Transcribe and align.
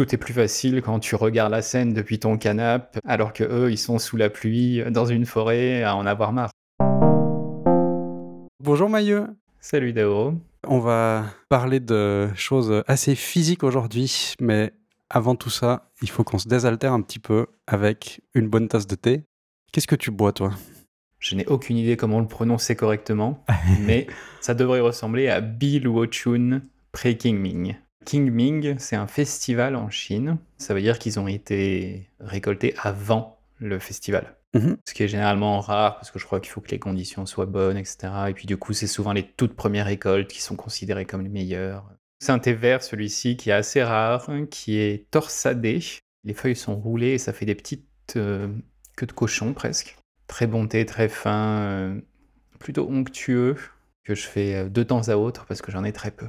tout 0.00 0.14
est 0.14 0.18
plus 0.18 0.32
facile 0.32 0.80
quand 0.80 0.98
tu 0.98 1.14
regardes 1.14 1.52
la 1.52 1.60
scène 1.60 1.92
depuis 1.92 2.18
ton 2.18 2.38
canapé, 2.38 3.00
alors 3.04 3.34
que 3.34 3.44
eux, 3.44 3.70
ils 3.70 3.76
sont 3.76 3.98
sous 3.98 4.16
la 4.16 4.30
pluie, 4.30 4.82
dans 4.90 5.04
une 5.04 5.26
forêt, 5.26 5.82
à 5.82 5.94
en 5.94 6.06
avoir 6.06 6.32
marre. 6.32 6.48
Bonjour 8.64 8.88
Mailleux. 8.88 9.26
Salut 9.60 9.92
Daoro. 9.92 10.32
On 10.66 10.78
va 10.78 11.26
parler 11.50 11.80
de 11.80 12.30
choses 12.34 12.82
assez 12.86 13.14
physiques 13.14 13.62
aujourd'hui, 13.62 14.32
mais 14.40 14.72
avant 15.10 15.34
tout 15.34 15.50
ça, 15.50 15.90
il 16.00 16.08
faut 16.08 16.24
qu'on 16.24 16.38
se 16.38 16.48
désaltère 16.48 16.94
un 16.94 17.02
petit 17.02 17.18
peu 17.18 17.48
avec 17.66 18.22
une 18.32 18.48
bonne 18.48 18.68
tasse 18.68 18.86
de 18.86 18.94
thé. 18.94 19.24
Qu'est-ce 19.70 19.86
que 19.86 19.96
tu 19.96 20.10
bois 20.10 20.32
toi? 20.32 20.52
Je 21.18 21.34
n'ai 21.34 21.44
aucune 21.44 21.76
idée 21.76 21.98
comment 21.98 22.20
le 22.20 22.26
prononcer 22.26 22.74
correctement, 22.74 23.44
mais 23.86 24.06
ça 24.40 24.54
devrait 24.54 24.80
ressembler 24.80 25.28
à 25.28 25.42
Bill 25.42 25.86
Wochun 25.86 26.62
Pre-King 28.04 28.26
King 28.26 28.30
Ming, 28.30 28.78
c'est 28.78 28.96
un 28.96 29.06
festival 29.06 29.76
en 29.76 29.90
Chine. 29.90 30.38
Ça 30.58 30.74
veut 30.74 30.80
dire 30.80 30.98
qu'ils 30.98 31.20
ont 31.20 31.28
été 31.28 32.08
récoltés 32.20 32.74
avant 32.82 33.38
le 33.58 33.78
festival. 33.78 34.36
Mhm. 34.54 34.78
Ce 34.86 34.94
qui 34.94 35.04
est 35.04 35.08
généralement 35.08 35.60
rare 35.60 35.96
parce 35.96 36.10
que 36.10 36.18
je 36.18 36.26
crois 36.26 36.40
qu'il 36.40 36.50
faut 36.50 36.60
que 36.60 36.70
les 36.70 36.78
conditions 36.78 37.24
soient 37.26 37.46
bonnes, 37.46 37.76
etc. 37.76 38.12
Et 38.28 38.34
puis 38.34 38.46
du 38.46 38.56
coup, 38.56 38.72
c'est 38.72 38.86
souvent 38.86 39.12
les 39.12 39.22
toutes 39.22 39.54
premières 39.54 39.86
récoltes 39.86 40.28
qui 40.28 40.42
sont 40.42 40.56
considérées 40.56 41.04
comme 41.04 41.22
les 41.22 41.28
meilleures. 41.28 41.88
C'est 42.18 42.32
un 42.32 42.38
thé 42.38 42.52
vert, 42.52 42.82
celui-ci, 42.82 43.36
qui 43.36 43.50
est 43.50 43.54
assez 43.54 43.82
rare, 43.82 44.30
qui 44.50 44.78
est 44.78 45.10
torsadé. 45.10 45.80
Les 46.24 46.34
feuilles 46.34 46.56
sont 46.56 46.76
roulées 46.76 47.12
et 47.12 47.18
ça 47.18 47.32
fait 47.32 47.46
des 47.46 47.54
petites 47.54 47.86
euh, 48.16 48.48
queues 48.96 49.06
de 49.06 49.12
cochon 49.12 49.54
presque. 49.54 49.96
Très 50.26 50.46
bon 50.46 50.66
thé, 50.66 50.84
très 50.84 51.08
fin, 51.08 51.60
euh, 51.60 52.00
plutôt 52.58 52.88
onctueux, 52.90 53.56
que 54.04 54.14
je 54.14 54.26
fais 54.26 54.54
euh, 54.54 54.68
de 54.68 54.82
temps 54.82 55.08
à 55.08 55.16
autre 55.16 55.46
parce 55.46 55.62
que 55.62 55.70
j'en 55.72 55.84
ai 55.84 55.92
très 55.92 56.10
peu. 56.10 56.26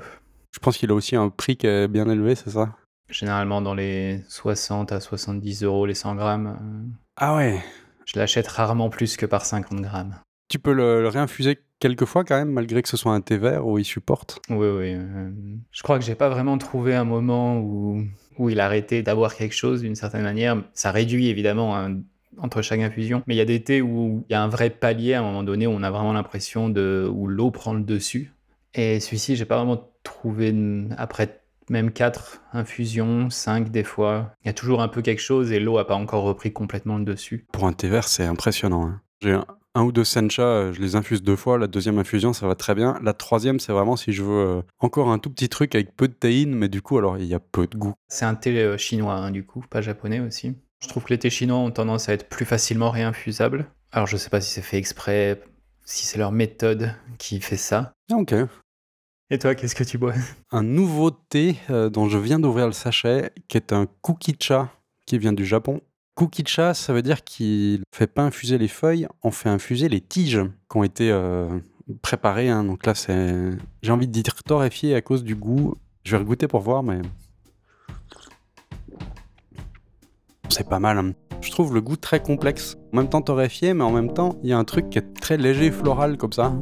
Je 0.53 0.59
pense 0.59 0.77
qu'il 0.77 0.91
a 0.91 0.93
aussi 0.93 1.15
un 1.15 1.29
prix 1.29 1.55
qui 1.57 1.67
est 1.67 1.87
bien 1.87 2.09
élevé, 2.09 2.35
c'est 2.35 2.49
ça? 2.51 2.75
Généralement 3.09 3.61
dans 3.61 3.73
les 3.73 4.21
60 4.29 4.91
à 4.91 4.99
70 4.99 5.63
euros 5.63 5.85
les 5.85 5.93
100 5.93 6.15
grammes. 6.15 6.91
Ah 7.17 7.35
ouais 7.35 7.59
Je 8.05 8.17
l'achète 8.19 8.47
rarement 8.47 8.89
plus 8.89 9.17
que 9.17 9.25
par 9.25 9.45
50 9.45 9.81
grammes. 9.81 10.15
Tu 10.49 10.59
peux 10.59 10.73
le, 10.73 11.01
le 11.01 11.07
réinfuser 11.07 11.59
quelques 11.79 12.05
fois 12.05 12.23
quand 12.23 12.37
même, 12.37 12.51
malgré 12.51 12.81
que 12.81 12.89
ce 12.89 12.97
soit 12.97 13.13
un 13.13 13.21
thé 13.21 13.37
vert 13.37 13.65
où 13.65 13.77
il 13.77 13.85
supporte? 13.85 14.39
Oui, 14.49 14.57
oui. 14.67 14.93
euh, 14.95 15.31
je 15.71 15.83
crois 15.83 15.97
que 15.97 16.05
j'ai 16.05 16.15
pas 16.15 16.29
vraiment 16.29 16.57
trouvé 16.57 16.93
un 16.95 17.05
moment 17.05 17.57
où, 17.59 18.03
où 18.37 18.49
il 18.49 18.59
a 18.59 18.65
arrêté 18.65 19.01
d'avoir 19.03 19.35
quelque 19.35 19.55
chose 19.55 19.81
d'une 19.81 19.95
certaine 19.95 20.23
manière. 20.23 20.61
Ça 20.73 20.91
réduit 20.91 21.27
évidemment 21.27 21.77
hein, 21.77 21.99
entre 22.37 22.61
chaque 22.61 22.81
infusion, 22.81 23.23
mais 23.27 23.35
il 23.35 23.37
y 23.37 23.41
a 23.41 23.45
des 23.45 23.63
thés 23.63 23.81
où 23.81 24.25
il 24.29 24.31
y 24.31 24.35
a 24.35 24.43
un 24.43 24.47
vrai 24.49 24.69
palier 24.69 25.13
à 25.15 25.19
un 25.19 25.23
moment 25.23 25.43
donné 25.43 25.67
où 25.67 25.71
on 25.71 25.83
a 25.83 25.91
vraiment 25.91 26.13
l'impression 26.13 26.69
de 26.69 27.09
où 27.11 27.27
l'eau 27.27 27.51
prend 27.51 27.73
le 27.73 27.81
dessus. 27.83 28.33
Et 28.73 28.99
celui-ci, 29.01 29.35
j'ai 29.35 29.45
pas 29.45 29.57
vraiment 29.57 29.90
trouvé 30.03 30.51
de- 30.51 30.87
après 30.97 31.41
même 31.69 31.91
4 31.91 32.41
infusions, 32.53 33.29
5 33.29 33.69
des 33.69 33.83
fois. 33.83 34.33
Il 34.43 34.47
y 34.47 34.49
a 34.49 34.53
toujours 34.53 34.81
un 34.81 34.87
peu 34.87 35.01
quelque 35.01 35.21
chose 35.21 35.51
et 35.51 35.59
l'eau 35.59 35.77
a 35.77 35.87
pas 35.87 35.95
encore 35.95 36.23
repris 36.23 36.51
complètement 36.51 36.97
le 36.97 37.05
dessus. 37.05 37.45
Pour 37.53 37.65
un 37.65 37.73
thé 37.73 37.87
vert, 37.87 38.07
c'est 38.07 38.25
impressionnant. 38.25 38.85
hein. 38.87 39.01
J'ai 39.21 39.33
un, 39.33 39.45
un 39.75 39.83
ou 39.83 39.91
deux 39.93 40.03
sencha, 40.03 40.41
euh, 40.41 40.73
je 40.73 40.81
les 40.81 40.95
infuse 40.95 41.23
deux 41.23 41.35
fois. 41.37 41.57
La 41.57 41.67
deuxième 41.67 41.97
infusion, 41.99 42.33
ça 42.33 42.45
va 42.47 42.55
très 42.55 42.75
bien. 42.75 42.99
La 43.03 43.13
troisième, 43.13 43.59
c'est 43.59 43.71
vraiment 43.71 43.95
si 43.95 44.11
je 44.11 44.23
veux 44.23 44.47
euh, 44.57 44.61
encore 44.79 45.09
un 45.11 45.19
tout 45.19 45.29
petit 45.29 45.47
truc 45.47 45.75
avec 45.75 45.95
peu 45.95 46.07
de 46.09 46.13
théine, 46.13 46.53
mais 46.55 46.67
du 46.67 46.81
coup, 46.81 46.97
alors 46.97 47.17
il 47.17 47.25
y 47.25 47.33
a 47.35 47.39
peu 47.39 47.67
de 47.67 47.77
goût. 47.77 47.93
C'est 48.09 48.25
un 48.25 48.35
thé 48.35 48.57
euh, 48.59 48.77
chinois, 48.77 49.13
hein, 49.15 49.31
du 49.31 49.45
coup, 49.45 49.63
pas 49.69 49.79
japonais 49.81 50.19
aussi. 50.19 50.55
Je 50.83 50.87
trouve 50.89 51.03
que 51.03 51.09
les 51.13 51.19
thés 51.19 51.29
chinois 51.29 51.59
ont 51.59 51.71
tendance 51.71 52.09
à 52.09 52.13
être 52.13 52.27
plus 52.27 52.45
facilement 52.45 52.89
réinfusables. 52.89 53.67
Alors 53.91 54.07
je 54.07 54.17
sais 54.17 54.29
pas 54.31 54.41
si 54.41 54.49
c'est 54.51 54.61
fait 54.63 54.77
exprès, 54.77 55.39
si 55.85 56.05
c'est 56.07 56.17
leur 56.17 56.31
méthode 56.31 56.95
qui 57.19 57.39
fait 57.39 57.55
ça. 57.57 57.93
Ah, 58.11 58.15
ok. 58.15 58.33
Et 59.33 59.39
toi, 59.39 59.55
qu'est-ce 59.55 59.75
que 59.75 59.85
tu 59.85 59.97
bois? 59.97 60.13
Un 60.51 60.61
nouveau 60.61 61.09
thé 61.09 61.55
euh, 61.69 61.89
dont 61.89 62.09
je 62.09 62.17
viens 62.17 62.37
d'ouvrir 62.37 62.65
le 62.65 62.73
sachet, 62.73 63.31
qui 63.47 63.55
est 63.55 63.71
un 63.71 63.87
kukicha, 64.03 64.69
qui 65.05 65.17
vient 65.17 65.31
du 65.31 65.45
Japon. 65.45 65.79
Kukicha, 66.17 66.73
ça 66.73 66.91
veut 66.91 67.01
dire 67.01 67.23
qu'il 67.23 67.79
ne 67.79 67.83
fait 67.95 68.07
pas 68.07 68.23
infuser 68.23 68.57
les 68.57 68.67
feuilles, 68.67 69.07
on 69.23 69.31
fait 69.31 69.47
infuser 69.47 69.87
les 69.87 70.01
tiges 70.01 70.41
qui 70.69 70.77
ont 70.77 70.83
été 70.83 71.09
euh, 71.11 71.47
préparées. 72.01 72.49
hein. 72.49 72.65
Donc 72.65 72.85
là, 72.85 72.93
j'ai 73.81 73.91
envie 73.91 74.07
de 74.07 74.11
dire 74.11 74.35
torréfié 74.43 74.95
à 74.95 75.01
cause 75.01 75.23
du 75.23 75.35
goût. 75.35 75.75
Je 76.03 76.11
vais 76.11 76.17
regoûter 76.17 76.49
pour 76.49 76.59
voir, 76.59 76.83
mais 76.83 76.99
c'est 80.49 80.67
pas 80.67 80.79
mal. 80.79 80.97
hein. 80.97 81.13
Je 81.39 81.51
trouve 81.51 81.73
le 81.73 81.79
goût 81.79 81.95
très 81.95 82.21
complexe. 82.21 82.75
En 82.91 82.97
même 82.97 83.09
temps 83.09 83.21
torréfié, 83.21 83.73
mais 83.73 83.85
en 83.85 83.91
même 83.91 84.13
temps, 84.13 84.37
il 84.43 84.49
y 84.49 84.53
a 84.53 84.57
un 84.57 84.65
truc 84.65 84.89
qui 84.89 84.97
est 84.97 85.13
très 85.21 85.37
léger 85.37 85.71
floral 85.71 86.17
comme 86.17 86.33
ça. 86.33 86.53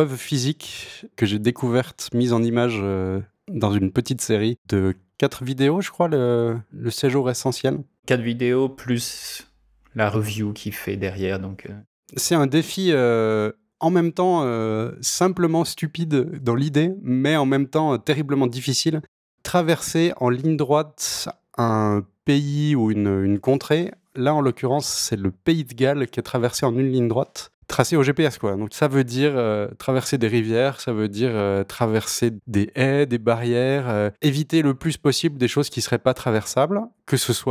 Une 0.00 0.06
épreuve 0.06 0.18
physique 0.18 1.06
que 1.16 1.26
j'ai 1.26 1.38
découverte, 1.38 2.08
mise 2.14 2.32
en 2.32 2.42
image 2.42 2.78
euh, 2.82 3.20
dans 3.52 3.72
une 3.72 3.92
petite 3.92 4.22
série 4.22 4.56
de 4.68 4.94
quatre 5.18 5.44
vidéos, 5.44 5.82
je 5.82 5.90
crois, 5.90 6.08
le, 6.08 6.58
le 6.72 6.90
séjour 6.90 7.28
essentiel. 7.28 7.80
4 8.06 8.22
vidéos 8.22 8.68
plus 8.70 9.46
la 9.94 10.08
review 10.08 10.52
qu'il 10.54 10.72
fait 10.72 10.96
derrière, 10.96 11.38
donc 11.38 11.66
euh, 11.68 11.74
C'est 12.16 12.34
un 12.34 12.46
défi 12.46 12.92
euh, 12.92 13.52
en 13.78 13.90
même 13.90 14.12
temps 14.12 14.42
euh, 14.44 14.92
simplement 15.02 15.64
stupide 15.66 16.42
dans 16.42 16.54
l'idée, 16.54 16.92
mais 17.02 17.36
en 17.36 17.44
même 17.44 17.66
temps 17.66 17.92
euh, 17.92 17.98
terriblement 17.98 18.46
difficile. 18.46 19.02
Traverser 19.42 20.12
en 20.16 20.30
ligne 20.30 20.56
droite 20.56 21.28
un 21.58 22.02
pays 22.24 22.74
ou 22.74 22.90
une, 22.90 23.22
une 23.22 23.38
contrée, 23.38 23.90
là 24.14 24.34
en 24.34 24.40
l'occurrence 24.40 24.86
c'est 24.86 25.16
le 25.16 25.30
pays 25.30 25.64
de 25.64 25.74
Galles 25.74 26.06
qui 26.06 26.20
est 26.20 26.22
traversé 26.22 26.64
en 26.64 26.72
une 26.78 26.90
ligne 26.90 27.08
droite, 27.08 27.50
tracé 27.70 27.96
au 27.96 28.02
GPS 28.02 28.36
quoi. 28.36 28.56
Donc 28.56 28.74
ça 28.74 28.88
veut 28.88 29.04
dire 29.04 29.32
euh, 29.34 29.68
traverser 29.78 30.18
des 30.18 30.28
rivières, 30.28 30.80
ça 30.80 30.92
veut 30.92 31.08
dire 31.08 31.30
euh, 31.32 31.64
traverser 31.64 32.32
des 32.46 32.70
haies, 32.74 33.06
des 33.06 33.18
barrières, 33.18 33.88
euh, 33.88 34.10
éviter 34.20 34.60
le 34.60 34.74
plus 34.74 34.98
possible 34.98 35.38
des 35.38 35.48
choses 35.48 35.70
qui 35.70 35.80
seraient 35.80 35.98
pas 35.98 36.12
traversables, 36.12 36.80
que 37.06 37.16
ce 37.16 37.32
soit 37.32 37.50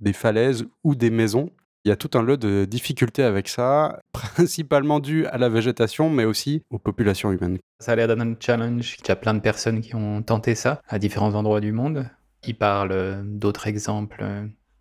des 0.00 0.12
falaises 0.12 0.66
ou 0.84 0.94
des 0.94 1.10
maisons. 1.10 1.50
Il 1.84 1.88
y 1.88 1.92
a 1.92 1.96
tout 1.96 2.10
un 2.18 2.22
lot 2.22 2.36
de 2.36 2.66
difficultés 2.66 3.22
avec 3.22 3.48
ça, 3.48 4.00
principalement 4.12 5.00
dû 5.00 5.26
à 5.26 5.38
la 5.38 5.48
végétation, 5.48 6.10
mais 6.10 6.24
aussi 6.24 6.62
aux 6.70 6.78
populations 6.78 7.32
humaines. 7.32 7.58
ça 7.80 7.92
a 7.92 7.96
l'air 7.96 8.08
d'un 8.14 8.34
challenge. 8.38 8.96
Il 9.02 9.08
y 9.08 9.10
a 9.10 9.16
plein 9.16 9.34
de 9.34 9.40
personnes 9.40 9.80
qui 9.80 9.94
ont 9.94 10.22
tenté 10.22 10.54
ça 10.54 10.82
à 10.88 10.98
différents 10.98 11.34
endroits 11.34 11.60
du 11.60 11.72
monde. 11.72 12.08
Il 12.46 12.56
parle 12.56 13.22
d'autres 13.24 13.66
exemples 13.66 14.24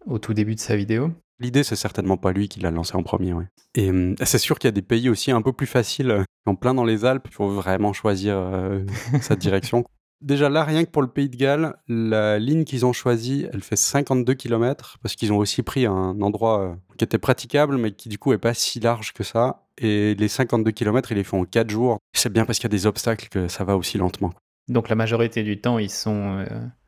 au 0.05 0.19
tout 0.19 0.34
début 0.34 0.55
de 0.55 0.59
sa 0.59 0.75
vidéo. 0.75 1.11
L'idée, 1.39 1.63
c'est 1.63 1.75
certainement 1.75 2.17
pas 2.17 2.31
lui 2.31 2.47
qui 2.47 2.59
l'a 2.59 2.71
lancé 2.71 2.95
en 2.95 3.03
premier, 3.03 3.33
ouais. 3.33 3.45
Et 3.75 3.89
hum, 3.89 4.15
c'est 4.23 4.39
sûr 4.39 4.57
qu'il 4.57 4.67
y 4.67 4.69
a 4.69 4.71
des 4.71 4.81
pays 4.81 5.09
aussi 5.09 5.31
un 5.31 5.41
peu 5.41 5.53
plus 5.53 5.67
faciles, 5.67 6.11
euh, 6.11 6.23
en 6.45 6.55
plein 6.55 6.73
dans 6.73 6.83
les 6.83 7.05
Alpes, 7.05 7.27
il 7.29 7.33
faut 7.33 7.49
vraiment 7.49 7.93
choisir 7.93 8.35
euh, 8.37 8.83
sa 9.21 9.35
direction. 9.35 9.83
Déjà 10.21 10.49
là, 10.49 10.63
rien 10.63 10.83
que 10.83 10.89
pour 10.89 11.03
le 11.03 11.09
pays 11.09 11.29
de 11.29 11.35
Galles, 11.35 11.75
la 11.87 12.39
ligne 12.39 12.63
qu'ils 12.63 12.87
ont 12.87 12.93
choisie, 12.93 13.45
elle 13.53 13.61
fait 13.61 13.75
52 13.75 14.33
km, 14.33 14.97
parce 15.03 15.15
qu'ils 15.15 15.31
ont 15.31 15.37
aussi 15.37 15.61
pris 15.61 15.85
un 15.85 16.19
endroit 16.21 16.61
euh, 16.61 16.75
qui 16.97 17.03
était 17.03 17.19
praticable, 17.19 17.77
mais 17.77 17.91
qui 17.91 18.09
du 18.09 18.17
coup 18.17 18.33
est 18.33 18.39
pas 18.39 18.55
si 18.55 18.79
large 18.79 19.13
que 19.13 19.23
ça. 19.23 19.67
Et 19.77 20.15
les 20.15 20.27
52 20.27 20.71
km, 20.71 21.11
ils 21.11 21.15
les 21.15 21.23
font 21.23 21.41
en 21.41 21.45
4 21.45 21.69
jours. 21.69 21.99
C'est 22.13 22.33
bien 22.33 22.45
parce 22.45 22.57
qu'il 22.57 22.65
y 22.65 22.73
a 22.73 22.75
des 22.75 22.87
obstacles 22.87 23.27
que 23.29 23.47
ça 23.47 23.63
va 23.63 23.77
aussi 23.77 23.99
lentement. 23.99 24.33
Donc 24.69 24.89
la 24.89 24.95
majorité 24.95 25.43
du 25.43 25.61
temps, 25.61 25.77
ils 25.77 25.91
sont 25.91 26.43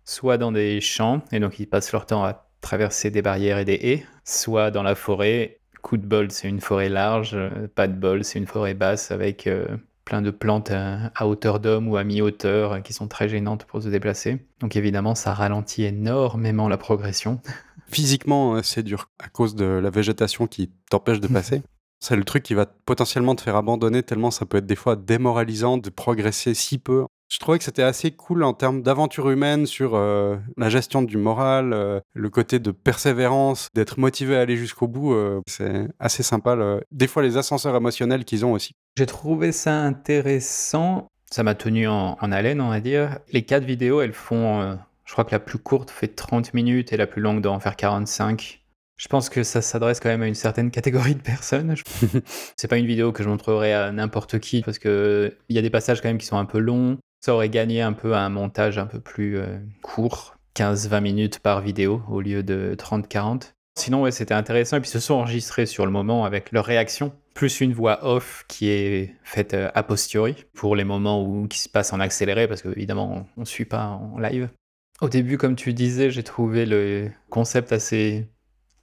soit 0.06 0.40
dans 0.40 0.52
des 0.52 0.82
champs, 0.82 1.22
et 1.32 1.40
donc 1.40 1.60
ils 1.60 1.68
passent 1.68 1.92
leur 1.92 2.08
temps 2.08 2.24
à 2.24 2.49
traverser 2.62 3.12
des 3.12 3.22
barrières 3.22 3.58
et 3.58 3.66
des 3.66 3.80
haies, 3.82 4.06
soit 4.24 4.72
dans 4.72 4.84
la 4.84 4.96
forêt. 4.96 5.60
Coup 5.82 5.98
de 5.98 6.06
bol, 6.06 6.30
c'est 6.32 6.50
une 6.50 6.60
forêt 6.60 6.90
large, 6.90 7.32
euh, 7.36 7.68
pas 7.74 7.88
de 7.88 7.94
bol, 7.94 8.24
c'est 8.24 8.38
une 8.38 8.48
forêt 8.48 8.74
basse 8.74 9.12
avec 9.12 9.48
euh, 9.48 9.66
plein 10.04 10.22
de 10.22 10.30
plantes 10.30 10.72
à, 10.72 11.12
à 11.16 11.26
hauteur 11.26 11.62
d'homme 11.62 11.88
ou 11.88 11.96
à 11.96 12.04
mi-hauteur 12.04 12.74
euh, 12.74 12.80
qui 12.82 12.92
sont 12.92 13.08
très 13.08 13.30
gênantes 13.30 13.64
pour 13.64 13.82
se 13.82 13.88
déplacer. 13.88 14.46
Donc 14.60 14.76
évidemment, 14.76 15.16
ça 15.16 15.34
ralentit 15.34 15.86
énormément 15.86 16.68
la 16.68 16.78
progression. 16.78 17.40
Physiquement, 17.88 18.62
c'est 18.62 18.84
dur 18.84 19.10
à 19.20 19.30
cause 19.30 19.56
de 19.56 19.66
la 19.66 19.90
végétation 19.90 20.48
qui 20.48 20.70
t'empêche 20.90 21.22
de 21.22 21.28
passer. 21.28 21.64
C'est 22.00 22.16
le 22.16 22.24
truc 22.24 22.44
qui 22.44 22.54
va 22.54 22.66
potentiellement 22.66 23.36
te 23.36 23.42
faire 23.42 23.56
abandonner 23.56 24.04
tellement 24.04 24.32
ça 24.32 24.46
peut 24.46 24.58
être 24.58 24.66
des 24.66 24.76
fois 24.76 24.96
démoralisant 24.96 25.78
de 25.78 25.90
progresser 25.90 26.54
si 26.54 26.78
peu. 26.78 27.06
Je 27.32 27.38
trouvais 27.38 27.60
que 27.60 27.64
c'était 27.64 27.84
assez 27.84 28.10
cool 28.12 28.44
en 28.44 28.54
termes 28.54 28.82
d'aventure 28.82 29.30
humaine 29.30 29.68
sur 29.68 29.96
euh, 29.96 30.38
la 30.58 30.70
gestion 30.70 31.04
du 31.04 31.18
moral, 31.18 31.74
euh, 31.74 32.00
le 32.14 32.30
côté 32.32 32.58
de 32.58 32.72
persévérance, 32.72 33.68
d'être 33.76 34.00
motivé 34.00 34.36
à 34.36 34.42
aller 34.42 34.58
jusqu'au 34.58 34.88
bout. 34.88 35.14
euh, 35.14 35.40
c'est 35.48 35.88
assez 36.00 36.24
sympa. 36.24 36.56
le- 36.56 36.82
Des 36.92 37.06
fois, 37.08 37.22
les 37.22 37.38
ascenseurs 37.38 37.76
émotionnels 37.76 38.26
qu'ils 38.26 38.46
ont 38.46 38.54
aussi. 38.54 38.74
J'ai 38.98 39.06
trouvé 39.06 39.52
ça 39.52 39.74
intéressant. 40.30 41.08
Ça 41.32 41.44
m'a 41.44 41.54
tenu 41.54 41.88
en, 41.88 42.18
en 42.20 42.32
haleine, 42.32 42.62
on 42.62 42.70
va 42.70 42.80
dire. 42.80 43.20
Les 43.32 43.44
quatre 43.44 43.64
vidéos, 43.64 44.02
elles 44.02 44.14
font. 44.14 44.78
je 45.06 45.12
crois 45.12 45.24
que 45.24 45.32
la 45.32 45.40
plus 45.40 45.60
courte 45.60 45.92
fait 45.92 46.08
30 46.08 46.56
minutes 46.56 46.92
et 46.94 46.98
la 46.98 47.06
plus 47.06 47.22
longue 47.22 47.42
doit 47.42 47.52
en 47.52 47.60
faire 47.60 47.76
45. 47.76 48.62
Je 48.98 49.08
pense 49.08 49.30
que 49.30 49.44
ça 49.44 49.62
s'adresse 49.62 50.00
quand 50.00 50.10
même 50.10 50.24
à 50.24 50.28
une 50.28 50.36
certaine 50.36 50.72
catégorie 50.72 51.14
de 51.16 51.22
personnes. 51.22 51.76
c'est 52.58 52.68
pas 52.68 52.78
une 52.78 52.88
vidéo 52.88 53.12
que 53.12 53.22
je 53.24 53.30
montrerai 53.30 53.74
à 53.74 53.92
n'importe 53.92 54.40
qui 54.40 54.62
parce 54.62 54.80
que 54.80 55.34
il 55.48 55.56
y 55.56 55.60
a 55.60 55.62
des 55.62 55.70
passages 55.70 56.02
quand 56.02 56.10
même 56.10 56.18
qui 56.18 56.26
sont 56.26 56.38
un 56.38 56.46
peu 56.46 56.58
longs. 56.60 56.98
Ça 57.22 57.34
aurait 57.34 57.50
gagné 57.50 57.82
un 57.82 57.94
peu 57.94 58.16
un 58.16 58.30
montage 58.30 58.78
un 58.78 58.86
peu 58.86 59.00
plus 59.00 59.38
euh, 59.38 59.60
court, 59.82 60.36
15-20 60.56 61.02
minutes 61.02 61.40
par 61.40 61.62
vidéo 61.62 62.02
au 62.10 62.22
lieu 62.22 62.44
de 62.44 62.76
30-40. 62.78 63.54
Sinon, 63.78 64.02
ouais, 64.02 64.12
c'était 64.12 64.34
intéressant. 64.34 64.78
Et 64.78 64.82
puis, 64.82 64.90
ils 64.90 64.94
se 64.94 65.00
sont 65.00 65.16
enregistrés 65.16 65.66
sur 65.66 65.86
le 65.86 65.92
moment 65.92 66.26
avec 66.26 66.52
leur 66.52 66.66
réaction, 66.66 67.14
plus 67.34 67.62
une 67.62 67.74
voix 67.74 68.06
off 68.06 68.46
qui 68.48 68.70
est 68.70 69.16
faite 69.24 69.54
euh, 69.54 69.70
a 69.74 69.84
posteriori 69.84 70.46
pour 70.54 70.76
les 70.76 70.84
moments 70.84 71.24
où 71.24 71.48
qui 71.48 71.60
se 71.60 71.70
passent 71.70 71.94
en 71.94 72.00
accéléré, 72.00 72.48
parce 72.48 72.62
qu'évidemment, 72.62 73.26
on 73.38 73.42
ne 73.42 73.46
suit 73.46 73.66
pas 73.66 73.86
en 73.86 74.18
live. 74.20 74.50
Au 75.02 75.08
début, 75.08 75.38
comme 75.38 75.56
tu 75.56 75.74
disais, 75.74 76.12
j'ai 76.12 76.24
trouvé 76.24 76.66
le 76.66 77.10
concept 77.30 77.72
assez 77.72 78.28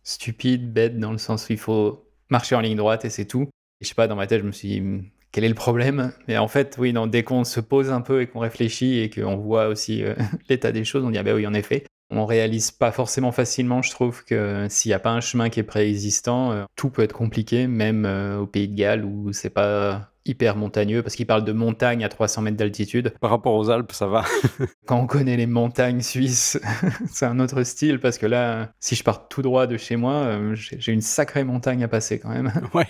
stupide, 0.03 0.73
bête, 0.73 0.99
dans 0.99 1.13
le 1.13 1.19
sens 1.19 1.49
où 1.49 1.53
il 1.53 1.59
faut 1.59 2.09
marcher 2.31 2.55
en 2.55 2.61
ligne 2.61 2.77
droite 2.77 3.05
et 3.05 3.11
c'est 3.11 3.27
tout. 3.27 3.43
Et 3.81 3.85
je 3.85 3.89
sais 3.89 3.95
pas, 3.95 4.09
dans 4.09 4.17
ma 4.17 4.27
tête, 4.27 4.41
je 4.41 4.47
me 4.47 4.53
suis 4.53 4.81
hmm, 4.81 5.05
quel 5.37 5.45
est 5.45 5.49
le 5.49 5.55
problème 5.55 6.15
Mais 6.29 6.39
en 6.39 6.49
fait, 6.49 6.77
oui, 6.79 6.95
dès 7.09 7.23
qu'on 7.23 7.45
se 7.45 7.61
pose 7.61 7.91
un 7.91 8.01
peu 8.01 8.23
et 8.23 8.27
qu'on 8.27 8.39
réfléchit 8.39 9.01
et 9.01 9.11
qu'on 9.11 9.37
voit 9.37 9.69
aussi 9.69 10.03
euh, 10.03 10.15
l'état 10.49 10.73
des 10.73 10.83
choses, 10.83 11.05
on 11.05 11.11
dit, 11.11 11.19
ah 11.19 11.23
ben 11.23 11.37
oui, 11.37 11.47
en 11.47 11.53
effet. 11.53 11.85
On 12.11 12.25
réalise 12.25 12.71
pas 12.71 12.93
forcément 12.93 13.33
facilement, 13.33 13.83
je 13.83 13.91
trouve 13.91 14.25
que 14.25 14.67
s'il 14.71 14.91
n'y 14.91 14.95
a 14.95 14.99
pas 14.99 15.11
un 15.11 15.21
chemin 15.21 15.49
qui 15.49 15.61
est 15.61 15.65
préexistant, 15.65 16.53
euh, 16.53 16.65
tout 16.77 16.91
peut 16.91 17.03
être 17.03 17.13
compliqué, 17.13 17.67
même 17.67 18.05
euh, 18.05 18.39
au 18.39 18.47
pays 18.47 18.69
de 18.69 18.77
Galles 18.77 19.05
où 19.05 19.33
c'est 19.33 19.51
pas 19.51 20.13
hyper 20.27 20.57
montagneux, 20.57 21.03
parce 21.03 21.15
qu'il 21.15 21.27
parle 21.27 21.45
de 21.45 21.53
montagnes 21.53 22.05
à 22.05 22.09
300 22.09 22.43
mètres 22.43 22.57
d'altitude. 22.57 23.15
Par 23.21 23.31
rapport 23.31 23.55
aux 23.55 23.71
Alpes, 23.71 23.93
ça 23.93 24.07
va. 24.07 24.25
Quand 24.87 24.99
on 24.99 25.07
connaît 25.07 25.37
les 25.37 25.47
montagnes 25.47 26.03
suisses, 26.03 26.59
c'est 27.11 27.27
un 27.27 27.39
autre 27.39 27.63
style, 27.63 28.01
parce 28.01 28.19
que 28.19 28.27
là, 28.27 28.73
si 28.81 28.95
je 28.95 29.05
pars 29.05 29.29
tout 29.29 29.43
droit 29.43 29.67
de 29.67 29.77
chez 29.77 29.97
moi, 29.97 30.15
euh, 30.15 30.55
j'ai 30.55 30.93
une 30.93 31.01
sacrée 31.01 31.45
montagne 31.45 31.83
à 31.85 31.89
passer 31.89 32.19
quand 32.19 32.31
même. 32.31 32.53
Ouais. 32.75 32.89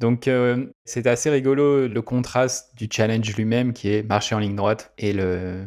Donc 0.00 0.28
euh, 0.28 0.66
c'est 0.84 1.06
assez 1.06 1.30
rigolo 1.30 1.88
le 1.88 2.02
contraste 2.02 2.76
du 2.76 2.88
challenge 2.90 3.34
lui-même, 3.36 3.72
qui 3.72 3.90
est 3.90 4.02
marcher 4.02 4.34
en 4.34 4.38
ligne 4.38 4.56
droite, 4.56 4.92
et 4.98 5.12
le, 5.12 5.66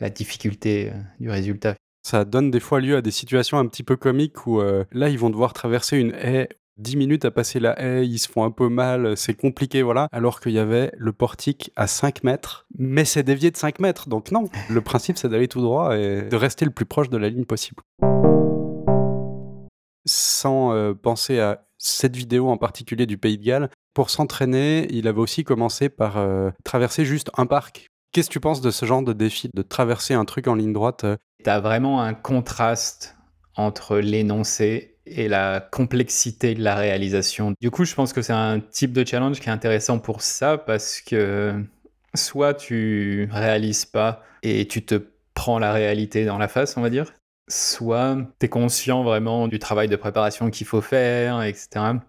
la 0.00 0.10
difficulté 0.10 0.92
du 1.20 1.30
résultat. 1.30 1.74
Ça 2.02 2.24
donne 2.24 2.50
des 2.50 2.60
fois 2.60 2.80
lieu 2.80 2.96
à 2.96 3.02
des 3.02 3.10
situations 3.10 3.58
un 3.58 3.66
petit 3.66 3.82
peu 3.82 3.96
comiques 3.96 4.46
où 4.46 4.60
là, 4.60 5.08
ils 5.08 5.18
vont 5.18 5.30
devoir 5.30 5.52
traverser 5.52 5.98
une 5.98 6.12
haie 6.12 6.48
10 6.78 6.96
minutes 6.96 7.24
à 7.24 7.30
passer 7.30 7.60
la 7.60 7.80
haie, 7.80 8.06
ils 8.06 8.18
se 8.18 8.28
font 8.28 8.44
un 8.44 8.50
peu 8.50 8.68
mal, 8.68 9.16
c'est 9.16 9.34
compliqué, 9.34 9.82
voilà. 9.82 10.08
Alors 10.10 10.40
qu'il 10.40 10.52
y 10.52 10.58
avait 10.58 10.90
le 10.96 11.12
portique 11.12 11.70
à 11.76 11.86
5 11.86 12.24
mètres, 12.24 12.66
mais 12.78 13.04
c'est 13.04 13.22
dévié 13.22 13.50
de 13.50 13.56
5 13.56 13.78
mètres. 13.78 14.08
Donc 14.08 14.30
non, 14.30 14.48
le 14.70 14.80
principe 14.80 15.18
c'est 15.18 15.28
d'aller 15.28 15.48
tout 15.48 15.60
droit 15.60 15.96
et 15.96 16.22
de 16.22 16.36
rester 16.36 16.64
le 16.64 16.70
plus 16.70 16.86
proche 16.86 17.10
de 17.10 17.18
la 17.18 17.28
ligne 17.28 17.44
possible. 17.44 17.82
Sans 20.04 20.72
euh, 20.72 20.94
penser 20.94 21.38
à 21.38 21.64
cette 21.78 22.16
vidéo 22.16 22.48
en 22.48 22.56
particulier 22.56 23.06
du 23.06 23.18
Pays 23.18 23.38
de 23.38 23.44
Galles, 23.44 23.70
pour 23.94 24.10
s'entraîner, 24.10 24.88
il 24.90 25.06
avait 25.06 25.20
aussi 25.20 25.44
commencé 25.44 25.88
par 25.88 26.16
euh, 26.16 26.50
traverser 26.64 27.04
juste 27.04 27.30
un 27.36 27.46
parc. 27.46 27.86
Qu'est-ce 28.12 28.28
que 28.28 28.32
tu 28.32 28.40
penses 28.40 28.60
de 28.60 28.70
ce 28.70 28.84
genre 28.84 29.02
de 29.02 29.12
défi, 29.12 29.48
de 29.54 29.62
traverser 29.62 30.14
un 30.14 30.24
truc 30.24 30.48
en 30.48 30.54
ligne 30.54 30.72
droite 30.72 31.06
T'as 31.42 31.60
vraiment 31.60 32.02
un 32.02 32.14
contraste 32.14 33.16
entre 33.56 33.98
l'énoncé 33.98 34.96
et 35.06 35.28
la 35.28 35.60
complexité 35.60 36.54
de 36.54 36.62
la 36.62 36.74
réalisation. 36.74 37.54
Du 37.60 37.70
coup, 37.70 37.84
je 37.84 37.94
pense 37.94 38.12
que 38.12 38.22
c'est 38.22 38.32
un 38.32 38.60
type 38.60 38.92
de 38.92 39.04
challenge 39.04 39.40
qui 39.40 39.48
est 39.48 39.52
intéressant 39.52 39.98
pour 39.98 40.22
ça 40.22 40.58
parce 40.58 41.00
que 41.00 41.54
soit 42.14 42.54
tu 42.54 43.28
réalises 43.32 43.84
pas 43.84 44.22
et 44.42 44.66
tu 44.68 44.84
te 44.84 45.02
prends 45.34 45.58
la 45.58 45.72
réalité 45.72 46.24
dans 46.24 46.38
la 46.38 46.48
face, 46.48 46.76
on 46.76 46.82
va 46.82 46.90
dire, 46.90 47.12
soit 47.48 48.16
tu 48.38 48.46
es 48.46 48.48
conscient 48.48 49.02
vraiment 49.02 49.48
du 49.48 49.58
travail 49.58 49.88
de 49.88 49.96
préparation 49.96 50.50
qu'il 50.50 50.66
faut 50.66 50.80
faire, 50.80 51.42
etc. 51.42 51.68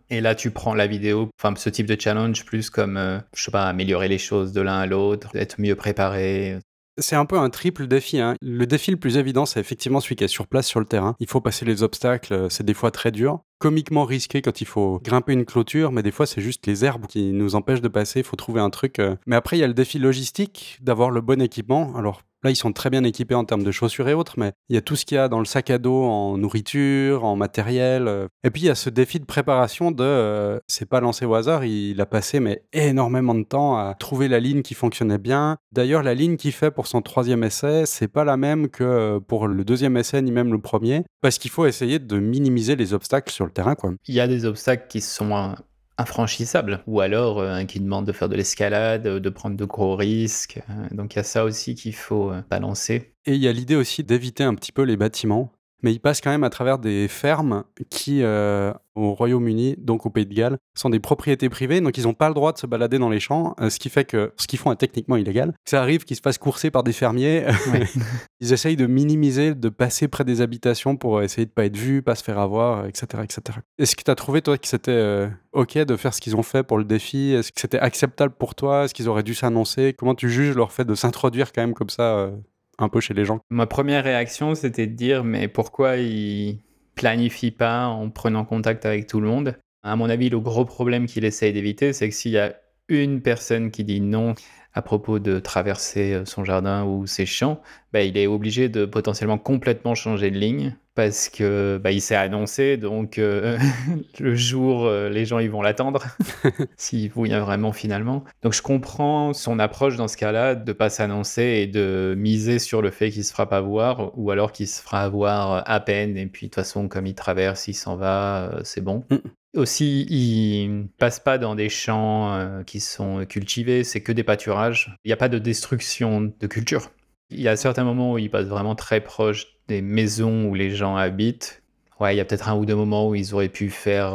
Et 0.10 0.22
là, 0.22 0.36
tu 0.36 0.52
prends 0.52 0.76
la 0.76 0.88
vidéo, 0.88 1.30
enfin, 1.40 1.54
ce 1.56 1.70
type 1.70 1.88
de 1.88 2.00
challenge 2.00 2.46
plus 2.46 2.70
comme, 2.70 2.98
euh, 2.98 3.20
je 3.36 3.44
sais 3.44 3.52
pas, 3.52 3.68
améliorer 3.68 4.08
les 4.08 4.18
choses 4.18 4.54
de 4.54 4.62
l'un 4.62 4.80
à 4.80 4.86
l'autre, 4.86 5.36
être 5.36 5.60
mieux 5.60 5.76
préparé, 5.76 6.60
c'est 6.98 7.16
un 7.16 7.26
peu 7.26 7.38
un 7.38 7.50
triple 7.50 7.88
défi. 7.88 8.20
Hein. 8.20 8.36
Le 8.42 8.66
défi 8.66 8.92
le 8.92 8.98
plus 8.98 9.18
évident, 9.18 9.46
c'est 9.46 9.60
effectivement 9.60 10.00
celui 10.00 10.16
qui 10.16 10.24
est 10.24 10.28
sur 10.28 10.48
place 10.48 10.68
sur 10.68 10.80
le 10.80 10.86
terrain. 10.86 11.16
Il 11.20 11.28
faut 11.28 11.42
passer 11.42 11.66
les 11.66 11.84
obstacles, 11.84 12.34
euh, 12.34 12.50
c'est 12.50 12.64
des 12.64 12.74
fois 12.74 12.92
très 12.92 13.12
dur. 13.12 13.44
Comiquement 13.60 14.06
risqué 14.06 14.42
quand 14.42 14.62
il 14.62 14.68
faut 14.68 15.00
grimper 15.04 15.34
une 15.34 15.46
clôture, 15.46 15.92
mais 15.92 16.04
des 16.04 16.12
fois 16.12 16.26
c'est 16.26 16.42
juste 16.42 16.68
les 16.68 16.84
herbes 16.84 17.08
qui 17.08 17.32
nous 17.32 17.56
empêchent 17.56 17.82
de 17.82 17.88
passer, 17.88 18.20
il 18.20 18.26
faut 18.26 18.36
trouver 18.36 18.60
un 18.60 18.70
truc. 18.70 19.00
Euh. 19.00 19.16
Mais 19.26 19.36
après, 19.36 19.58
il 19.58 19.62
y 19.62 19.64
a 19.64 19.68
le 19.68 19.74
défi 19.74 20.00
logistique 20.00 20.78
d'avoir 20.82 21.12
le 21.12 21.22
bon 21.22 21.42
équipement. 21.42 21.96
Alors 21.96 22.24
Là, 22.44 22.52
ils 22.52 22.58
sont 22.58 22.74
très 22.74 22.90
bien 22.90 23.06
équipés 23.06 23.36
en 23.36 23.46
termes 23.46 23.64
de 23.64 23.72
chaussures 23.72 24.10
et 24.10 24.14
autres, 24.14 24.34
mais 24.38 24.52
il 24.68 24.76
y 24.76 24.78
a 24.78 24.82
tout 24.82 24.98
ce 24.98 25.06
qu'il 25.06 25.16
y 25.16 25.18
a 25.18 25.30
dans 25.30 25.40
le 25.40 25.46
sac 25.46 25.70
à 25.70 25.78
dos 25.78 26.04
en 26.04 26.38
nourriture, 26.38 27.24
en 27.24 27.38
matériel. 27.38 28.08
Euh. 28.10 28.28
Et 28.44 28.50
puis, 28.50 28.64
il 28.64 28.66
y 28.66 28.70
a 28.70 28.76
ce 28.76 28.90
défi 28.90 29.20
de 29.20 29.26
préparation 29.26 29.92
de. 29.92 30.04
Euh, 30.04 30.60
c'est 30.68 30.88
pas 30.88 31.00
lancé 31.00 31.26
au 31.26 31.36
hasard, 31.36 31.64
il 31.64 32.00
a 32.02 32.06
passé 32.06 32.42
mais 32.42 32.64
énormément 32.74 33.34
de 33.34 33.44
temps 33.44 33.78
à 33.78 33.96
trouver 33.98 34.28
la 34.28 34.42
ligne 34.42 34.62
qui 34.62 34.74
fonctionnait 34.74 35.18
bien. 35.18 35.58
D'ailleurs, 35.72 36.04
la 36.04 36.14
ligne 36.14 36.36
qu'il 36.36 36.52
fait 36.52 36.72
pour 36.72 36.88
son 36.88 37.02
troisième 37.02 37.44
essai, 37.46 37.84
c'est 37.86 38.10
pas 38.10 38.26
la 38.26 38.36
même 38.36 38.68
que 38.68 39.20
pour 39.20 39.48
le 39.48 39.64
deuxième 39.64 39.96
essai, 39.96 40.22
ni 40.22 40.32
même 40.32 40.52
le 40.52 40.60
premier, 40.60 41.04
parce 41.22 41.38
qu'il 41.38 41.52
faut 41.52 41.66
essayer 41.66 42.00
de 42.00 42.20
minimiser 42.20 42.76
les 42.76 42.94
obstacles 42.94 43.32
le 43.46 43.52
terrain. 43.52 43.76
Quoi. 43.76 43.94
Il 44.08 44.16
y 44.16 44.20
a 44.20 44.28
des 44.28 44.46
obstacles 44.46 44.88
qui 44.88 45.02
sont 45.02 45.56
infranchissable, 45.98 46.82
ou 46.88 47.02
alors 47.02 47.40
euh, 47.40 47.64
qui 47.64 47.80
demande 47.80 48.06
de 48.06 48.12
faire 48.12 48.30
de 48.30 48.36
l'escalade, 48.36 49.04
de 49.04 49.30
prendre 49.30 49.56
de 49.56 49.66
gros 49.66 49.96
risques. 49.96 50.62
Euh, 50.70 50.88
donc 50.92 51.14
il 51.14 51.18
y 51.18 51.20
a 51.20 51.24
ça 51.24 51.44
aussi 51.44 51.76
qu'il 51.76 51.96
faut 51.96 52.32
euh, 52.32 52.42
balancer. 52.50 53.14
Et 53.26 53.36
il 53.36 53.42
y 53.42 53.48
a 53.48 53.52
l'idée 53.52 53.76
aussi 53.76 54.04
d'éviter 54.04 54.44
un 54.44 54.56
petit 54.56 54.72
peu 54.72 54.84
les 54.84 54.98
bâtiments 54.98 55.52
mais 55.84 55.92
ils 55.92 56.00
passent 56.00 56.22
quand 56.22 56.32
même 56.32 56.44
à 56.44 56.50
travers 56.50 56.80
des 56.80 57.08
fermes 57.08 57.66
qui, 57.90 58.24
euh, 58.24 58.74
au 58.96 59.14
Royaume-Uni, 59.14 59.76
donc 59.78 60.06
au 60.06 60.10
Pays 60.10 60.26
de 60.26 60.34
Galles, 60.34 60.58
sont 60.76 60.90
des 60.90 61.00
propriétés 61.00 61.50
privées, 61.50 61.82
donc 61.82 61.98
ils 61.98 62.04
n'ont 62.04 62.14
pas 62.14 62.30
le 62.30 62.34
droit 62.34 62.54
de 62.54 62.58
se 62.58 62.66
balader 62.66 63.00
dans 63.00 63.10
les 63.10 63.20
champs, 63.20 63.56
euh, 63.60 63.70
ce 63.70 63.80
qui 63.80 63.90
fait 63.90 64.06
que 64.06 64.32
ce 64.38 64.48
qu'ils 64.48 64.60
font 64.60 64.72
est 64.72 64.78
techniquement 64.78 65.18
illégal. 65.18 65.54
Ça 65.66 65.82
arrive 65.82 66.06
qu'ils 66.06 66.16
se 66.16 66.22
fassent 66.22 66.38
courser 66.38 66.72
par 66.72 66.84
des 66.84 66.94
fermiers. 66.94 67.46
ils 68.40 68.54
essayent 68.54 68.78
de 68.78 68.88
minimiser, 68.88 69.56
de 69.56 69.70
passer 69.70 70.08
près 70.08 70.24
des 70.24 70.42
habitations 70.42 70.96
pour 70.96 71.22
essayer 71.22 71.46
de 71.46 71.52
pas 71.52 71.66
être 71.66 71.78
vus, 71.78 72.02
pas 72.02 72.16
se 72.16 72.24
faire 72.24 72.40
avoir, 72.40 72.86
etc. 72.86 73.06
etc. 73.24 73.60
Est-ce 73.78 73.96
que 73.96 74.04
tu 74.04 74.12
as 74.12 74.16
trouvé, 74.16 74.42
toi, 74.42 74.58
que 74.58 74.68
c'était 74.68 74.92
euh, 74.92 75.28
OK 75.52 75.78
de 75.78 75.96
faire 75.98 76.14
ce 76.14 76.22
qu'ils 76.22 76.38
ont 76.38 76.44
fait 76.44 76.64
pour 76.64 76.78
le 76.78 76.86
défi? 76.86 77.34
Est-ce 77.34 77.52
que 77.52 77.60
c'était 77.60 77.80
acceptable 77.80 78.34
pour 78.38 78.56
toi? 78.56 78.86
Est-ce 78.86 78.94
qu'ils 78.94 79.10
auraient 79.10 79.24
dû 79.24 79.34
s'annoncer? 79.34 79.94
Comment 79.98 80.16
tu 80.16 80.30
juges 80.30 80.56
leur 80.56 80.72
fait 80.72 80.86
de 80.86 80.96
s'introduire 80.96 81.52
quand 81.52 81.62
même 81.62 81.74
comme 81.74 81.90
ça 81.90 82.32
un 82.80 82.90
peu 82.90 83.00
chez 83.00 83.14
les 83.14 83.26
gens. 83.26 83.40
Ma 83.50 83.68
première 83.68 84.04
réaction, 84.04 84.56
c'était 84.56 84.88
de 84.88 84.96
dire, 84.96 85.24
mais 85.24 85.48
pourquoi 85.48 85.98
ils 85.98 86.60
planifient 86.96 87.52
pas 87.52 87.88
en 87.88 88.10
prenant 88.10 88.46
contact 88.46 88.86
avec 88.86 89.08
tout 89.08 89.20
le 89.20 89.28
monde? 89.28 89.58
À 89.84 89.96
mon 89.96 90.10
avis, 90.10 90.30
le 90.30 90.40
gros 90.40 90.66
problème 90.66 91.06
qu'il 91.06 91.26
essaye 91.26 91.54
d'éviter, 91.54 91.94
c'est 91.94 92.10
que 92.10 92.16
s'il 92.16 92.32
y 92.32 92.40
a 92.40 92.56
une 92.88 93.22
personne 93.22 93.72
qui 93.72 93.84
dit 93.84 94.02
non 94.02 94.36
à 94.74 94.82
propos 94.82 95.20
de 95.20 95.40
traverser 95.40 96.14
euh, 96.14 96.26
son 96.26 96.44
jardin 96.44 96.84
ou 96.86 97.06
ses 97.08 97.26
champs, 97.26 97.62
bah, 97.92 98.02
il 98.02 98.18
est 98.18 98.28
obligé 98.28 98.70
de 98.70 98.86
potentiellement 98.86 99.38
complètement 99.38 99.96
changer 99.96 100.32
de 100.32 100.38
ligne 100.38 100.76
parce 100.96 101.30
que 101.30 101.80
bah, 101.84 101.92
il 101.92 102.02
s'est 102.02 102.16
annoncé, 102.16 102.78
donc 102.78 103.18
euh, 103.18 103.58
le 104.20 104.36
jour, 104.36 104.86
euh, 104.86 105.10
les 105.10 105.26
gens 105.26 105.40
ils 105.40 105.50
vont 105.50 105.62
l'attendre, 105.62 106.04
s'il 106.78 107.12
vient 107.12 107.40
vraiment 107.40 107.72
finalement. 107.72 108.24
Donc 108.44 108.54
je 108.54 108.62
comprends 108.62 109.34
son 109.34 109.60
approche 109.60 109.96
dans 109.96 110.08
ce 110.08 110.18
cas-là, 110.18 110.56
de 110.56 110.74
pas 110.74 110.90
s'annoncer 110.90 111.44
et 111.44 111.68
de 111.68 112.14
miser 112.18 112.60
sur 112.60 112.82
le 112.82 112.92
fait 112.92 113.10
qu'il 113.10 113.24
se 113.24 113.32
fera 113.32 113.50
pas 113.50 113.62
voir, 113.62 114.12
ou 114.18 114.30
alors 114.32 114.52
qu'il 114.52 114.68
se 114.68 114.82
fera 114.82 115.08
voir 115.10 115.64
à 115.66 115.80
peine, 115.80 116.18
et 116.18 116.28
puis 116.28 116.48
de 116.48 116.52
toute 116.52 116.56
façon, 116.56 116.88
comme 116.88 117.08
il 117.08 117.16
traverse, 117.16 117.68
il 117.68 117.74
s'en 117.74 117.96
va, 117.96 118.60
c'est 118.64 118.82
bon. 118.82 119.04
Mm. 119.10 119.18
Aussi, 119.54 120.08
il 120.10 120.88
passe 120.98 121.20
pas 121.20 121.38
dans 121.38 121.54
des 121.54 121.70
champs 121.70 122.64
qui 122.66 122.80
sont 122.80 123.24
cultivés, 123.26 123.84
c'est 123.84 124.02
que 124.02 124.12
des 124.12 124.24
pâturages. 124.24 124.98
Il 125.06 125.10
n'y 125.10 125.14
a 125.14 125.18
pas 125.18 125.30
de 125.30 125.38
destruction 125.38 126.34
de 126.40 126.48
culture. 126.48 126.90
Il 127.30 127.40
y 127.40 127.48
a 127.48 127.56
certains 127.56 127.84
moments 127.84 128.14
où 128.14 128.18
il 128.18 128.32
passe 128.32 128.48
vraiment 128.48 128.76
très 128.76 129.02
proche 129.02 129.48
des 129.68 129.82
maisons 129.82 130.46
où 130.46 130.56
les 130.56 130.72
gens 130.72 130.96
habitent. 130.96 131.64
Ouais, 132.00 132.14
il 132.14 132.18
y 132.18 132.22
a 132.22 132.26
peut-être 132.26 132.50
un 132.50 132.56
ou 132.56 132.66
deux 132.66 132.76
moments 132.76 133.08
où 133.08 133.16
ils 133.16 133.34
auraient 133.34 133.50
pu 133.50 133.70
faire 133.70 134.14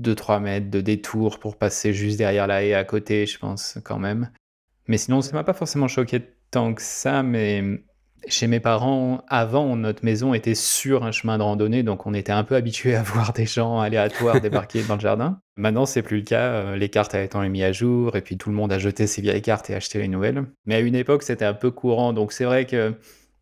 2-3 0.00 0.36
euh, 0.36 0.40
mètres 0.40 0.70
de 0.70 0.80
détour 0.80 1.38
pour 1.38 1.56
passer 1.56 1.92
juste 1.92 2.18
derrière 2.18 2.46
la 2.46 2.64
haie 2.64 2.74
à 2.74 2.84
côté, 2.84 3.26
je 3.26 3.38
pense, 3.38 3.78
quand 3.84 3.98
même. 3.98 4.30
Mais 4.88 4.98
sinon, 4.98 5.22
ça 5.22 5.32
m'a 5.34 5.44
pas 5.44 5.52
forcément 5.52 5.88
choqué 5.88 6.20
tant 6.50 6.74
que 6.74 6.82
ça, 6.82 7.22
mais 7.22 7.62
chez 8.28 8.46
mes 8.46 8.60
parents, 8.60 9.24
avant, 9.28 9.76
notre 9.76 10.04
maison 10.04 10.34
était 10.34 10.54
sur 10.54 11.04
un 11.04 11.12
chemin 11.12 11.38
de 11.38 11.42
randonnée, 11.42 11.82
donc 11.82 12.06
on 12.06 12.14
était 12.14 12.32
un 12.32 12.44
peu 12.44 12.54
habitué 12.54 12.94
à 12.94 13.02
voir 13.02 13.32
des 13.32 13.46
gens 13.46 13.80
aléatoires 13.80 14.40
débarquer 14.40 14.82
dans 14.82 14.94
le 14.94 15.00
jardin. 15.00 15.40
Maintenant, 15.56 15.86
c'est 15.86 16.02
plus 16.02 16.18
le 16.18 16.22
cas. 16.22 16.52
Euh, 16.52 16.76
les 16.76 16.88
cartes 16.88 17.14
étant 17.14 17.46
mises 17.48 17.62
à 17.62 17.72
jour, 17.72 18.16
et 18.16 18.20
puis 18.20 18.38
tout 18.38 18.50
le 18.50 18.56
monde 18.56 18.72
a 18.72 18.78
jeté 18.78 19.06
ses 19.06 19.22
vieilles 19.22 19.42
cartes 19.42 19.70
et 19.70 19.74
acheté 19.74 19.98
les 19.98 20.08
nouvelles. 20.08 20.44
Mais 20.66 20.76
à 20.76 20.80
une 20.80 20.94
époque, 20.94 21.22
c'était 21.22 21.44
un 21.44 21.54
peu 21.54 21.70
courant, 21.70 22.12
donc 22.12 22.32
c'est 22.32 22.44
vrai 22.44 22.64
que 22.66 22.94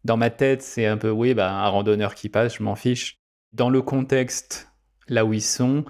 dans 0.04 0.16
ma 0.16 0.30
tête, 0.30 0.62
c'est 0.62 0.86
un 0.86 0.96
peu, 0.96 1.10
oui, 1.10 1.34
bah, 1.34 1.52
un 1.52 1.68
randonneur 1.68 2.14
qui 2.14 2.28
passe, 2.28 2.56
je 2.56 2.62
m'en 2.62 2.74
fiche. 2.74 3.18
Dans 3.52 3.68
le 3.68 3.82
contexte, 3.82 4.68
là 5.08 5.24
où 5.24 5.32
ils 5.32 5.42
sont, 5.42 5.84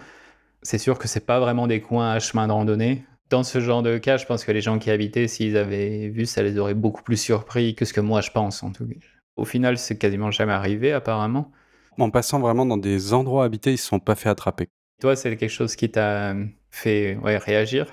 c'est 0.62 0.78
sûr 0.78 0.98
que 0.98 1.08
c'est 1.08 1.26
pas 1.26 1.40
vraiment 1.40 1.66
des 1.66 1.80
coins 1.80 2.10
à 2.12 2.18
chemin 2.18 2.48
de 2.48 2.52
randonnée. 2.52 3.04
Dans 3.30 3.44
ce 3.44 3.60
genre 3.60 3.82
de 3.82 3.96
cas, 3.96 4.16
je 4.16 4.26
pense 4.26 4.44
que 4.44 4.50
les 4.50 4.60
gens 4.60 4.80
qui 4.80 4.90
habitaient, 4.90 5.28
s'ils 5.28 5.56
avaient 5.56 6.08
vu, 6.08 6.26
ça 6.26 6.42
les 6.42 6.58
aurait 6.58 6.74
beaucoup 6.74 7.02
plus 7.02 7.16
surpris 7.16 7.76
que 7.76 7.84
ce 7.84 7.92
que 7.92 8.00
moi 8.00 8.20
je 8.20 8.30
pense, 8.32 8.64
en 8.64 8.72
tout 8.72 8.86
cas. 8.86 8.94
Au 9.36 9.44
final, 9.44 9.78
c'est 9.78 9.96
quasiment 9.96 10.32
jamais 10.32 10.52
arrivé, 10.52 10.92
apparemment. 10.92 11.52
En 11.96 12.10
passant 12.10 12.40
vraiment 12.40 12.66
dans 12.66 12.76
des 12.76 13.12
endroits 13.12 13.44
habités, 13.44 13.72
ils 13.72 13.78
se 13.78 13.86
sont 13.86 14.00
pas 14.00 14.16
fait 14.16 14.28
attraper. 14.28 14.68
Toi, 15.00 15.14
c'est 15.14 15.36
quelque 15.36 15.48
chose 15.48 15.76
qui 15.76 15.90
t'a 15.90 16.34
fait 16.70 17.16
ouais, 17.22 17.36
réagir? 17.36 17.86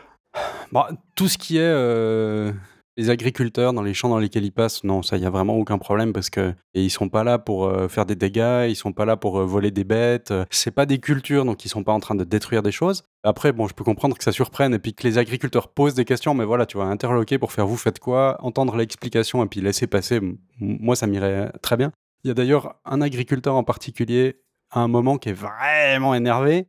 Bah, 0.71 0.89
Tout 1.15 1.27
ce 1.27 1.37
qui 1.37 1.57
est 1.57 1.61
euh, 1.61 2.51
les 2.97 3.11
agriculteurs 3.11 3.73
dans 3.73 3.83
les 3.83 3.93
champs 3.93 4.09
dans 4.09 4.17
lesquels 4.17 4.43
ils 4.43 4.51
passent, 4.51 4.83
non, 4.83 5.03
ça, 5.03 5.17
il 5.17 5.23
y 5.23 5.25
a 5.25 5.29
vraiment 5.29 5.55
aucun 5.55 5.77
problème 5.77 6.13
parce 6.13 6.31
que 6.31 6.53
et 6.73 6.83
ils 6.83 6.89
sont 6.89 7.09
pas 7.09 7.23
là 7.23 7.37
pour 7.37 7.65
euh, 7.65 7.87
faire 7.87 8.05
des 8.07 8.15
dégâts, 8.15 8.65
ils 8.67 8.75
sont 8.75 8.91
pas 8.91 9.05
là 9.05 9.15
pour 9.15 9.39
euh, 9.39 9.45
voler 9.45 9.69
des 9.69 9.83
bêtes. 9.83 10.33
C'est 10.49 10.71
pas 10.71 10.87
des 10.87 10.97
cultures, 10.97 11.45
donc 11.45 11.63
ils 11.63 11.69
sont 11.69 11.83
pas 11.83 11.93
en 11.93 11.99
train 11.99 12.15
de 12.15 12.23
détruire 12.23 12.63
des 12.63 12.71
choses. 12.71 13.03
Après, 13.23 13.51
bon, 13.51 13.67
je 13.67 13.75
peux 13.75 13.83
comprendre 13.83 14.17
que 14.17 14.23
ça 14.23 14.31
surprenne 14.31 14.73
et 14.73 14.79
puis 14.79 14.93
que 14.93 15.07
les 15.07 15.19
agriculteurs 15.19 15.67
posent 15.67 15.93
des 15.93 16.05
questions, 16.05 16.33
mais 16.33 16.45
voilà, 16.45 16.65
tu 16.65 16.77
vois, 16.77 16.87
interloquer 16.87 17.37
pour 17.37 17.51
faire 17.51 17.67
vous 17.67 17.77
faites 17.77 17.99
quoi, 17.99 18.37
entendre 18.41 18.75
l'explication 18.75 19.43
et 19.43 19.47
puis 19.47 19.61
laisser 19.61 19.85
passer, 19.85 20.19
moi, 20.59 20.95
ça 20.95 21.05
m'irait 21.05 21.51
très 21.61 21.77
bien. 21.77 21.91
Il 22.23 22.29
y 22.29 22.31
a 22.31 22.33
d'ailleurs 22.33 22.79
un 22.83 23.01
agriculteur 23.01 23.55
en 23.55 23.63
particulier 23.63 24.41
à 24.71 24.81
un 24.81 24.87
moment 24.87 25.17
qui 25.17 25.29
est 25.29 25.33
vraiment 25.33 26.15
énervé. 26.15 26.67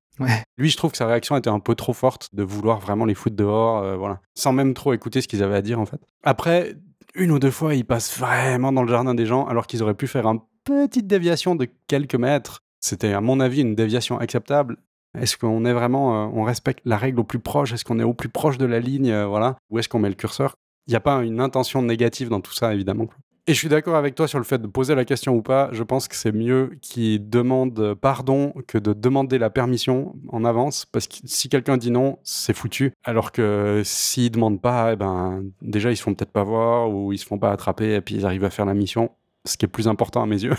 Lui, 0.57 0.71
je 0.71 0.77
trouve 0.77 0.91
que 0.91 0.97
sa 0.97 1.07
réaction 1.07 1.37
était 1.37 1.51
un 1.51 1.61
peu 1.61 1.75
trop 1.75 1.93
forte 1.93 2.35
de 2.35 2.43
vouloir 2.43 2.81
vraiment 2.81 3.05
les 3.05 3.15
foutre 3.15 3.37
dehors, 3.37 3.83
euh, 3.83 3.97
voilà, 3.97 4.21
sans 4.35 4.53
même 4.53 4.75
trop 4.75 4.93
écouter 4.93 5.21
ce 5.21 5.29
qu'ils 5.29 5.43
avaient 5.43 5.57
à 5.57 5.63
dire 5.63 5.81
en 5.81 5.87
fait. 5.87 6.01
Après, 6.23 6.77
une 7.15 7.31
ou 7.31 7.39
deux 7.39 7.51
fois, 7.51 7.75
ils 7.75 7.85
passent 7.85 8.19
vraiment 8.19 8.73
dans 8.73 8.83
le 8.83 8.89
jardin 8.89 9.15
des 9.15 9.27
gens 9.27 9.47
alors 9.47 9.67
qu'ils 9.67 9.83
auraient 9.83 9.95
pu 9.95 10.07
faire 10.07 10.27
une 10.27 10.41
petite 10.65 11.07
déviation 11.07 11.55
de 11.55 11.69
quelques 11.87 12.15
mètres. 12.15 12.61
C'était 12.81 13.13
à 13.13 13.21
mon 13.21 13.41
avis 13.41 13.63
une 13.63 13.75
déviation 13.75 14.19
acceptable. 14.19 14.77
Est-ce 15.19 15.37
qu'on 15.37 15.65
est 15.65 15.73
vraiment, 15.73 16.27
euh, 16.27 16.31
on 16.35 16.45
respecte 16.45 16.81
la 16.85 16.97
règle 16.97 17.21
au 17.21 17.25
plus 17.25 17.39
proche? 17.39 17.73
Est-ce 17.73 17.85
qu'on 17.85 17.99
est 17.99 18.05
au 18.05 18.15
plus 18.15 18.29
proche 18.29 18.59
de 18.59 18.67
la 18.67 18.79
ligne, 18.79 19.11
euh, 19.11 19.27
voilà? 19.27 19.57
Où 19.71 19.79
est-ce 19.79 19.89
qu'on 19.89 19.99
met 19.99 20.09
le 20.09 20.15
curseur? 20.15 20.55
Il 20.87 20.91
n'y 20.91 20.97
a 20.97 21.01
pas 21.01 21.23
une 21.23 21.41
intention 21.41 21.83
négative 21.83 22.29
dans 22.29 22.41
tout 22.41 22.53
ça, 22.53 22.73
évidemment. 22.75 23.09
Et 23.49 23.55
je 23.55 23.59
suis 23.59 23.71
d'accord 23.71 23.97
avec 23.97 24.15
toi 24.15 24.29
sur 24.29 24.37
le 24.37 24.45
fait 24.45 24.59
de 24.59 24.67
poser 24.67 24.95
la 24.95 25.07
question 25.07 25.35
ou 25.35 25.41
pas. 25.41 25.71
Je 25.73 25.83
pense 25.83 26.07
que 26.07 26.15
c'est 26.15 26.33
mieux 26.33 26.77
qu'ils 26.83 27.31
demandent 27.31 27.95
pardon 27.95 28.53
que 28.67 28.77
de 28.77 28.93
demander 28.93 29.39
la 29.39 29.49
permission 29.49 30.15
en 30.29 30.45
avance. 30.45 30.85
Parce 30.85 31.07
que 31.07 31.15
si 31.25 31.49
quelqu'un 31.49 31.79
dit 31.79 31.91
non, 31.91 32.19
c'est 32.25 32.53
foutu. 32.53 32.93
Alors 33.05 33.33
que 33.33 33.81
s'ils 33.87 34.31
demandent 34.31 34.61
pas, 34.61 34.93
eh 34.93 34.97
ben, 34.97 35.45
déjà, 35.63 35.91
ils 35.91 35.97
se 35.97 36.03
font 36.03 36.15
peut-être 36.15 36.31
pas 36.31 36.45
voir 36.45 36.91
ou 36.91 37.11
ils 37.15 37.19
se 37.19 37.25
font 37.25 37.39
pas 37.39 37.51
attraper 37.51 37.95
et 37.95 38.03
puis 38.03 38.17
ils 38.17 38.27
arrivent 38.27 38.45
à 38.45 38.51
faire 38.51 38.67
la 38.67 38.75
mission. 38.75 39.13
Ce 39.47 39.57
qui 39.57 39.65
est 39.65 39.69
plus 39.69 39.89
important 39.89 40.23
à 40.23 40.27
mes 40.27 40.45
yeux. 40.45 40.57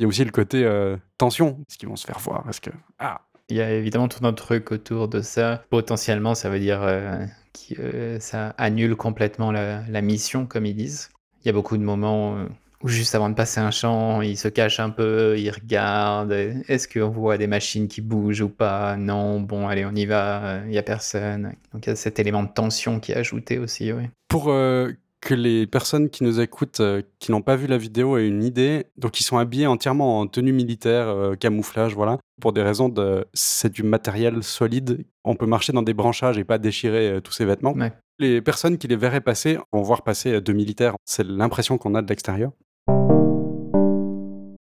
Il 0.00 0.02
y 0.02 0.04
a 0.04 0.08
aussi 0.08 0.24
le 0.24 0.32
côté 0.32 0.64
euh, 0.64 0.96
tension. 1.18 1.60
Est-ce 1.70 1.78
qu'ils 1.78 1.88
vont 1.88 1.94
se 1.94 2.04
faire 2.04 2.18
voir 2.18 2.44
Est-ce 2.48 2.60
que. 2.60 2.70
Ah 2.98 3.20
Il 3.48 3.56
y 3.56 3.60
a 3.60 3.72
évidemment 3.72 4.08
tout 4.08 4.26
un 4.26 4.32
truc 4.32 4.72
autour 4.72 5.06
de 5.06 5.20
ça. 5.20 5.62
Potentiellement, 5.70 6.34
ça 6.34 6.50
veut 6.50 6.58
dire 6.58 6.82
euh, 6.82 7.24
que 7.52 7.80
euh, 7.80 8.18
ça 8.18 8.56
annule 8.58 8.96
complètement 8.96 9.52
la 9.52 10.00
mission, 10.02 10.46
comme 10.46 10.66
ils 10.66 10.74
disent. 10.74 11.10
Il 11.44 11.48
y 11.48 11.50
a 11.50 11.52
beaucoup 11.52 11.76
de 11.76 11.82
moments 11.82 12.38
euh, 12.38 12.46
où 12.82 12.88
juste 12.88 13.14
avant 13.14 13.28
de 13.28 13.34
passer 13.34 13.60
un 13.60 13.70
champ, 13.70 14.22
il 14.22 14.38
se 14.38 14.48
cache 14.48 14.80
un 14.80 14.88
peu, 14.88 15.38
il 15.38 15.50
regarde. 15.50 16.32
Est-ce 16.32 16.88
qu'on 16.88 17.10
voit 17.10 17.36
des 17.36 17.46
machines 17.46 17.86
qui 17.86 18.00
bougent 18.00 18.40
ou 18.40 18.48
pas? 18.48 18.96
Non, 18.96 19.40
bon, 19.40 19.68
allez, 19.68 19.84
on 19.84 19.94
y 19.94 20.06
va, 20.06 20.60
il 20.64 20.70
n'y 20.70 20.78
a 20.78 20.82
personne. 20.82 21.52
Donc 21.74 21.84
il 21.84 21.90
y 21.90 21.92
a 21.92 21.96
cet 21.96 22.18
élément 22.18 22.42
de 22.42 22.48
tension 22.48 22.98
qui 22.98 23.12
est 23.12 23.16
ajouté 23.16 23.58
aussi, 23.58 23.92
oui. 23.92 24.04
Pour 24.28 24.48
euh, 24.48 24.92
que 25.20 25.34
les 25.34 25.66
personnes 25.66 26.08
qui 26.08 26.24
nous 26.24 26.40
écoutent, 26.40 26.80
euh, 26.80 27.02
qui 27.18 27.30
n'ont 27.30 27.42
pas 27.42 27.56
vu 27.56 27.66
la 27.66 27.76
vidéo, 27.76 28.16
aient 28.16 28.26
une 28.26 28.42
idée, 28.42 28.86
donc 28.96 29.20
ils 29.20 29.24
sont 29.24 29.36
habillés 29.36 29.66
entièrement 29.66 30.20
en 30.20 30.26
tenue 30.26 30.54
militaire, 30.54 31.34
camouflage, 31.38 31.94
voilà, 31.94 32.16
pour 32.40 32.54
des 32.54 32.62
raisons 32.62 32.88
de... 32.88 33.26
C'est 33.34 33.70
du 33.70 33.82
matériel 33.82 34.42
solide. 34.42 35.04
On 35.24 35.36
peut 35.36 35.46
marcher 35.46 35.74
dans 35.74 35.82
des 35.82 35.94
branchages 35.94 36.38
et 36.38 36.44
pas 36.44 36.56
déchirer 36.56 37.20
tous 37.22 37.32
ses 37.32 37.44
vêtements. 37.44 37.74
Les 38.20 38.40
personnes 38.40 38.78
qui 38.78 38.86
les 38.86 38.94
verraient 38.94 39.20
passer 39.20 39.58
vont 39.72 39.82
voir 39.82 40.04
passer 40.04 40.40
deux 40.40 40.52
militaires. 40.52 40.94
C'est 41.04 41.26
l'impression 41.26 41.78
qu'on 41.78 41.96
a 41.96 42.02
de 42.02 42.08
l'extérieur. 42.08 42.52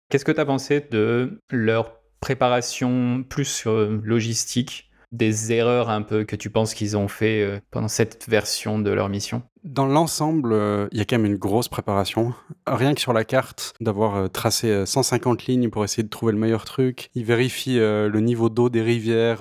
Qu'est-ce 0.09 0.25
que 0.25 0.31
tu 0.31 0.41
as 0.41 0.47
pensé 0.47 0.87
de 0.89 1.41
leur 1.51 2.01
préparation 2.21 3.25
plus 3.29 3.65
logistique 3.67 4.91
des 5.11 5.53
erreurs 5.53 5.91
un 5.91 6.03
peu 6.03 6.23
que 6.25 6.37
tu 6.37 6.51
penses 6.51 6.75
qu'ils 6.75 6.97
ont 6.97 7.09
fait 7.09 7.43
euh, 7.43 7.59
pendant 7.73 7.89
cette 7.89 8.29
version 8.29 8.79
de 8.79 8.91
leur 8.91 9.09
mission? 9.09 9.43
Dans 9.65 9.87
l'ensemble, 9.87 10.53
euh, 10.53 10.89
il 10.93 10.99
y 10.99 11.01
a 11.01 11.05
quand 11.05 11.19
même 11.19 11.31
une 11.31 11.39
grosse 11.39 11.69
préparation. 11.69 12.33
Rien 12.67 12.95
que 12.95 13.01
sur 13.01 13.13
la 13.13 13.25
carte, 13.25 13.75
d'avoir 13.81 14.17
euh, 14.17 14.29
tracé 14.29 14.87
150 14.87 15.47
lignes 15.47 15.71
pour 15.71 15.85
essayer 15.85 16.03
de 16.03 16.09
trouver 16.09 16.33
le 16.33 16.39
meilleur 16.39 16.65
truc. 16.65 17.11
Ils 17.15 17.25
vérifient 17.25 17.79
le 17.79 18.21
niveau 18.21 18.49
d'eau 18.49 18.69
des 18.69 18.83
rivières. 18.83 19.41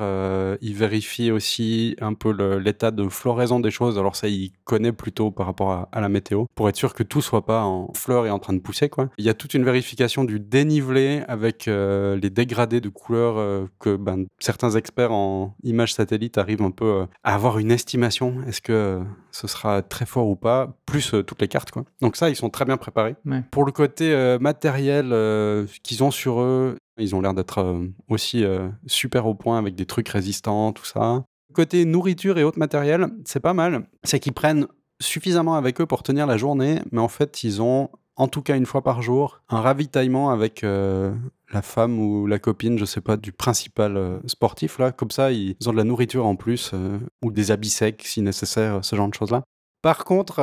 ils 0.61 0.75
vérifient 0.75 1.31
aussi 1.31 1.95
un 2.01 2.13
peu 2.13 2.31
l'état 2.57 2.91
de 2.91 3.07
floraison 3.09 3.59
des 3.59 3.71
choses. 3.71 3.97
Alors 3.97 4.15
ça, 4.15 4.27
ils 4.27 4.51
connaissent 4.63 4.93
plutôt 4.93 5.31
par 5.31 5.45
rapport 5.45 5.87
à, 5.91 6.01
la 6.01 6.09
météo 6.09 6.45
pour 6.55 6.69
être 6.69 6.75
sûr 6.75 6.93
que 6.93 7.03
tout 7.03 7.21
soit 7.21 7.45
pas 7.45 7.63
en 7.63 7.93
fleurs 7.93 8.25
et 8.25 8.29
en 8.29 8.39
train 8.39 8.53
de 8.53 8.59
pousser. 8.59 8.89
Il 9.17 9.25
y 9.25 9.29
a 9.29 9.33
toute 9.33 9.53
une 9.53 9.63
vérification 9.63 10.23
du 10.23 10.39
dénivelé 10.39 11.23
avec 11.27 11.65
les 11.67 12.29
dégradés 12.29 12.81
de 12.81 12.89
couleurs 12.89 13.67
que 13.79 13.95
ben, 13.95 14.25
certains 14.39 14.71
experts 14.71 15.11
en 15.11 15.55
images 15.63 15.93
satellites 15.93 16.37
arrivent 16.37 16.61
un 16.61 16.71
peu 16.71 16.85
euh, 16.85 17.05
à 17.23 17.35
avoir 17.35 17.59
une 17.59 17.71
estimation. 17.71 18.41
Est-ce 18.47 18.61
que 18.61 18.71
euh, 18.71 19.03
ce 19.31 19.47
sera 19.47 19.81
très 19.81 20.05
fort 20.09 20.27
ou 20.27 20.35
pas 20.35 20.77
Plus 20.85 21.13
euh, 21.13 21.23
toutes 21.23 21.41
les 21.41 21.47
cartes, 21.47 21.71
quoi. 21.71 21.85
Donc 22.01 22.15
ça, 22.15 22.29
ils 22.29 22.35
sont 22.35 22.49
très 22.49 22.65
bien 22.65 22.77
préparés. 22.77 23.15
Pour 23.51 23.65
le 23.65 23.71
côté 23.71 24.37
matériel 24.39 25.07
qu'ils 25.83 26.03
ont 26.03 26.11
sur 26.11 26.41
eux, 26.41 26.75
ils 26.97 27.15
ont 27.15 27.21
l'air 27.21 27.33
d'être 27.33 27.79
aussi 28.07 28.43
super 28.87 29.25
au 29.25 29.35
point 29.35 29.57
avec 29.57 29.75
des 29.75 29.85
trucs 29.85 30.09
résistants, 30.09 30.73
tout 30.73 30.85
ça. 30.85 31.23
Côté 31.53 31.85
nourriture 31.85 32.37
et 32.37 32.43
autres 32.43 32.59
matériel, 32.59 33.07
c'est 33.25 33.39
pas 33.39 33.53
mal. 33.53 33.87
C'est 34.03 34.19
qu'ils 34.19 34.33
prennent 34.33 34.67
suffisamment 35.01 35.55
avec 35.55 35.79
eux 35.81 35.85
pour 35.85 36.03
tenir 36.03 36.27
la 36.27 36.37
journée, 36.37 36.81
mais 36.91 36.99
en 36.99 37.07
fait, 37.07 37.43
ils 37.43 37.61
ont 37.61 37.89
en 38.19 38.27
tout 38.27 38.41
cas 38.41 38.57
une 38.57 38.65
fois 38.65 38.83
par 38.83 39.01
jour, 39.01 39.41
un 39.47 39.61
ravitaillement 39.61 40.29
avec 40.29 40.65
euh, 40.65 41.15
la 41.53 41.61
femme 41.61 41.97
ou 41.99 42.27
la 42.27 42.37
copine, 42.37 42.77
je 42.77 42.83
sais 42.83 42.99
pas, 42.99 43.15
du 43.15 43.31
principal 43.31 43.95
euh, 43.95 44.19
sportif 44.27 44.77
là. 44.77 44.91
Comme 44.91 45.09
ça, 45.09 45.31
ils 45.31 45.55
ont 45.65 45.71
de 45.71 45.77
la 45.77 45.85
nourriture 45.85 46.25
en 46.25 46.35
plus 46.35 46.71
euh, 46.73 46.99
ou 47.23 47.31
des 47.31 47.49
habits 47.49 47.69
secs 47.69 48.03
si 48.03 48.21
nécessaire, 48.21 48.83
ce 48.83 48.95
genre 48.97 49.07
de 49.07 49.13
choses 49.13 49.31
là. 49.31 49.43
Par 49.81 50.03
contre, 50.03 50.39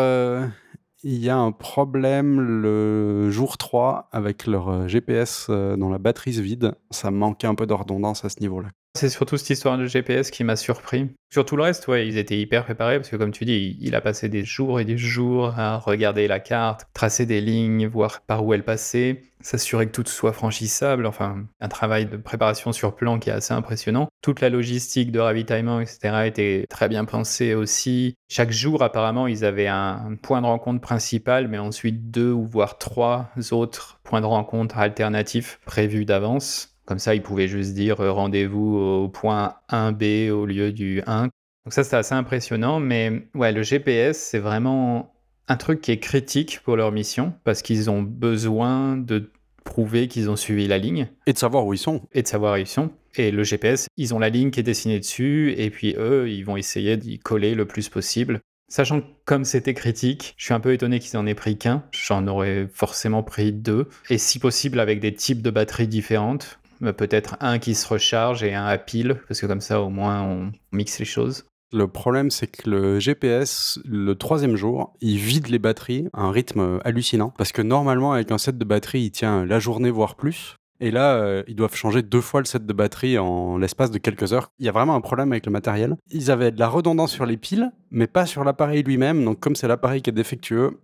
il 1.02 1.18
y 1.18 1.28
a 1.28 1.36
un 1.36 1.52
problème 1.52 2.40
le 2.40 3.30
jour 3.30 3.58
3 3.58 4.08
avec 4.12 4.46
leur 4.46 4.88
GPS 4.88 5.50
dont 5.50 5.90
la 5.90 5.98
batterie 5.98 6.34
se 6.34 6.40
vide. 6.40 6.74
Ça 6.90 7.10
manquait 7.10 7.46
un 7.46 7.54
peu 7.54 7.66
de 7.66 7.74
redondance 7.74 8.24
à 8.24 8.28
ce 8.28 8.40
niveau-là. 8.40 8.68
C'est 8.96 9.10
surtout 9.10 9.36
cette 9.36 9.50
histoire 9.50 9.76
de 9.76 9.86
GPS 9.86 10.30
qui 10.30 10.42
m'a 10.42 10.56
surpris. 10.56 11.10
Sur 11.30 11.44
tout 11.44 11.56
le 11.56 11.64
reste, 11.64 11.86
ouais, 11.88 12.06
ils 12.06 12.16
étaient 12.16 12.38
hyper 12.38 12.64
préparés 12.64 12.96
parce 12.96 13.10
que, 13.10 13.16
comme 13.16 13.30
tu 13.30 13.44
dis, 13.44 13.76
il 13.80 13.94
a 13.94 14.00
passé 14.00 14.28
des 14.28 14.44
jours 14.44 14.80
et 14.80 14.84
des 14.84 14.96
jours 14.96 15.52
à 15.58 15.76
regarder 15.76 16.26
la 16.28 16.40
carte, 16.40 16.86
tracer 16.94 17.26
des 17.26 17.40
lignes, 17.40 17.86
voir 17.86 18.22
par 18.22 18.44
où 18.44 18.54
elle 18.54 18.64
passait, 18.64 19.22
s'assurer 19.40 19.86
que 19.86 19.92
tout 19.92 20.08
soit 20.08 20.32
franchissable. 20.32 21.04
Enfin, 21.04 21.44
un 21.60 21.68
travail 21.68 22.06
de 22.06 22.16
préparation 22.16 22.72
sur 22.72 22.96
plan 22.96 23.18
qui 23.18 23.28
est 23.28 23.34
assez 23.34 23.52
impressionnant. 23.52 24.08
Toute 24.22 24.40
la 24.40 24.48
logistique 24.48 25.12
de 25.12 25.18
ravitaillement, 25.18 25.80
etc., 25.80 26.22
était 26.24 26.64
très 26.70 26.88
bien 26.88 27.04
pensée 27.04 27.54
aussi. 27.54 28.14
Chaque 28.28 28.50
jour, 28.50 28.82
apparemment, 28.82 29.26
ils 29.26 29.44
avaient 29.44 29.68
un 29.68 30.16
point 30.22 30.40
de 30.40 30.46
rencontre 30.46 30.80
principal, 30.80 31.48
mais 31.48 31.58
ensuite 31.58 32.10
deux 32.10 32.32
ou 32.32 32.46
voire 32.46 32.78
trois 32.78 33.30
autres 33.50 34.00
points 34.04 34.20
de 34.20 34.26
rencontre 34.26 34.78
alternatifs 34.78 35.60
prévus 35.66 36.04
d'avance. 36.04 36.75
Comme 36.86 36.98
ça, 36.98 37.14
ils 37.14 37.22
pouvaient 37.22 37.48
juste 37.48 37.74
dire 37.74 38.00
euh, 38.00 38.12
rendez-vous 38.12 38.76
au 38.76 39.08
point 39.08 39.56
1B 39.70 40.30
au 40.30 40.46
lieu 40.46 40.72
du 40.72 41.02
1. 41.06 41.24
Donc 41.24 41.30
ça, 41.72 41.84
c'est 41.84 41.96
assez 41.96 42.14
impressionnant. 42.14 42.80
Mais 42.80 43.28
ouais, 43.34 43.52
le 43.52 43.62
GPS, 43.62 44.18
c'est 44.18 44.38
vraiment 44.38 45.14
un 45.48 45.56
truc 45.56 45.80
qui 45.80 45.92
est 45.92 45.98
critique 45.98 46.60
pour 46.64 46.76
leur 46.76 46.92
mission 46.92 47.34
parce 47.44 47.62
qu'ils 47.62 47.90
ont 47.90 48.02
besoin 48.02 48.96
de 48.96 49.30
prouver 49.64 50.08
qu'ils 50.08 50.30
ont 50.30 50.36
suivi 50.36 50.66
la 50.68 50.78
ligne. 50.78 51.08
Et 51.26 51.32
de 51.32 51.38
savoir 51.38 51.66
où 51.66 51.74
ils 51.74 51.78
sont. 51.78 52.08
Et 52.12 52.22
de 52.22 52.28
savoir 52.28 52.54
où 52.54 52.56
ils 52.56 52.66
sont. 52.66 52.90
Et 53.16 53.30
le 53.30 53.42
GPS, 53.42 53.88
ils 53.96 54.14
ont 54.14 54.18
la 54.18 54.28
ligne 54.28 54.50
qui 54.50 54.60
est 54.60 54.62
dessinée 54.62 54.98
dessus, 54.98 55.54
et 55.56 55.70
puis 55.70 55.94
eux, 55.98 56.30
ils 56.30 56.44
vont 56.44 56.56
essayer 56.56 56.96
d'y 56.96 57.18
coller 57.18 57.54
le 57.54 57.66
plus 57.66 57.88
possible. 57.88 58.40
Sachant 58.68 59.00
que 59.00 59.06
comme 59.24 59.44
c'était 59.44 59.74
critique, 59.74 60.34
je 60.36 60.44
suis 60.44 60.54
un 60.54 60.60
peu 60.60 60.72
étonné 60.72 60.98
qu'ils 60.98 61.16
en 61.16 61.26
aient 61.26 61.34
pris 61.34 61.56
qu'un. 61.56 61.84
J'en 61.92 62.26
aurais 62.26 62.68
forcément 62.72 63.22
pris 63.22 63.52
deux. 63.52 63.88
Et 64.10 64.18
si 64.18 64.38
possible 64.38 64.80
avec 64.80 65.00
des 65.00 65.14
types 65.14 65.40
de 65.40 65.50
batteries 65.50 65.88
différentes. 65.88 66.58
Euh, 66.82 66.92
peut-être 66.92 67.36
un 67.40 67.58
qui 67.58 67.74
se 67.74 67.86
recharge 67.88 68.42
et 68.42 68.54
un 68.54 68.66
à 68.66 68.78
pile, 68.78 69.16
parce 69.28 69.40
que 69.40 69.46
comme 69.46 69.60
ça 69.60 69.80
au 69.80 69.88
moins 69.88 70.22
on 70.22 70.52
mixe 70.72 70.98
les 70.98 71.04
choses. 71.04 71.44
Le 71.72 71.88
problème, 71.88 72.30
c'est 72.30 72.46
que 72.46 72.70
le 72.70 73.00
GPS, 73.00 73.80
le 73.84 74.14
troisième 74.14 74.56
jour, 74.56 74.94
il 75.00 75.18
vide 75.18 75.48
les 75.48 75.58
batteries 75.58 76.08
à 76.12 76.22
un 76.22 76.30
rythme 76.30 76.80
hallucinant. 76.84 77.34
Parce 77.36 77.50
que 77.50 77.60
normalement, 77.60 78.12
avec 78.12 78.30
un 78.30 78.38
set 78.38 78.56
de 78.56 78.64
batterie, 78.64 79.02
il 79.02 79.10
tient 79.10 79.44
la 79.44 79.58
journée, 79.58 79.90
voire 79.90 80.14
plus. 80.14 80.56
Et 80.80 80.90
là, 80.90 81.16
euh, 81.16 81.42
ils 81.48 81.56
doivent 81.56 81.74
changer 81.74 82.02
deux 82.02 82.20
fois 82.20 82.40
le 82.40 82.46
set 82.46 82.66
de 82.66 82.72
batterie 82.72 83.18
en 83.18 83.56
l'espace 83.58 83.90
de 83.90 83.98
quelques 83.98 84.32
heures. 84.32 84.50
Il 84.58 84.66
y 84.66 84.68
a 84.68 84.72
vraiment 84.72 84.94
un 84.94 85.00
problème 85.00 85.32
avec 85.32 85.46
le 85.46 85.52
matériel. 85.52 85.96
Ils 86.10 86.30
avaient 86.30 86.50
de 86.50 86.58
la 86.58 86.68
redondance 86.68 87.12
sur 87.12 87.26
les 87.26 87.36
piles, 87.36 87.70
mais 87.90 88.06
pas 88.06 88.26
sur 88.26 88.44
l'appareil 88.44 88.82
lui-même. 88.82 89.24
Donc, 89.24 89.40
comme 89.40 89.56
c'est 89.56 89.68
l'appareil 89.68 90.02
qui 90.02 90.10
est 90.10 90.12
défectueux, 90.12 90.78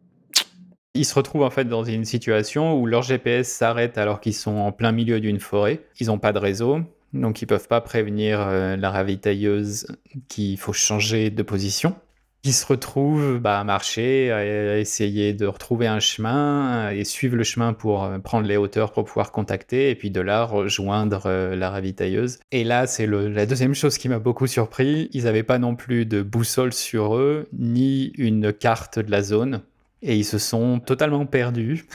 ils 0.94 1.04
se 1.04 1.14
retrouvent 1.14 1.42
en 1.42 1.50
fait 1.50 1.64
dans 1.64 1.84
une 1.84 2.04
situation 2.04 2.74
où 2.78 2.86
leur 2.86 3.02
GPS 3.02 3.48
s'arrête 3.48 3.96
alors 3.96 4.20
qu'ils 4.20 4.34
sont 4.34 4.56
en 4.56 4.72
plein 4.72 4.92
milieu 4.92 5.20
d'une 5.20 5.40
forêt. 5.40 5.80
Ils 6.00 6.08
n'ont 6.08 6.18
pas 6.18 6.32
de 6.32 6.38
réseau, 6.38 6.80
donc 7.14 7.40
ils 7.40 7.46
peuvent 7.46 7.68
pas 7.68 7.80
prévenir 7.80 8.40
euh, 8.40 8.76
la 8.76 8.90
ravitailleuse 8.90 9.86
qu'il 10.28 10.58
faut 10.58 10.72
changer 10.74 11.30
de 11.30 11.42
position. 11.42 11.94
qui 12.42 12.52
se 12.52 12.66
retrouvent 12.66 13.38
bah, 13.38 13.60
à 13.60 13.64
marcher, 13.64 14.32
à 14.32 14.78
essayer 14.78 15.32
de 15.32 15.46
retrouver 15.46 15.86
un 15.86 16.00
chemin 16.00 16.90
et 16.90 17.04
suivre 17.04 17.36
le 17.36 17.44
chemin 17.44 17.72
pour 17.72 18.04
euh, 18.04 18.18
prendre 18.18 18.46
les 18.46 18.56
hauteurs 18.56 18.92
pour 18.92 19.04
pouvoir 19.04 19.32
contacter 19.32 19.90
et 19.90 19.94
puis 19.94 20.10
de 20.10 20.20
là 20.20 20.44
rejoindre 20.44 21.22
euh, 21.26 21.56
la 21.56 21.70
ravitailleuse. 21.70 22.40
Et 22.50 22.64
là, 22.64 22.86
c'est 22.86 23.06
la 23.06 23.46
deuxième 23.46 23.74
chose 23.74 23.96
qui 23.96 24.08
m'a 24.08 24.18
beaucoup 24.18 24.46
surpris. 24.46 25.08
Ils 25.12 25.24
n'avaient 25.24 25.42
pas 25.42 25.58
non 25.58 25.74
plus 25.74 26.04
de 26.04 26.20
boussole 26.20 26.72
sur 26.72 27.16
eux, 27.16 27.48
ni 27.52 28.12
une 28.18 28.52
carte 28.52 28.98
de 28.98 29.10
la 29.10 29.22
zone 29.22 29.62
et 30.02 30.16
ils 30.16 30.24
se 30.24 30.38
sont 30.38 30.80
totalement 30.80 31.26
perdus 31.26 31.86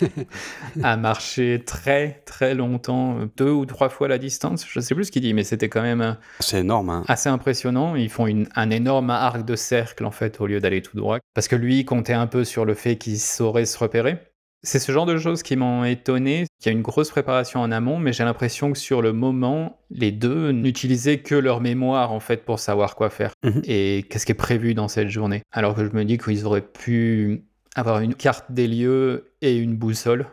à 0.82 0.96
marcher 0.96 1.62
très 1.64 2.22
très 2.26 2.54
longtemps, 2.54 3.18
deux 3.36 3.50
ou 3.50 3.66
trois 3.66 3.88
fois 3.88 4.08
la 4.08 4.18
distance. 4.18 4.66
Je 4.68 4.78
ne 4.78 4.84
sais 4.84 4.94
plus 4.94 5.06
ce 5.06 5.12
qu'il 5.12 5.22
dit, 5.22 5.34
mais 5.34 5.44
c'était 5.44 5.68
quand 5.68 5.82
même 5.82 6.16
c'est 6.40 6.60
énorme, 6.60 6.90
hein. 6.90 7.04
assez 7.08 7.28
impressionnant. 7.28 7.96
Ils 7.96 8.10
font 8.10 8.26
un 8.54 8.70
énorme 8.70 9.10
arc 9.10 9.44
de 9.44 9.56
cercle 9.56 10.04
en 10.04 10.10
fait 10.10 10.40
au 10.40 10.46
lieu 10.46 10.60
d'aller 10.60 10.82
tout 10.82 10.96
droit, 10.96 11.18
parce 11.34 11.48
que 11.48 11.56
lui 11.56 11.84
comptait 11.84 12.12
un 12.12 12.26
peu 12.26 12.44
sur 12.44 12.64
le 12.64 12.74
fait 12.74 12.96
qu'il 12.96 13.18
saurait 13.18 13.66
se 13.66 13.78
repérer. 13.78 14.18
C'est 14.62 14.78
ce 14.78 14.90
genre 14.90 15.06
de 15.06 15.16
choses 15.16 15.42
qui 15.42 15.54
m'ont 15.54 15.84
étonné. 15.84 16.46
Il 16.60 16.66
y 16.66 16.68
a 16.68 16.72
une 16.72 16.82
grosse 16.82 17.10
préparation 17.10 17.60
en 17.60 17.70
amont, 17.70 17.98
mais 17.98 18.12
j'ai 18.12 18.24
l'impression 18.24 18.72
que 18.72 18.78
sur 18.78 19.00
le 19.02 19.12
moment, 19.12 19.80
les 19.90 20.10
deux 20.10 20.50
n'utilisaient 20.50 21.18
que 21.18 21.34
leur 21.34 21.60
mémoire 21.60 22.12
en 22.12 22.20
fait 22.20 22.44
pour 22.44 22.58
savoir 22.58 22.96
quoi 22.96 23.10
faire 23.10 23.32
mhm. 23.44 23.62
et 23.64 24.04
qu'est-ce 24.08 24.26
qui 24.26 24.32
est 24.32 24.34
prévu 24.34 24.74
dans 24.74 24.88
cette 24.88 25.08
journée. 25.08 25.42
Alors 25.52 25.74
que 25.74 25.86
je 25.86 25.92
me 25.92 26.04
dis 26.04 26.18
qu'ils 26.18 26.46
auraient 26.46 26.66
pu 26.66 27.44
avoir 27.76 28.00
une 28.00 28.14
carte 28.14 28.50
des 28.50 28.66
lieux 28.66 29.32
et 29.42 29.56
une 29.56 29.76
boussole. 29.76 30.26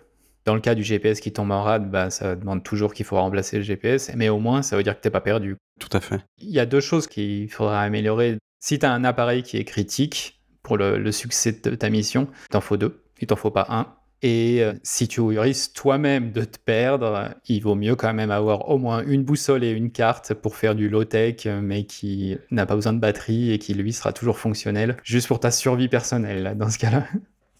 Dans 0.45 0.55
le 0.55 0.61
cas 0.61 0.75
du 0.75 0.83
GPS 0.83 1.19
qui 1.19 1.31
tombe 1.31 1.51
en 1.51 1.63
rade, 1.63 1.89
bah, 1.89 2.09
ça 2.09 2.35
demande 2.35 2.63
toujours 2.63 2.93
qu'il 2.93 3.05
faut 3.05 3.15
remplacer 3.15 3.57
le 3.57 3.63
GPS, 3.63 4.11
mais 4.15 4.29
au 4.29 4.39
moins 4.39 4.61
ça 4.61 4.75
veut 4.75 4.83
dire 4.83 4.95
que 4.95 5.01
t'es 5.01 5.09
pas 5.09 5.21
perdu. 5.21 5.55
Tout 5.79 5.95
à 5.95 5.99
fait. 5.99 6.19
Il 6.39 6.49
y 6.49 6.59
a 6.59 6.65
deux 6.65 6.81
choses 6.81 7.07
qu'il 7.07 7.49
faudra 7.49 7.81
améliorer. 7.81 8.37
Si 8.59 8.79
tu 8.79 8.85
as 8.85 8.91
un 8.91 9.03
appareil 9.03 9.43
qui 9.43 9.57
est 9.57 9.63
critique 9.63 10.41
pour 10.61 10.77
le, 10.77 10.97
le 10.97 11.11
succès 11.11 11.51
de 11.51 11.75
ta 11.75 11.89
mission, 11.89 12.27
il 12.45 12.49
t'en 12.49 12.61
faut 12.61 12.77
deux, 12.77 13.03
il 13.19 13.27
t'en 13.27 13.35
faut 13.35 13.51
pas 13.51 13.67
un. 13.69 13.87
Et 14.25 14.63
euh, 14.63 14.73
si 14.83 15.09
tu 15.09 15.19
risques 15.21 15.73
toi-même 15.73 16.31
de 16.31 16.45
te 16.45 16.57
perdre, 16.57 17.31
il 17.47 17.61
vaut 17.61 17.75
mieux 17.75 17.97
quand 17.97 18.13
même 18.13 18.31
avoir 18.31 18.69
au 18.69 18.77
moins 18.77 19.03
une 19.05 19.23
boussole 19.23 19.65
et 19.65 19.71
une 19.71 19.91
carte 19.91 20.33
pour 20.33 20.55
faire 20.55 20.75
du 20.75 20.87
low-tech, 20.87 21.45
mais 21.45 21.83
qui 21.83 22.37
n'a 22.49 22.65
pas 22.65 22.75
besoin 22.75 22.93
de 22.93 22.99
batterie 22.99 23.51
et 23.51 23.59
qui 23.59 23.73
lui 23.73 23.91
sera 23.91 24.13
toujours 24.13 24.39
fonctionnel, 24.39 24.95
juste 25.03 25.27
pour 25.27 25.41
ta 25.41 25.51
survie 25.51 25.89
personnelle 25.89 26.55
dans 26.57 26.69
ce 26.69 26.77
cas-là. 26.77 27.05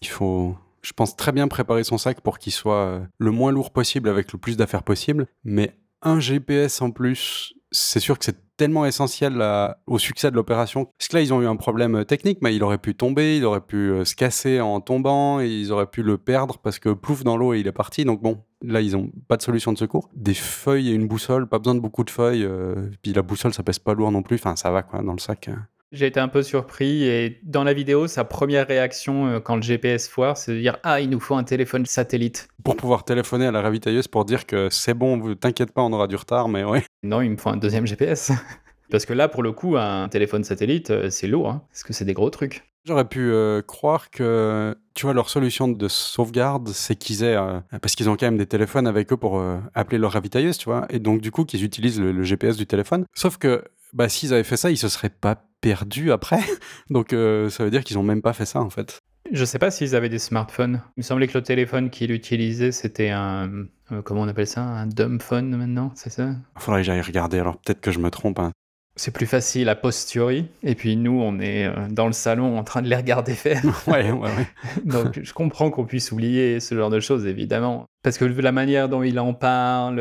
Il 0.00 0.08
faut, 0.08 0.56
je 0.80 0.92
pense, 0.94 1.16
très 1.16 1.32
bien 1.32 1.48
préparer 1.48 1.84
son 1.84 1.98
sac 1.98 2.22
pour 2.22 2.38
qu'il 2.38 2.52
soit 2.52 2.86
euh, 2.86 3.00
le 3.18 3.30
moins 3.30 3.52
lourd 3.52 3.70
possible 3.70 4.08
avec 4.08 4.32
le 4.32 4.38
plus 4.38 4.56
d'affaires 4.56 4.84
possible, 4.84 5.26
mais 5.44 5.76
un 6.00 6.18
GPS 6.18 6.80
en 6.80 6.90
plus, 6.90 7.52
c'est 7.74 8.00
sûr 8.00 8.18
que 8.18 8.24
c'est 8.24 8.38
tellement 8.56 8.86
essentiel 8.86 9.42
au 9.86 9.98
succès 9.98 10.30
de 10.30 10.36
l'opération. 10.36 10.86
Parce 10.98 11.08
que 11.08 11.16
là, 11.16 11.22
ils 11.22 11.34
ont 11.34 11.42
eu 11.42 11.46
un 11.46 11.56
problème 11.56 11.96
euh, 11.96 12.04
technique, 12.04 12.38
mais 12.40 12.54
il 12.54 12.62
aurait 12.62 12.78
pu 12.78 12.94
tomber, 12.94 13.36
il 13.36 13.44
aurait 13.44 13.60
pu 13.60 13.90
euh, 13.90 14.04
se 14.04 14.14
casser 14.14 14.60
en 14.60 14.80
tombant, 14.80 15.40
et 15.40 15.48
ils 15.48 15.72
auraient 15.72 15.90
pu 15.90 16.02
le 16.02 16.16
perdre 16.16 16.58
parce 16.58 16.78
que 16.78 16.90
plouf 16.90 17.24
dans 17.24 17.36
l'eau 17.36 17.52
et 17.52 17.60
il 17.60 17.66
est 17.66 17.72
parti. 17.72 18.04
Donc 18.04 18.22
bon, 18.22 18.44
là, 18.62 18.80
ils 18.80 18.92
n'ont 18.92 19.10
pas 19.28 19.36
de 19.36 19.42
solution 19.42 19.72
de 19.72 19.78
secours. 19.78 20.08
Des 20.14 20.34
feuilles 20.34 20.90
et 20.90 20.94
une 20.94 21.08
boussole, 21.08 21.48
pas 21.48 21.58
besoin 21.58 21.74
de 21.74 21.80
beaucoup 21.80 22.04
de 22.04 22.10
feuilles. 22.10 22.44
Euh, 22.44 22.90
puis 23.02 23.12
la 23.12 23.22
boussole, 23.22 23.52
ça 23.52 23.64
pèse 23.64 23.80
pas 23.80 23.94
lourd 23.94 24.12
non 24.12 24.22
plus. 24.22 24.36
Enfin, 24.36 24.54
ça 24.54 24.70
va 24.70 24.82
quoi 24.82 25.02
dans 25.02 25.12
le 25.14 25.20
sac. 25.20 25.50
J'ai 25.94 26.06
été 26.06 26.18
un 26.18 26.26
peu 26.26 26.42
surpris 26.42 27.04
et 27.04 27.38
dans 27.44 27.62
la 27.62 27.72
vidéo, 27.72 28.08
sa 28.08 28.24
première 28.24 28.66
réaction 28.66 29.28
euh, 29.28 29.38
quand 29.38 29.54
le 29.54 29.62
GPS 29.62 30.08
foire, 30.08 30.36
c'est 30.36 30.52
de 30.52 30.58
dire 30.58 30.76
Ah, 30.82 31.00
il 31.00 31.08
nous 31.08 31.20
faut 31.20 31.36
un 31.36 31.44
téléphone 31.44 31.86
satellite. 31.86 32.48
Pour 32.64 32.76
pouvoir 32.76 33.04
téléphoner 33.04 33.46
à 33.46 33.52
la 33.52 33.62
ravitailleuse 33.62 34.08
pour 34.08 34.24
dire 34.24 34.44
que 34.44 34.68
c'est 34.70 34.94
bon, 34.94 35.36
t'inquiète 35.36 35.70
pas, 35.70 35.82
on 35.82 35.92
aura 35.92 36.08
du 36.08 36.16
retard, 36.16 36.48
mais 36.48 36.64
ouais. 36.64 36.82
Non, 37.04 37.20
il 37.20 37.30
me 37.30 37.36
faut 37.36 37.50
un 37.50 37.56
deuxième 37.56 37.86
GPS. 37.86 38.32
Parce 38.90 39.06
que 39.06 39.12
là, 39.12 39.28
pour 39.28 39.44
le 39.44 39.52
coup, 39.52 39.76
un 39.76 40.08
téléphone 40.08 40.42
satellite, 40.42 40.90
euh, 40.90 41.10
c'est 41.10 41.28
lourd, 41.28 41.48
hein, 41.48 41.62
parce 41.70 41.84
que 41.84 41.92
c'est 41.92 42.04
des 42.04 42.12
gros 42.12 42.28
trucs. 42.28 42.64
J'aurais 42.84 43.08
pu 43.08 43.30
euh, 43.30 43.62
croire 43.62 44.10
que, 44.10 44.76
tu 44.94 45.06
vois, 45.06 45.14
leur 45.14 45.30
solution 45.30 45.68
de 45.68 45.88
sauvegarde, 45.88 46.70
c'est 46.70 46.96
qu'ils 46.96 47.22
aient, 47.22 47.38
parce 47.80 47.94
qu'ils 47.94 48.10
ont 48.10 48.16
quand 48.16 48.26
même 48.26 48.36
des 48.36 48.46
téléphones 48.46 48.88
avec 48.88 49.12
eux 49.12 49.16
pour 49.16 49.42
appeler 49.74 49.98
leur 49.98 50.12
ravitailleuse, 50.12 50.58
tu 50.58 50.66
vois, 50.66 50.86
et 50.90 50.98
donc 50.98 51.20
du 51.20 51.30
coup 51.30 51.44
qu'ils 51.44 51.64
utilisent 51.64 52.00
le, 52.00 52.12
le, 52.12 52.22
GPS 52.24 52.56
du 52.56 52.66
téléphone. 52.66 53.06
Sauf 53.14 53.38
que, 53.38 53.64
bah, 53.94 54.08
s'ils 54.08 54.34
avaient 54.34 54.44
fait 54.44 54.56
ça, 54.56 54.70
ils 54.70 54.76
se 54.76 54.88
seraient 54.88 55.08
pas 55.08 55.46
perdu 55.64 56.12
après. 56.12 56.40
Donc 56.90 57.14
euh, 57.14 57.48
ça 57.48 57.64
veut 57.64 57.70
dire 57.70 57.82
qu'ils 57.84 57.96
n'ont 57.96 58.02
même 58.02 58.20
pas 58.20 58.34
fait 58.34 58.44
ça 58.44 58.60
en 58.60 58.68
fait. 58.68 59.00
Je 59.32 59.46
sais 59.46 59.58
pas 59.58 59.70
s'ils 59.70 59.96
avaient 59.96 60.10
des 60.10 60.18
smartphones. 60.18 60.82
Il 60.98 61.00
me 61.00 61.02
semblait 61.02 61.26
que 61.26 61.38
le 61.38 61.42
téléphone 61.42 61.88
qu'il 61.88 62.10
utilisait, 62.12 62.70
c'était 62.70 63.08
un. 63.08 63.50
Euh, 63.90 64.02
comment 64.02 64.20
on 64.20 64.28
appelle 64.28 64.46
ça 64.46 64.60
Un 64.60 64.86
dumb 64.86 65.22
phone 65.22 65.56
maintenant, 65.56 65.90
c'est 65.94 66.10
ça? 66.10 66.34
Faudrait 66.58 66.82
que 66.82 66.86
j'aille 66.86 67.00
regarder, 67.00 67.38
alors 67.38 67.56
peut-être 67.56 67.80
que 67.80 67.90
je 67.90 67.98
me 67.98 68.10
trompe. 68.10 68.38
Hein. 68.38 68.52
C'est 68.96 69.12
plus 69.12 69.26
facile 69.26 69.70
à 69.70 69.74
posteriori. 69.74 70.46
Et 70.62 70.74
puis 70.74 70.96
nous, 70.96 71.18
on 71.18 71.40
est 71.40 71.64
euh, 71.64 71.88
dans 71.88 72.06
le 72.06 72.12
salon 72.12 72.58
en 72.58 72.64
train 72.64 72.82
de 72.82 72.88
les 72.88 72.96
regarder 72.96 73.32
faire. 73.32 73.62
ouais, 73.86 74.10
ouais, 74.10 74.20
ouais. 74.20 74.48
Donc 74.84 75.18
je 75.22 75.32
comprends 75.32 75.70
qu'on 75.70 75.86
puisse 75.86 76.12
oublier 76.12 76.60
ce 76.60 76.74
genre 76.74 76.90
de 76.90 77.00
choses, 77.00 77.24
évidemment. 77.24 77.86
Parce 78.02 78.18
que 78.18 78.26
la 78.26 78.52
manière 78.52 78.90
dont 78.90 79.02
il 79.02 79.18
en 79.18 79.32
parle, 79.32 79.98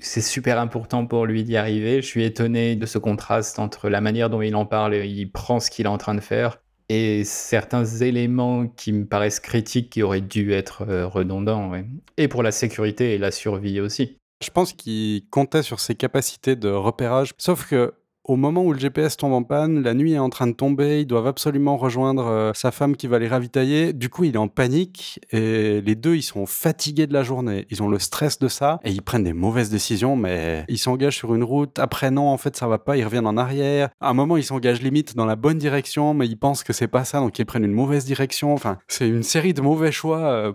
c'est 0.00 0.20
super 0.20 0.58
important 0.58 1.06
pour 1.06 1.26
lui 1.26 1.44
d'y 1.44 1.56
arriver. 1.56 2.02
Je 2.02 2.06
suis 2.06 2.24
étonné 2.24 2.76
de 2.76 2.86
ce 2.86 2.98
contraste 2.98 3.58
entre 3.58 3.88
la 3.88 4.00
manière 4.00 4.30
dont 4.30 4.42
il 4.42 4.56
en 4.56 4.66
parle 4.66 4.94
et 4.94 5.06
il 5.06 5.30
prend 5.30 5.60
ce 5.60 5.70
qu'il 5.70 5.86
est 5.86 5.90
en 5.90 5.98
train 5.98 6.14
de 6.14 6.20
faire 6.20 6.58
et 6.90 7.22
certains 7.22 7.84
éléments 7.84 8.66
qui 8.66 8.92
me 8.92 9.06
paraissent 9.06 9.38
critiques 9.38 9.90
qui 9.90 10.02
auraient 10.02 10.20
dû 10.20 10.52
être 10.52 10.82
euh, 10.88 11.06
redondants. 11.06 11.70
Et 12.16 12.26
pour 12.26 12.42
la 12.42 12.50
sécurité 12.50 13.14
et 13.14 13.18
la 13.18 13.30
survie 13.30 13.78
aussi. 13.78 14.16
Je 14.42 14.50
pense 14.50 14.72
qu'il 14.72 15.22
comptait 15.30 15.62
sur 15.62 15.78
ses 15.78 15.94
capacités 15.94 16.56
de 16.56 16.68
repérage, 16.68 17.30
sauf 17.38 17.68
que 17.68 17.94
au 18.30 18.36
moment 18.36 18.62
où 18.62 18.72
le 18.72 18.78
GPS 18.78 19.16
tombe 19.16 19.32
en 19.32 19.42
panne, 19.42 19.82
la 19.82 19.92
nuit 19.92 20.12
est 20.12 20.18
en 20.18 20.30
train 20.30 20.46
de 20.46 20.52
tomber, 20.52 21.00
ils 21.00 21.06
doivent 21.06 21.26
absolument 21.26 21.76
rejoindre 21.76 22.28
euh, 22.28 22.52
sa 22.54 22.70
femme 22.70 22.94
qui 22.94 23.08
va 23.08 23.18
les 23.18 23.26
ravitailler. 23.26 23.92
Du 23.92 24.08
coup, 24.08 24.22
il 24.22 24.36
est 24.36 24.38
en 24.38 24.46
panique 24.46 25.18
et 25.32 25.80
les 25.80 25.94
deux, 25.96 26.14
ils 26.14 26.22
sont 26.22 26.46
fatigués 26.46 27.08
de 27.08 27.12
la 27.12 27.24
journée. 27.24 27.66
Ils 27.70 27.82
ont 27.82 27.88
le 27.88 27.98
stress 27.98 28.38
de 28.38 28.46
ça 28.46 28.78
et 28.84 28.92
ils 28.92 29.02
prennent 29.02 29.24
des 29.24 29.32
mauvaises 29.32 29.68
décisions, 29.68 30.14
mais 30.14 30.64
ils 30.68 30.78
s'engagent 30.78 31.16
sur 31.16 31.34
une 31.34 31.42
route. 31.42 31.80
Après, 31.80 32.12
non, 32.12 32.28
en 32.28 32.36
fait, 32.36 32.56
ça 32.56 32.68
va 32.68 32.78
pas, 32.78 32.96
ils 32.96 33.04
reviennent 33.04 33.26
en 33.26 33.36
arrière. 33.36 33.88
À 34.00 34.10
un 34.10 34.14
moment, 34.14 34.36
ils 34.36 34.44
s'engagent 34.44 34.80
limite 34.80 35.16
dans 35.16 35.26
la 35.26 35.34
bonne 35.34 35.58
direction, 35.58 36.14
mais 36.14 36.28
ils 36.28 36.38
pensent 36.38 36.62
que 36.62 36.72
c'est 36.72 36.86
pas 36.86 37.04
ça, 37.04 37.18
donc 37.18 37.36
ils 37.36 37.44
prennent 37.44 37.64
une 37.64 37.72
mauvaise 37.72 38.04
direction. 38.04 38.52
Enfin, 38.52 38.78
c'est 38.86 39.08
une 39.08 39.24
série 39.24 39.54
de 39.54 39.60
mauvais 39.60 39.90
choix. 39.90 40.20
Euh, 40.20 40.52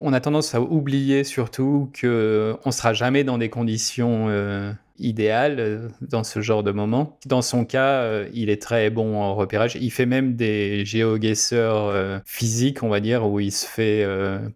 on 0.00 0.12
a 0.12 0.20
tendance 0.20 0.54
à 0.54 0.60
oublier 0.60 1.24
surtout 1.24 1.90
que 1.92 2.56
on 2.64 2.70
sera 2.70 2.92
jamais 2.92 3.24
dans 3.24 3.38
des 3.38 3.48
conditions 3.48 4.26
euh, 4.28 4.72
idéal 5.02 5.56
euh, 5.58 5.88
dans 6.00 6.24
ce 6.24 6.40
genre 6.40 6.62
de 6.62 6.72
moment. 6.72 7.18
Dans 7.26 7.42
son 7.42 7.64
cas, 7.64 8.02
euh, 8.02 8.28
il 8.32 8.50
est 8.50 8.60
très 8.60 8.90
bon 8.90 9.16
en 9.20 9.34
repérage. 9.34 9.76
Il 9.80 9.90
fait 9.90 10.06
même 10.06 10.34
des 10.34 10.84
géoguesseurs 10.84 11.88
euh, 11.88 12.18
physiques, 12.24 12.82
on 12.82 12.88
va 12.88 13.00
dire, 13.00 13.26
où 13.28 13.40
il 13.40 13.52
se 13.52 13.66
fait 13.66 14.06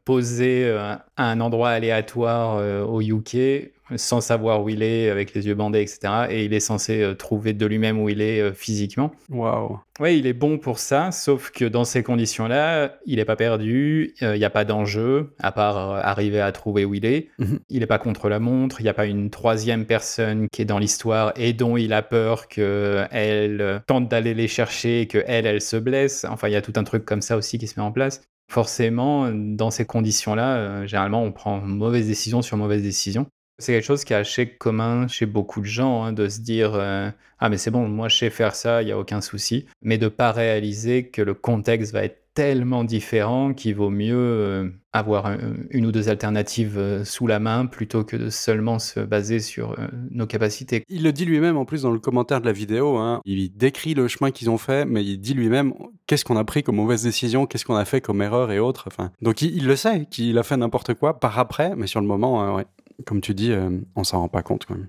poser 0.05 0.71
à 0.71 1.05
un 1.17 1.41
endroit 1.41 1.71
aléatoire 1.71 2.89
au 2.89 3.01
UK 3.01 3.73
sans 3.95 4.21
savoir 4.21 4.63
où 4.63 4.69
il 4.69 4.83
est, 4.83 5.11
avec 5.11 5.35
les 5.35 5.47
yeux 5.47 5.55
bandés, 5.55 5.81
etc. 5.81 6.27
Et 6.31 6.45
il 6.45 6.53
est 6.53 6.61
censé 6.61 7.03
euh, 7.03 7.15
trouver 7.15 7.53
de 7.53 7.67
lui-même 7.67 8.01
où 8.01 8.09
il 8.09 8.21
est 8.21 8.41
euh, 8.41 8.53
physiquement. 8.53 9.13
Waouh. 9.31 9.79
Oui, 10.01 10.19
il 10.19 10.27
est 10.27 10.33
bon 10.33 10.59
pour 10.59 10.79
ça, 10.79 11.13
sauf 11.13 11.51
que 11.51 11.65
dans 11.65 11.85
ces 11.85 12.03
conditions-là, 12.03 12.99
il 13.07 13.17
n'est 13.17 13.25
pas 13.25 13.37
perdu, 13.37 14.15
euh, 14.23 14.35
il 14.37 14.39
n'y 14.39 14.45
a 14.45 14.51
pas 14.51 14.65
d'enjeu, 14.65 15.35
à 15.39 15.53
part 15.53 15.79
arriver 15.79 16.41
à 16.41 16.51
trouver 16.53 16.85
où 16.85 16.95
il 16.95 17.07
est. 17.07 17.29
Mhm. 17.39 17.61
Il 17.69 17.81
n'est 17.81 17.87
pas 17.87 17.99
contre 17.99 18.29
la 18.29 18.41
montre, 18.41 18.81
il 18.81 18.85
n'y 18.85 18.91
a 18.91 18.95
pas 18.95 19.07
une 19.07 19.31
troisième 19.31 19.87
personne 19.87 20.49
qui 20.51 20.63
est 20.63 20.67
dans 20.67 20.79
l'histoire 20.79 21.33
et 21.37 21.53
dont 21.53 21.77
il 21.77 21.93
a 21.93 22.03
peur 22.03 22.49
qu'elle 22.49 23.83
tente 23.87 24.09
d'aller 24.09 24.35
les 24.35 24.49
chercher 24.49 25.03
et 25.03 25.07
qu'elle, 25.07 25.47
elle 25.47 25.61
se 25.61 25.77
blesse. 25.77 26.27
Enfin, 26.29 26.49
il 26.49 26.53
y 26.53 26.57
a 26.57 26.63
tout 26.63 26.73
un 26.77 26.85
truc 26.85 27.05
comme 27.05 27.23
ça 27.23 27.37
aussi 27.37 27.59
qui 27.59 27.67
se 27.67 27.79
met 27.79 27.87
en 27.87 27.93
place. 27.93 28.23
Forcément, 28.49 29.29
dans 29.33 29.71
ces 29.71 29.87
conditions-là, 29.87 30.87
généralement, 30.87 31.25
on 31.25 31.33
prend 31.33 31.61
mauvaise 31.61 32.07
décision 32.07 32.43
sur 32.43 32.57
mauvaise 32.57 32.83
décision. 32.83 33.27
C'est 33.59 33.73
quelque 33.73 33.87
chose 33.87 34.05
qui 34.05 34.13
est 34.13 34.17
assez 34.17 34.47
commun 34.49 35.09
chez 35.09 35.25
beaucoup 35.25 35.61
de 35.61 35.67
gens, 35.67 36.05
hein, 36.05 36.13
de 36.13 36.29
se 36.29 36.41
dire 36.41 36.73
euh, 36.75 37.11
Ah, 37.39 37.49
mais 37.49 37.57
c'est 37.57 37.71
bon, 37.71 37.89
moi 37.89 38.09
je 38.09 38.17
sais 38.17 38.31
faire 38.31 38.55
ça, 38.55 38.83
il 38.83 38.87
n'y 38.87 38.93
a 38.93 38.99
aucun 38.99 39.23
souci. 39.23 39.65
Mais 39.81 39.97
de 39.97 40.05
ne 40.05 40.11
pas 40.11 40.31
réaliser 40.31 41.09
que 41.09 41.23
le 41.23 41.33
contexte 41.33 41.93
va 41.95 42.05
être 42.05 42.23
tellement 42.35 42.85
différent 42.85 43.55
qu'il 43.55 43.75
vaut 43.75 43.89
mieux 43.89 44.15
euh, 44.15 44.69
avoir 44.93 45.39
une 45.71 45.87
ou 45.87 45.93
deux 45.93 46.11
alternatives 46.11 46.77
euh, 46.77 47.03
sous 47.03 47.27
la 47.27 47.39
main 47.39 47.65
plutôt 47.65 48.05
que 48.05 48.15
de 48.19 48.29
seulement 48.29 48.79
se 48.79 49.01
baser 49.01 49.41
sur 49.41 49.75
nos 50.11 50.27
capacités. 50.27 50.85
Il 50.91 51.03
le 51.03 51.15
dit 51.15 51.25
lui-même 51.25 51.57
en 51.57 51.65
plus 51.65 51.81
dans 51.81 51.91
le 51.91 51.99
commentaire 51.99 52.43
de 52.43 52.47
la 52.47 52.53
vidéo. 52.53 52.99
Hein. 52.99 53.23
Il 53.25 53.57
décrit 53.57 53.95
le 53.95 54.07
chemin 54.07 54.33
qu'ils 54.33 54.51
ont 54.51 54.59
fait, 54.59 54.85
mais 54.85 55.03
il 55.03 55.17
dit 55.17 55.33
lui-même 55.33 55.73
qu'est-ce 56.07 56.27
qu'on 56.27 56.37
a 56.37 56.45
pris 56.45 56.63
comme 56.63 56.77
mauvaise 56.77 57.05
décision, 57.05 57.47
qu'est-ce 57.47 57.65
qu'on 57.65 57.77
a 57.77 57.87
fait 57.87 58.03
comme 58.03 58.21
erreur 58.21 58.53
et 58.53 58.59
autres. 58.59 58.85
Enfin, 58.89 59.13
donc 59.23 59.41
il, 59.41 59.67
le 59.67 59.77
sait 59.77 60.05
qu'il 60.11 60.37
a 60.37 60.43
fait 60.43 60.59
n'importe 60.59 60.93
quoi 60.93 61.19
par 61.19 61.39
après, 61.39 61.75
mais 61.75 61.87
sur 61.87 62.03
le 62.03 62.07
moment, 62.07 62.55
ouais 62.55 62.67
comme 63.05 63.21
tu 63.21 63.35
dis, 63.35 63.53
euh, 63.53 63.81
on 63.95 64.05
s'en 64.05 64.21
rend 64.21 64.29
pas 64.29 64.43
compte 64.43 64.65
quand 64.67 64.75
même. 64.75 64.89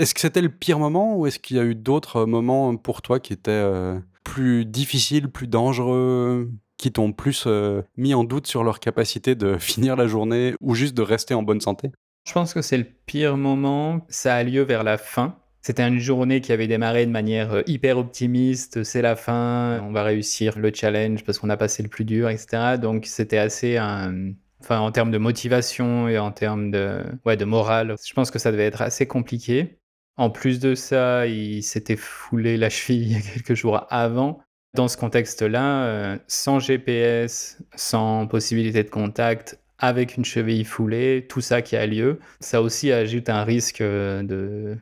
Est-ce 0.00 0.14
que 0.14 0.20
c'était 0.20 0.40
le 0.40 0.48
pire 0.48 0.78
moment 0.78 1.14
ou 1.18 1.26
est-ce 1.26 1.38
qu'il 1.38 1.58
y 1.58 1.60
a 1.60 1.64
eu 1.64 1.74
d'autres 1.74 2.24
moments 2.24 2.74
pour 2.76 3.02
toi 3.02 3.20
qui 3.20 3.34
étaient 3.34 3.50
euh, 3.50 3.98
plus 4.24 4.64
difficiles, 4.64 5.28
plus 5.28 5.46
dangereux, 5.46 6.50
qui 6.78 6.90
t'ont 6.90 7.12
plus 7.12 7.44
euh, 7.46 7.82
mis 7.98 8.14
en 8.14 8.24
doute 8.24 8.46
sur 8.46 8.64
leur 8.64 8.80
capacité 8.80 9.34
de 9.34 9.58
finir 9.58 9.96
la 9.96 10.06
journée 10.06 10.54
ou 10.62 10.74
juste 10.74 10.96
de 10.96 11.02
rester 11.02 11.34
en 11.34 11.42
bonne 11.42 11.60
santé? 11.60 11.90
Je 12.26 12.32
pense 12.32 12.54
que 12.54 12.62
c'est 12.62 12.78
le 12.78 12.86
pire 13.04 13.36
moment. 13.36 14.06
Ça 14.08 14.36
a 14.36 14.42
lieu 14.42 14.62
vers 14.62 14.84
la 14.84 14.96
fin 14.96 15.36
C'était 15.60 15.86
une 15.86 15.98
journée 15.98 16.40
qui 16.40 16.52
avait 16.52 16.66
démarré 16.66 17.04
de 17.04 17.10
manière 17.10 17.52
euh, 17.52 17.62
hyper 17.66 17.98
optimiste. 17.98 18.82
C'est 18.84 19.02
la 19.02 19.16
fin, 19.16 19.82
on 19.82 19.92
va 19.92 20.02
réussir 20.02 20.58
le 20.58 20.72
challenge 20.72 21.24
parce 21.24 21.38
qu'on 21.38 21.50
a 21.50 21.58
passé 21.58 21.82
le 21.82 21.90
plus 21.90 22.06
dur, 22.06 22.30
etc. 22.30 22.78
Donc 22.80 23.04
c'était 23.04 23.36
assez 23.36 23.76
un, 23.76 24.32
enfin 24.60 24.78
en 24.80 24.92
termes 24.92 25.10
de 25.10 25.18
motivation 25.18 26.08
et 26.08 26.18
en 26.18 26.32
termes 26.32 26.70
de, 26.70 27.02
ouais, 27.24 27.36
de 27.36 27.44
morale, 27.44 27.94
je 28.04 28.12
pense 28.14 28.30
que 28.30 28.38
ça 28.38 28.52
devait 28.52 28.66
être 28.66 28.82
assez 28.82 29.06
compliqué. 29.06 29.78
En 30.16 30.30
plus 30.30 30.60
de 30.60 30.74
ça, 30.74 31.26
il 31.26 31.62
s'était 31.62 31.96
foulé 31.96 32.56
la 32.56 32.70
cheville 32.70 33.22
quelques 33.34 33.54
jours 33.54 33.86
avant. 33.90 34.40
Dans 34.74 34.86
ce 34.86 34.96
contexte-là, 34.96 35.84
euh, 35.84 36.18
sans 36.28 36.60
GPS, 36.60 37.60
sans 37.74 38.26
possibilité 38.28 38.84
de 38.84 38.90
contact, 38.90 39.58
avec 39.78 40.16
une 40.16 40.24
cheville 40.24 40.64
foulée, 40.64 41.26
tout 41.28 41.40
ça 41.40 41.62
qui 41.62 41.74
a 41.74 41.86
lieu, 41.86 42.20
ça 42.40 42.62
aussi 42.62 42.92
ajoute 42.92 43.28
un 43.30 43.42
risque 43.42 43.80
euh, 43.80 44.22
de 44.22 44.76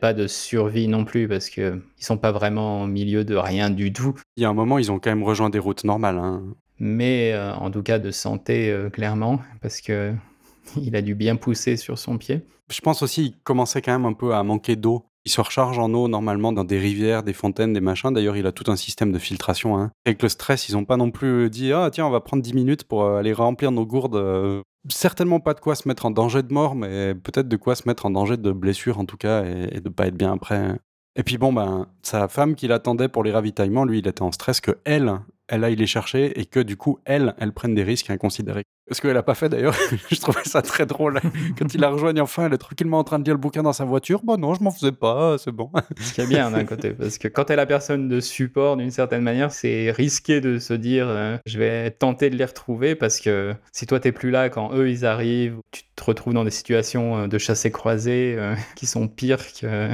pas 0.00 0.12
de 0.12 0.26
survie 0.26 0.88
non 0.88 1.04
plus 1.04 1.28
parce 1.28 1.48
que 1.48 1.80
ils 1.96 2.04
sont 2.04 2.18
pas 2.18 2.32
vraiment 2.32 2.82
au 2.82 2.86
milieu 2.86 3.24
de 3.24 3.36
rien 3.36 3.70
du 3.70 3.92
tout. 3.92 4.14
Il 4.36 4.42
y 4.42 4.46
a 4.46 4.48
un 4.48 4.54
moment, 4.54 4.78
ils 4.78 4.90
ont 4.90 4.98
quand 4.98 5.10
même 5.10 5.22
rejoint 5.22 5.48
des 5.48 5.60
routes 5.60 5.84
normales. 5.84 6.18
Hein. 6.18 6.42
Mais 6.78 7.32
euh, 7.32 7.54
en 7.54 7.70
tout 7.70 7.82
cas 7.82 7.98
de 7.98 8.10
santé 8.10 8.74
clairement 8.92 9.40
parce 9.60 9.80
que 9.80 10.14
il 10.76 10.96
a 10.96 11.02
dû 11.02 11.14
bien 11.14 11.36
pousser 11.36 11.76
sur 11.76 11.98
son 11.98 12.18
pied. 12.18 12.42
Je 12.70 12.80
pense 12.80 13.02
aussi 13.02 13.32
qu'il 13.32 13.40
commençait 13.42 13.82
quand 13.82 13.92
même 13.92 14.06
un 14.06 14.14
peu 14.14 14.34
à 14.34 14.42
manquer 14.42 14.76
d'eau 14.76 15.04
il 15.24 15.30
se 15.30 15.40
recharge 15.40 15.78
en 15.78 15.92
eau 15.94 16.08
normalement 16.08 16.52
dans 16.52 16.64
des 16.64 16.78
rivières, 16.78 17.22
des 17.22 17.32
fontaines, 17.32 17.72
des 17.72 17.80
machins. 17.80 18.12
D'ailleurs, 18.12 18.36
il 18.36 18.46
a 18.46 18.52
tout 18.52 18.70
un 18.70 18.76
système 18.76 19.12
de 19.12 19.18
filtration. 19.18 19.78
Hein. 19.78 19.92
Avec 20.04 20.22
le 20.22 20.28
stress, 20.28 20.68
ils 20.68 20.72
n'ont 20.72 20.84
pas 20.84 20.96
non 20.96 21.10
plus 21.10 21.48
dit 21.48 21.72
Ah, 21.72 21.90
tiens, 21.92 22.06
on 22.06 22.10
va 22.10 22.20
prendre 22.20 22.42
10 22.42 22.54
minutes 22.54 22.84
pour 22.84 23.04
euh, 23.04 23.18
aller 23.18 23.32
remplir 23.32 23.70
nos 23.70 23.86
gourdes. 23.86 24.16
Euh. 24.16 24.62
Certainement 24.88 25.38
pas 25.38 25.54
de 25.54 25.60
quoi 25.60 25.76
se 25.76 25.86
mettre 25.86 26.06
en 26.06 26.10
danger 26.10 26.42
de 26.42 26.52
mort, 26.52 26.74
mais 26.74 27.14
peut-être 27.14 27.46
de 27.46 27.56
quoi 27.56 27.76
se 27.76 27.84
mettre 27.86 28.04
en 28.04 28.10
danger 28.10 28.36
de 28.36 28.50
blessure 28.50 28.98
en 28.98 29.04
tout 29.04 29.16
cas 29.16 29.44
et, 29.44 29.80
de 29.80 29.88
pas 29.88 30.08
être 30.08 30.16
bien 30.16 30.32
après. 30.32 30.76
Et 31.14 31.22
puis 31.22 31.38
bon, 31.38 31.52
ben, 31.52 31.86
sa 32.02 32.26
femme 32.26 32.56
qui 32.56 32.66
l'attendait 32.66 33.08
pour 33.08 33.22
les 33.22 33.30
ravitaillements, 33.30 33.84
lui, 33.84 34.00
il 34.00 34.08
était 34.08 34.22
en 34.22 34.32
stress 34.32 34.60
que 34.60 34.72
elle, 34.84 35.20
elle 35.48 35.64
aille 35.64 35.76
les 35.76 35.86
chercher 35.86 36.38
et 36.40 36.46
que 36.46 36.60
du 36.60 36.76
coup, 36.76 36.98
elle, 37.04 37.34
elle 37.38 37.52
prenne 37.52 37.74
des 37.74 37.82
risques 37.82 38.10
inconsidérés. 38.10 38.64
Ce 38.90 39.00
qu'elle 39.00 39.14
n'a 39.14 39.22
pas 39.22 39.34
fait 39.34 39.48
d'ailleurs, 39.48 39.74
je 40.10 40.20
trouvais 40.20 40.44
ça 40.44 40.60
très 40.60 40.86
drôle. 40.86 41.20
Quand 41.58 41.72
il 41.74 41.80
la 41.80 41.88
rejoigne 41.88 42.20
enfin, 42.20 42.46
elle 42.46 42.54
est 42.54 42.58
tranquillement 42.58 42.98
en 42.98 43.04
train 43.04 43.18
de 43.18 43.24
lire 43.24 43.34
le 43.34 43.40
bouquin 43.40 43.62
dans 43.62 43.72
sa 43.72 43.84
voiture. 43.84 44.22
Bon, 44.24 44.36
non, 44.36 44.54
je 44.54 44.62
m'en 44.62 44.70
faisais 44.70 44.92
pas, 44.92 45.38
c'est 45.38 45.52
bon. 45.52 45.70
Ce 46.00 46.12
qui 46.12 46.20
est 46.20 46.26
bien 46.26 46.50
d'un 46.50 46.64
côté, 46.64 46.90
parce 46.90 47.18
que 47.18 47.28
quand 47.28 47.50
elle 47.50 47.56
la 47.56 47.66
personne 47.66 48.08
de 48.08 48.18
support, 48.20 48.76
d'une 48.76 48.90
certaine 48.90 49.22
manière, 49.22 49.52
c'est 49.52 49.90
risqué 49.90 50.40
de 50.40 50.58
se 50.58 50.74
dire 50.74 51.06
euh, 51.08 51.36
je 51.46 51.58
vais 51.58 51.90
tenter 51.90 52.30
de 52.30 52.36
les 52.36 52.44
retrouver 52.44 52.94
parce 52.94 53.20
que 53.20 53.54
si 53.72 53.86
toi 53.86 54.00
t'es 54.00 54.10
plus 54.10 54.30
là 54.30 54.48
quand 54.48 54.74
eux 54.74 54.90
ils 54.90 55.06
arrivent, 55.06 55.58
tu 55.70 55.82
te 55.94 56.04
retrouves 56.04 56.34
dans 56.34 56.44
des 56.44 56.50
situations 56.50 57.18
euh, 57.18 57.26
de 57.28 57.38
chassés 57.38 57.70
croisés 57.70 58.34
euh, 58.36 58.54
qui 58.74 58.86
sont 58.86 59.06
pires 59.06 59.52
que. 59.52 59.90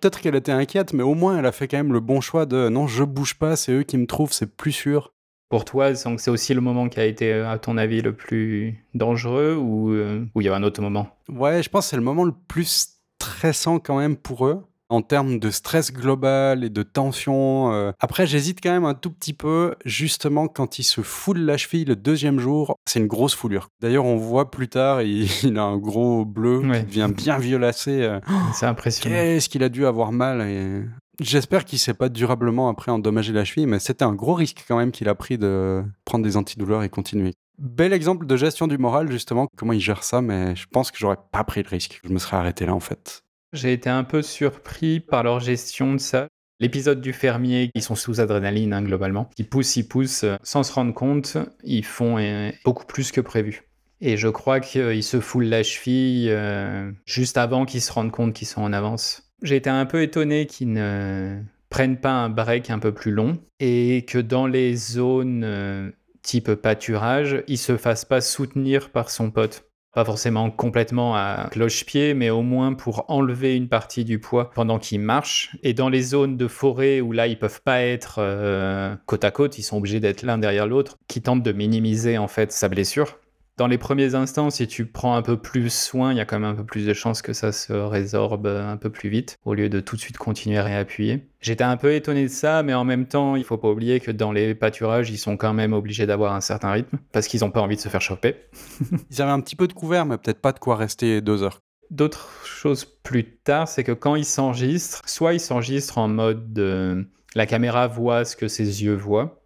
Peut-être 0.00 0.20
qu'elle 0.20 0.34
était 0.34 0.52
inquiète, 0.52 0.92
mais 0.94 1.02
au 1.02 1.14
moins 1.14 1.38
elle 1.38 1.46
a 1.46 1.52
fait 1.52 1.68
quand 1.68 1.76
même 1.76 1.92
le 1.92 2.00
bon 2.00 2.20
choix 2.20 2.46
de 2.46 2.70
non, 2.70 2.86
je 2.86 3.04
bouge 3.04 3.34
pas, 3.34 3.54
c'est 3.56 3.72
eux 3.72 3.82
qui 3.82 3.98
me 3.98 4.06
trouvent, 4.06 4.32
c'est 4.32 4.56
plus 4.56 4.72
sûr. 4.72 5.12
Pour 5.50 5.64
toi, 5.64 5.94
c'est 5.94 6.30
aussi 6.30 6.54
le 6.54 6.60
moment 6.60 6.88
qui 6.88 7.00
a 7.00 7.04
été, 7.04 7.32
à 7.32 7.58
ton 7.58 7.76
avis, 7.76 8.02
le 8.02 8.14
plus 8.14 8.86
dangereux 8.94 9.56
ou, 9.56 9.90
euh, 9.90 10.24
ou 10.34 10.40
il 10.40 10.44
y 10.44 10.48
a 10.48 10.54
un 10.54 10.62
autre 10.62 10.80
moment? 10.80 11.08
Ouais, 11.28 11.62
je 11.62 11.68
pense 11.68 11.86
que 11.86 11.90
c'est 11.90 11.96
le 11.96 12.02
moment 12.02 12.24
le 12.24 12.32
plus 12.46 12.96
stressant 13.18 13.80
quand 13.80 13.98
même 13.98 14.16
pour 14.16 14.46
eux 14.46 14.64
en 14.90 15.02
termes 15.02 15.38
de 15.38 15.50
stress 15.50 15.92
global 15.92 16.64
et 16.64 16.68
de 16.68 16.82
tension. 16.82 17.72
Euh. 17.72 17.92
Après, 18.00 18.26
j'hésite 18.26 18.60
quand 18.62 18.72
même 18.72 18.84
un 18.84 18.94
tout 18.94 19.10
petit 19.10 19.32
peu, 19.32 19.74
justement, 19.84 20.48
quand 20.48 20.78
il 20.78 20.82
se 20.82 21.00
foule 21.00 21.38
la 21.38 21.56
cheville 21.56 21.84
le 21.84 21.96
deuxième 21.96 22.38
jour, 22.38 22.76
c'est 22.84 22.98
une 22.98 23.06
grosse 23.06 23.34
foulure. 23.34 23.68
D'ailleurs, 23.80 24.04
on 24.04 24.16
voit 24.16 24.50
plus 24.50 24.68
tard, 24.68 25.02
il, 25.02 25.28
a 25.56 25.62
un 25.62 25.78
gros 25.78 26.24
bleu 26.24 26.60
qui 26.60 26.82
devient 26.82 27.10
bien 27.14 27.38
violacé. 27.38 28.02
Euh. 28.02 28.20
C'est 28.52 28.66
impressionnant. 28.66 29.14
Qu'est-ce 29.14 29.48
qu'il 29.48 29.62
a 29.62 29.68
dû 29.68 29.86
avoir 29.86 30.12
mal 30.12 30.42
et... 30.42 30.82
J'espère 31.20 31.66
qu'il 31.66 31.78
s'est 31.78 31.92
pas 31.92 32.08
durablement 32.08 32.70
après 32.70 32.90
endommagé 32.90 33.34
la 33.34 33.44
cheville, 33.44 33.66
mais 33.66 33.78
c'était 33.78 34.04
un 34.04 34.14
gros 34.14 34.32
risque 34.32 34.64
quand 34.66 34.78
même 34.78 34.90
qu'il 34.90 35.06
a 35.06 35.14
pris 35.14 35.36
de 35.36 35.84
prendre 36.06 36.24
des 36.24 36.38
antidouleurs 36.38 36.82
et 36.82 36.88
continuer. 36.88 37.34
Bel 37.58 37.92
exemple 37.92 38.24
de 38.24 38.36
gestion 38.38 38.66
du 38.66 38.78
moral, 38.78 39.10
justement, 39.12 39.46
comment 39.54 39.74
il 39.74 39.80
gère 39.80 40.02
ça, 40.02 40.22
mais 40.22 40.56
je 40.56 40.66
pense 40.66 40.90
que 40.90 40.96
j'aurais 40.98 41.18
pas 41.30 41.44
pris 41.44 41.62
le 41.62 41.68
risque. 41.68 42.00
Je 42.02 42.08
me 42.10 42.18
serais 42.18 42.38
arrêté 42.38 42.64
là, 42.64 42.74
en 42.74 42.80
fait. 42.80 43.22
J'ai 43.52 43.72
été 43.72 43.90
un 43.90 44.04
peu 44.04 44.22
surpris 44.22 45.00
par 45.00 45.24
leur 45.24 45.40
gestion 45.40 45.92
de 45.94 45.98
ça. 45.98 46.28
L'épisode 46.60 47.00
du 47.00 47.12
fermier, 47.12 47.70
ils 47.74 47.82
sont 47.82 47.96
sous 47.96 48.20
adrénaline 48.20 48.72
hein, 48.72 48.82
globalement. 48.82 49.28
Ils 49.38 49.48
poussent, 49.48 49.76
ils 49.76 49.88
poussent, 49.88 50.24
euh, 50.24 50.36
sans 50.42 50.62
se 50.62 50.72
rendre 50.72 50.94
compte, 50.94 51.36
ils 51.64 51.84
font 51.84 52.18
euh, 52.18 52.50
beaucoup 52.64 52.84
plus 52.84 53.10
que 53.10 53.20
prévu. 53.20 53.62
Et 54.00 54.16
je 54.16 54.28
crois 54.28 54.60
qu'ils 54.60 55.02
se 55.02 55.20
foulent 55.20 55.46
la 55.46 55.62
cheville 55.62 56.28
euh, 56.30 56.90
juste 57.06 57.38
avant 57.38 57.64
qu'ils 57.64 57.82
se 57.82 57.92
rendent 57.92 58.12
compte 58.12 58.34
qu'ils 58.34 58.46
sont 58.46 58.62
en 58.62 58.72
avance. 58.72 59.32
J'ai 59.42 59.56
été 59.56 59.70
un 59.70 59.86
peu 59.86 60.02
étonné 60.02 60.46
qu'ils 60.46 60.72
ne 60.72 61.40
prennent 61.70 61.98
pas 61.98 62.12
un 62.12 62.28
break 62.28 62.70
un 62.70 62.78
peu 62.78 62.92
plus 62.92 63.10
long 63.10 63.38
et 63.58 64.04
que 64.06 64.18
dans 64.18 64.46
les 64.46 64.76
zones 64.76 65.92
type 66.22 66.54
pâturage, 66.54 67.42
ils 67.48 67.58
se 67.58 67.76
fassent 67.76 68.04
pas 68.04 68.20
soutenir 68.20 68.90
par 68.90 69.10
son 69.10 69.30
pote 69.30 69.69
pas 69.92 70.04
forcément 70.04 70.50
complètement 70.50 71.16
à 71.16 71.48
cloche-pied, 71.50 72.14
mais 72.14 72.30
au 72.30 72.42
moins 72.42 72.74
pour 72.74 73.04
enlever 73.08 73.56
une 73.56 73.68
partie 73.68 74.04
du 74.04 74.18
poids 74.18 74.50
pendant 74.50 74.78
qu'ils 74.78 75.00
marchent. 75.00 75.56
Et 75.62 75.74
dans 75.74 75.88
les 75.88 76.02
zones 76.02 76.36
de 76.36 76.46
forêt 76.46 77.00
où 77.00 77.12
là, 77.12 77.26
ils 77.26 77.38
peuvent 77.38 77.62
pas 77.62 77.82
être 77.82 78.16
euh, 78.18 78.94
côte 79.06 79.24
à 79.24 79.30
côte, 79.30 79.58
ils 79.58 79.62
sont 79.62 79.78
obligés 79.78 80.00
d'être 80.00 80.22
l'un 80.22 80.38
derrière 80.38 80.66
l'autre, 80.66 80.98
qui 81.08 81.22
tentent 81.22 81.42
de 81.42 81.52
minimiser 81.52 82.18
en 82.18 82.28
fait 82.28 82.52
sa 82.52 82.68
blessure 82.68 83.18
dans 83.60 83.66
les 83.66 83.76
premiers 83.76 84.14
instants, 84.14 84.48
si 84.48 84.66
tu 84.66 84.86
prends 84.86 85.16
un 85.16 85.20
peu 85.20 85.36
plus 85.36 85.70
soin, 85.70 86.12
il 86.12 86.16
y 86.16 86.20
a 86.20 86.24
quand 86.24 86.38
même 86.38 86.50
un 86.50 86.54
peu 86.54 86.64
plus 86.64 86.86
de 86.86 86.94
chances 86.94 87.20
que 87.20 87.34
ça 87.34 87.52
se 87.52 87.74
résorbe 87.74 88.46
un 88.46 88.78
peu 88.78 88.88
plus 88.88 89.10
vite, 89.10 89.36
au 89.44 89.52
lieu 89.52 89.68
de 89.68 89.80
tout 89.80 89.96
de 89.96 90.00
suite 90.00 90.16
continuer 90.16 90.56
à 90.56 90.64
réappuyer. 90.64 91.28
J'étais 91.42 91.64
un 91.64 91.76
peu 91.76 91.92
étonné 91.92 92.22
de 92.22 92.28
ça, 92.28 92.62
mais 92.62 92.72
en 92.72 92.84
même 92.84 93.04
temps, 93.06 93.36
il 93.36 93.44
faut 93.44 93.58
pas 93.58 93.68
oublier 93.68 94.00
que 94.00 94.10
dans 94.12 94.32
les 94.32 94.54
pâturages, 94.54 95.10
ils 95.10 95.18
sont 95.18 95.36
quand 95.36 95.52
même 95.52 95.74
obligés 95.74 96.06
d'avoir 96.06 96.32
un 96.32 96.40
certain 96.40 96.72
rythme, 96.72 96.96
parce 97.12 97.28
qu'ils 97.28 97.40
n'ont 97.40 97.50
pas 97.50 97.60
envie 97.60 97.76
de 97.76 97.82
se 97.82 97.90
faire 97.90 98.00
choper. 98.00 98.36
ils 99.10 99.20
avaient 99.20 99.30
un 99.30 99.40
petit 99.40 99.56
peu 99.56 99.68
de 99.68 99.74
couvert, 99.74 100.06
mais 100.06 100.16
peut-être 100.16 100.40
pas 100.40 100.52
de 100.52 100.58
quoi 100.58 100.76
rester 100.76 101.20
deux 101.20 101.42
heures. 101.42 101.60
D'autres 101.90 102.30
choses 102.46 102.86
plus 102.86 103.36
tard, 103.40 103.68
c'est 103.68 103.84
que 103.84 103.92
quand 103.92 104.16
ils 104.16 104.24
s'enregistrent, 104.24 105.02
soit 105.04 105.34
ils 105.34 105.40
s'enregistrent 105.40 105.98
en 105.98 106.08
mode 106.08 106.54
de... 106.54 107.06
la 107.34 107.44
caméra 107.44 107.88
voit 107.88 108.24
ce 108.24 108.36
que 108.36 108.48
ses 108.48 108.84
yeux 108.84 108.96
voient, 108.96 109.42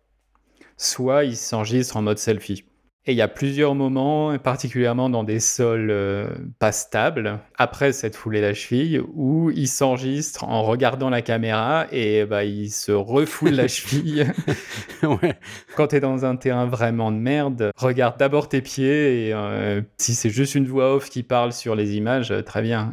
soit 0.76 1.24
ils 1.24 1.36
s'enregistrent 1.36 1.96
en 1.96 2.02
mode 2.02 2.18
selfie. 2.18 2.64
Et 3.06 3.12
il 3.12 3.16
y 3.16 3.22
a 3.22 3.28
plusieurs 3.28 3.74
moments, 3.74 4.38
particulièrement 4.38 5.10
dans 5.10 5.24
des 5.24 5.38
sols 5.38 5.90
euh, 5.90 6.26
pas 6.58 6.72
stables, 6.72 7.38
après 7.58 7.92
cette 7.92 8.16
foulée 8.16 8.40
la 8.40 8.54
cheville, 8.54 9.02
où 9.12 9.50
il 9.50 9.68
s'enregistre 9.68 10.44
en 10.44 10.62
regardant 10.62 11.10
la 11.10 11.20
caméra 11.20 11.86
et 11.92 12.24
bah, 12.24 12.44
il 12.44 12.70
se 12.70 12.92
refoule 12.92 13.50
la 13.50 13.68
cheville. 13.68 14.32
ouais. 15.02 15.34
Quand 15.76 15.88
tu 15.88 15.96
es 15.96 16.00
dans 16.00 16.24
un 16.24 16.36
terrain 16.36 16.64
vraiment 16.64 17.12
de 17.12 17.18
merde, 17.18 17.72
regarde 17.76 18.18
d'abord 18.18 18.48
tes 18.48 18.62
pieds 18.62 19.26
et 19.26 19.34
euh, 19.34 19.82
si 19.98 20.14
c'est 20.14 20.30
juste 20.30 20.54
une 20.54 20.66
voix 20.66 20.94
off 20.94 21.10
qui 21.10 21.22
parle 21.22 21.52
sur 21.52 21.74
les 21.74 21.96
images, 21.96 22.30
euh, 22.30 22.40
très 22.40 22.62
bien. 22.62 22.90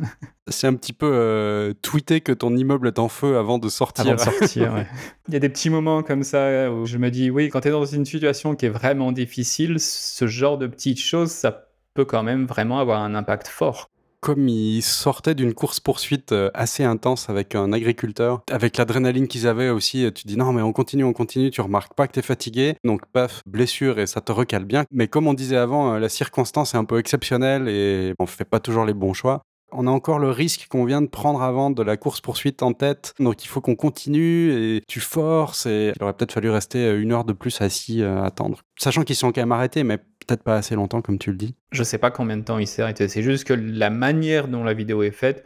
C'est 0.47 0.67
un 0.67 0.73
petit 0.73 0.93
peu 0.93 1.09
euh, 1.13 1.73
tweeter 1.81 2.21
que 2.21 2.31
ton 2.31 2.55
immeuble 2.55 2.87
est 2.87 2.99
en 2.99 3.09
feu 3.09 3.37
avant 3.37 3.59
de 3.59 3.69
sortir. 3.69 4.05
Avant 4.05 4.15
de 4.15 4.19
sortir, 4.19 4.73
ouais. 4.73 4.87
Il 5.27 5.33
y 5.33 5.37
a 5.37 5.39
des 5.39 5.49
petits 5.49 5.69
moments 5.69 6.01
comme 6.01 6.23
ça 6.23 6.71
où 6.71 6.85
je 6.85 6.97
me 6.97 7.11
dis, 7.11 7.29
oui, 7.29 7.49
quand 7.49 7.61
tu 7.61 7.67
es 7.67 7.71
dans 7.71 7.85
une 7.85 8.05
situation 8.05 8.55
qui 8.55 8.65
est 8.65 8.69
vraiment 8.69 9.11
difficile, 9.11 9.79
ce 9.79 10.27
genre 10.27 10.57
de 10.57 10.67
petites 10.67 10.99
choses, 10.99 11.31
ça 11.31 11.67
peut 11.93 12.05
quand 12.05 12.23
même 12.23 12.45
vraiment 12.45 12.79
avoir 12.79 13.01
un 13.01 13.15
impact 13.15 13.47
fort 13.47 13.91
comme 14.21 14.47
ils 14.47 14.83
sortaient 14.83 15.33
d'une 15.33 15.53
course-poursuite 15.53 16.31
euh, 16.31 16.51
assez 16.53 16.83
intense 16.83 17.29
avec 17.29 17.55
un 17.55 17.73
agriculteur, 17.73 18.43
avec 18.51 18.77
l'adrénaline 18.77 19.27
qu'ils 19.27 19.47
avaient 19.47 19.69
aussi, 19.69 20.07
tu 20.13 20.27
dis 20.27 20.37
non 20.37 20.53
mais 20.53 20.61
on 20.61 20.71
continue, 20.71 21.03
on 21.03 21.11
continue, 21.11 21.49
tu 21.49 21.59
remarques 21.59 21.95
pas 21.95 22.07
que 22.07 22.13
tu 22.13 22.19
es 22.19 22.21
fatigué, 22.21 22.75
donc 22.85 23.01
paf, 23.07 23.41
blessure 23.47 23.99
et 23.99 24.05
ça 24.05 24.21
te 24.21 24.31
recale 24.31 24.65
bien. 24.65 24.85
Mais 24.91 25.07
comme 25.07 25.27
on 25.27 25.33
disait 25.33 25.57
avant, 25.57 25.95
euh, 25.95 25.99
la 25.99 26.07
circonstance 26.07 26.75
est 26.75 26.77
un 26.77 26.85
peu 26.85 26.99
exceptionnelle 26.99 27.67
et 27.67 28.13
on 28.19 28.27
fait 28.27 28.45
pas 28.45 28.59
toujours 28.59 28.85
les 28.85 28.93
bons 28.93 29.13
choix 29.13 29.41
on 29.71 29.87
a 29.87 29.91
encore 29.91 30.19
le 30.19 30.29
risque 30.29 30.67
qu'on 30.69 30.85
vient 30.85 31.01
de 31.01 31.07
prendre 31.07 31.41
avant 31.41 31.69
de 31.71 31.83
la 31.83 31.97
course-poursuite 31.97 32.63
en 32.63 32.73
tête. 32.73 33.13
Donc 33.19 33.43
il 33.43 33.47
faut 33.47 33.61
qu'on 33.61 33.75
continue 33.75 34.51
et 34.51 34.81
tu 34.87 34.99
forces. 34.99 35.65
Et 35.65 35.93
il 35.95 36.03
aurait 36.03 36.13
peut-être 36.13 36.33
fallu 36.33 36.49
rester 36.49 36.79
euh, 36.79 37.01
une 37.01 37.11
heure 37.11 37.25
de 37.25 37.33
plus 37.33 37.61
assis 37.61 38.03
à 38.03 38.23
attendre. 38.23 38.61
Sachant 38.79 39.03
qu'ils 39.03 39.15
sont 39.15 39.31
quand 39.31 39.41
même 39.41 39.51
arrêtés, 39.51 39.83
mais 39.83 39.97
peut-être 39.97 40.43
pas 40.43 40.55
assez 40.55 40.75
longtemps 40.75 41.01
comme 41.01 41.19
tu 41.19 41.31
le 41.31 41.37
dis. 41.37 41.55
Je 41.71 41.83
sais 41.83 41.97
pas 41.97 42.11
combien 42.11 42.37
de 42.37 42.43
temps 42.43 42.57
ils 42.57 42.67
s'est 42.67 42.81
arrêté. 42.81 43.07
C'est 43.07 43.23
juste 43.23 43.45
que 43.45 43.53
la 43.53 43.89
manière 43.89 44.47
dont 44.47 44.63
la 44.63 44.73
vidéo 44.73 45.03
est 45.03 45.11
faite, 45.11 45.43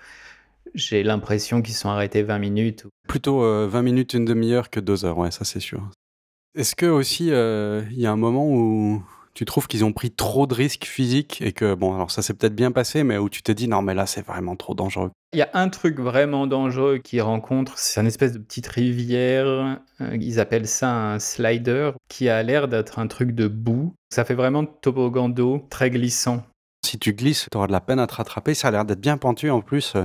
j'ai 0.74 1.04
l'impression 1.04 1.62
qu'ils 1.62 1.76
sont 1.76 1.90
arrêtés 1.90 2.24
20 2.24 2.40
minutes. 2.40 2.86
Plutôt 3.08 3.40
20 3.40 3.46
euh, 3.46 3.82
minutes, 3.82 4.14
une 4.14 4.26
demi-heure 4.26 4.70
que 4.70 4.80
deux 4.80 5.06
heures, 5.06 5.18
ouais, 5.18 5.32
ça 5.32 5.46
c'est 5.46 5.60
sûr. 5.60 5.90
Est-ce 6.56 6.76
que 6.76 6.86
aussi 6.86 7.32
euh, 7.32 7.84
il 7.92 8.00
y 8.00 8.06
a 8.06 8.12
un 8.12 8.18
moment 8.18 8.48
où 8.48 9.04
tu 9.36 9.44
trouves 9.44 9.68
qu'ils 9.68 9.84
ont 9.84 9.92
pris 9.92 10.12
trop 10.12 10.48
de 10.48 10.54
risques 10.54 10.86
physiques 10.86 11.42
et 11.42 11.52
que, 11.52 11.76
bon, 11.76 11.94
alors 11.94 12.10
ça 12.10 12.22
s'est 12.22 12.34
peut-être 12.34 12.56
bien 12.56 12.72
passé, 12.72 13.04
mais 13.04 13.18
où 13.18 13.30
tu 13.30 13.44
t'es 13.44 13.54
dit, 13.54 13.68
non, 13.68 13.82
mais 13.82 13.94
là, 13.94 14.06
c'est 14.06 14.26
vraiment 14.26 14.56
trop 14.56 14.74
dangereux 14.74 15.12
Il 15.34 15.40
y 15.40 15.42
a 15.42 15.50
un 15.54 15.68
truc 15.68 16.00
vraiment 16.00 16.48
dangereux 16.48 17.00
qu'ils 17.00 17.22
rencontrent, 17.22 17.78
c'est 17.78 18.00
une 18.00 18.08
espèce 18.08 18.32
de 18.32 18.40
petite 18.40 18.68
rivière, 18.68 19.46
euh, 19.46 20.18
ils 20.20 20.40
appellent 20.40 20.68
ça 20.68 20.90
un 20.90 21.20
slider, 21.20 21.92
qui 22.08 22.30
a 22.30 22.42
l'air 22.44 22.70
d'être 22.70 22.98
un 22.98 23.08
truc 23.08 23.32
de 23.32 23.50
boue. 23.50 23.94
Ça 24.10 24.24
fait 24.24 24.36
vraiment 24.36 24.66
toboggan 24.66 25.28
d'eau 25.28 25.68
très 25.70 25.90
glissant. 25.90 26.44
Si 26.86 26.98
tu 26.98 27.14
glisses, 27.14 27.48
tu 27.52 27.58
auras 27.58 27.68
de 27.68 27.74
la 27.74 27.82
peine 27.82 28.00
à 28.00 28.08
te 28.08 28.16
rattraper, 28.16 28.54
ça 28.54 28.70
a 28.70 28.72
l'air 28.72 28.86
d'être 28.86 29.02
bien 29.02 29.18
pentu 29.18 29.50
en 29.50 29.60
plus. 29.60 29.96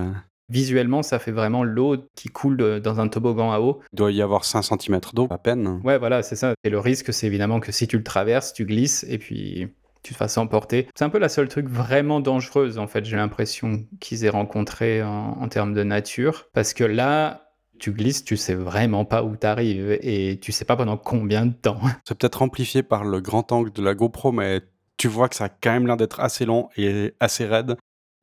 Visuellement, 0.51 1.03
ça 1.03 1.19
fait 1.19 1.33
vraiment 1.33 1.65
l'eau 1.65 1.97
qui 2.15 2.29
coule 2.29 2.81
dans 2.81 3.01
un 3.01 3.09
toboggan 3.09 3.53
à 3.53 3.61
eau. 3.61 3.81
Il 3.93 3.97
doit 3.97 4.13
y 4.13 4.21
avoir 4.21 4.45
5 4.45 4.63
cm 4.63 5.01
d'eau 5.15 5.29
à 5.31 5.39
peine. 5.39 5.81
Ouais, 5.85 5.99
voilà, 5.99 6.23
c'est 6.23 6.37
ça. 6.37 6.55
Et 6.65 6.71
le 6.71 6.79
risque, 6.79 7.13
c'est 7.13 7.27
évidemment 7.27 7.61
que 7.61 7.73
si 7.73 7.87
tu 7.87 7.97
le 7.97 8.05
traverses, 8.05 8.53
tu 8.53 8.65
glisses 8.65 9.05
et 9.09 9.19
puis 9.19 9.69
tu 10.03 10.13
te 10.13 10.19
fasses 10.19 10.39
emporter. 10.39 10.89
C'est 10.95 11.05
un 11.05 11.11
peu 11.11 11.19
la 11.19 11.29
seule 11.29 11.49
truc 11.49 11.69
vraiment 11.69 12.21
dangereuse, 12.21 12.79
en 12.79 12.87
fait, 12.87 13.05
j'ai 13.05 13.17
l'impression 13.17 13.85
qu'ils 14.01 14.25
aient 14.25 14.31
rencontré 14.31 15.03
en, 15.03 15.37
en, 15.41 15.49
termes 15.49 15.75
de 15.75 15.83
nature. 15.83 16.49
Parce 16.53 16.75
que 16.75 16.85
là, 16.85 17.51
tu 17.79 17.93
glisses, 17.93 18.25
tu 18.25 18.37
sais 18.37 18.55
vraiment 18.55 19.05
pas 19.05 19.25
où 19.25 19.37
tu 19.37 19.47
arrives 19.47 19.99
et 20.03 20.39
tu 20.41 20.53
sais 20.53 20.65
pas 20.65 20.77
pendant 20.77 20.97
combien 20.97 21.47
de 21.47 21.53
temps. 21.53 21.81
C'est 22.05 22.17
peut-être 22.17 22.43
amplifié 22.43 22.83
par 22.83 23.05
le 23.05 23.21
grand 23.21 23.51
angle 23.53 23.73
de 23.73 23.83
la 23.83 23.95
GoPro, 23.95 24.33
mais 24.33 24.61
tu 24.97 25.09
vois 25.09 25.29
que 25.29 25.35
ça 25.35 25.45
a 25.45 25.49
quand 25.49 25.73
même 25.73 25.87
l'air 25.87 25.97
d'être 25.97 26.21
assez 26.21 26.45
long 26.45 26.69
et 26.77 27.15
assez 27.21 27.47
raide. 27.47 27.77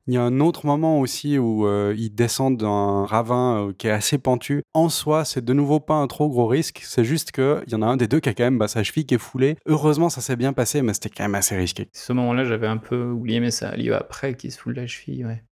Il 0.08 0.14
y 0.14 0.16
a 0.16 0.22
un 0.22 0.40
autre 0.40 0.64
moment 0.64 1.00
aussi 1.00 1.36
où 1.36 1.66
euh, 1.66 1.94
ils 1.94 2.08
descendent 2.08 2.56
d'un 2.56 3.04
ravin 3.04 3.68
euh, 3.68 3.72
qui 3.76 3.88
est 3.88 3.90
assez 3.90 4.16
pentu. 4.16 4.62
En 4.72 4.88
soi, 4.88 5.26
c'est 5.26 5.44
de 5.44 5.52
nouveau 5.52 5.80
pas 5.80 5.96
un 5.96 6.06
trop 6.06 6.30
gros 6.30 6.46
risque. 6.46 6.80
C'est 6.82 7.04
juste 7.04 7.30
qu'il 7.30 7.64
y 7.68 7.74
en 7.74 7.82
a 7.82 7.86
un 7.86 7.98
des 7.98 8.08
deux 8.08 8.18
qui 8.18 8.30
a 8.30 8.32
quand 8.32 8.44
même 8.44 8.56
bah, 8.56 8.68
sa 8.68 8.82
cheville 8.82 9.04
qui 9.04 9.16
est 9.16 9.18
foulée. 9.18 9.58
Heureusement, 9.66 10.08
ça 10.08 10.22
s'est 10.22 10.36
bien 10.36 10.54
passé, 10.54 10.80
mais 10.80 10.94
c'était 10.94 11.10
quand 11.10 11.24
même 11.24 11.34
assez 11.34 11.54
risqué. 11.56 11.90
Ce 11.92 12.14
moment-là, 12.14 12.44
j'avais 12.44 12.66
un 12.66 12.78
peu 12.78 13.04
oublié, 13.04 13.38
mais 13.40 13.50
ça 13.50 13.68
a 13.68 13.76
lieu 13.76 13.94
après 13.94 14.32
qu'il 14.32 14.50
se 14.50 14.58
foule 14.58 14.76
la 14.76 14.86
cheville, 14.86 15.26
ouais. 15.26 15.44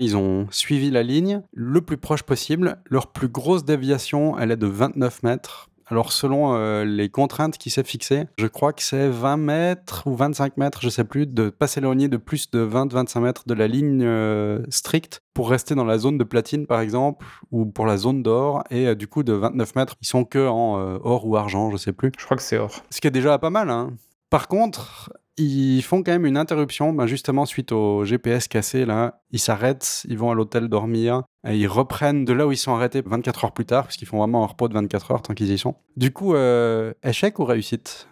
Ils 0.00 0.16
ont 0.16 0.48
suivi 0.50 0.90
la 0.90 1.04
ligne 1.04 1.42
le 1.52 1.80
plus 1.80 1.96
proche 1.96 2.24
possible. 2.24 2.82
Leur 2.90 3.12
plus 3.12 3.28
grosse 3.28 3.64
déviation, 3.64 4.36
elle 4.36 4.50
est 4.50 4.56
de 4.56 4.66
29 4.66 5.22
mètres. 5.22 5.70
Alors 5.92 6.10
selon 6.10 6.54
euh, 6.54 6.86
les 6.86 7.10
contraintes 7.10 7.58
qui 7.58 7.68
s'est 7.68 7.84
fixées, 7.84 8.24
je 8.38 8.46
crois 8.46 8.72
que 8.72 8.82
c'est 8.82 9.10
20 9.10 9.36
mètres 9.36 10.04
ou 10.06 10.16
25 10.16 10.56
mètres, 10.56 10.80
je 10.80 10.88
sais 10.88 11.04
plus, 11.04 11.26
de 11.26 11.50
pas 11.50 11.66
s'éloigner 11.66 12.08
de 12.08 12.16
plus 12.16 12.50
de 12.50 12.66
20-25 12.66 13.20
mètres 13.20 13.42
de 13.46 13.52
la 13.52 13.68
ligne 13.68 14.02
euh, 14.02 14.64
stricte 14.70 15.20
pour 15.34 15.50
rester 15.50 15.74
dans 15.74 15.84
la 15.84 15.98
zone 15.98 16.16
de 16.16 16.24
platine 16.24 16.66
par 16.66 16.80
exemple, 16.80 17.26
ou 17.50 17.66
pour 17.66 17.84
la 17.84 17.98
zone 17.98 18.22
d'or, 18.22 18.64
et 18.70 18.86
euh, 18.86 18.94
du 18.94 19.06
coup 19.06 19.22
de 19.22 19.34
29 19.34 19.74
mètres, 19.74 19.96
ils 20.00 20.06
sont 20.06 20.24
que 20.24 20.48
en 20.48 20.78
or 21.04 21.26
ou 21.26 21.36
argent, 21.36 21.70
je 21.70 21.76
sais 21.76 21.92
plus. 21.92 22.10
Je 22.18 22.24
crois 22.24 22.38
que 22.38 22.42
c'est 22.42 22.56
or. 22.56 22.70
Ce 22.88 22.98
qui 22.98 23.06
est 23.06 23.10
déjà 23.10 23.36
pas 23.36 23.50
mal, 23.50 23.68
hein. 23.68 23.92
Par 24.30 24.48
contre, 24.48 25.12
ils 25.36 25.82
font 25.82 26.02
quand 26.02 26.12
même 26.12 26.26
une 26.26 26.36
interruption, 26.36 26.92
ben 26.92 27.06
justement 27.06 27.46
suite 27.46 27.72
au 27.72 28.04
GPS 28.04 28.48
cassé 28.48 28.84
là. 28.84 29.20
Ils 29.30 29.38
s'arrêtent, 29.38 30.04
ils 30.08 30.18
vont 30.18 30.30
à 30.30 30.34
l'hôtel 30.34 30.68
dormir, 30.68 31.22
et 31.46 31.56
ils 31.56 31.66
reprennent 31.66 32.24
de 32.24 32.32
là 32.32 32.46
où 32.46 32.52
ils 32.52 32.56
sont 32.56 32.74
arrêtés 32.74 33.02
24 33.04 33.44
heures 33.44 33.52
plus 33.52 33.64
tard, 33.64 33.84
parce 33.84 33.96
qu'ils 33.96 34.08
font 34.08 34.18
vraiment 34.18 34.44
un 34.44 34.46
repos 34.46 34.68
de 34.68 34.74
24 34.74 35.10
heures 35.10 35.22
tant 35.22 35.34
qu'ils 35.34 35.50
y 35.50 35.58
sont. 35.58 35.76
Du 35.96 36.12
coup, 36.12 36.34
euh, 36.34 36.92
échec 37.02 37.38
ou 37.38 37.44
réussite? 37.44 38.08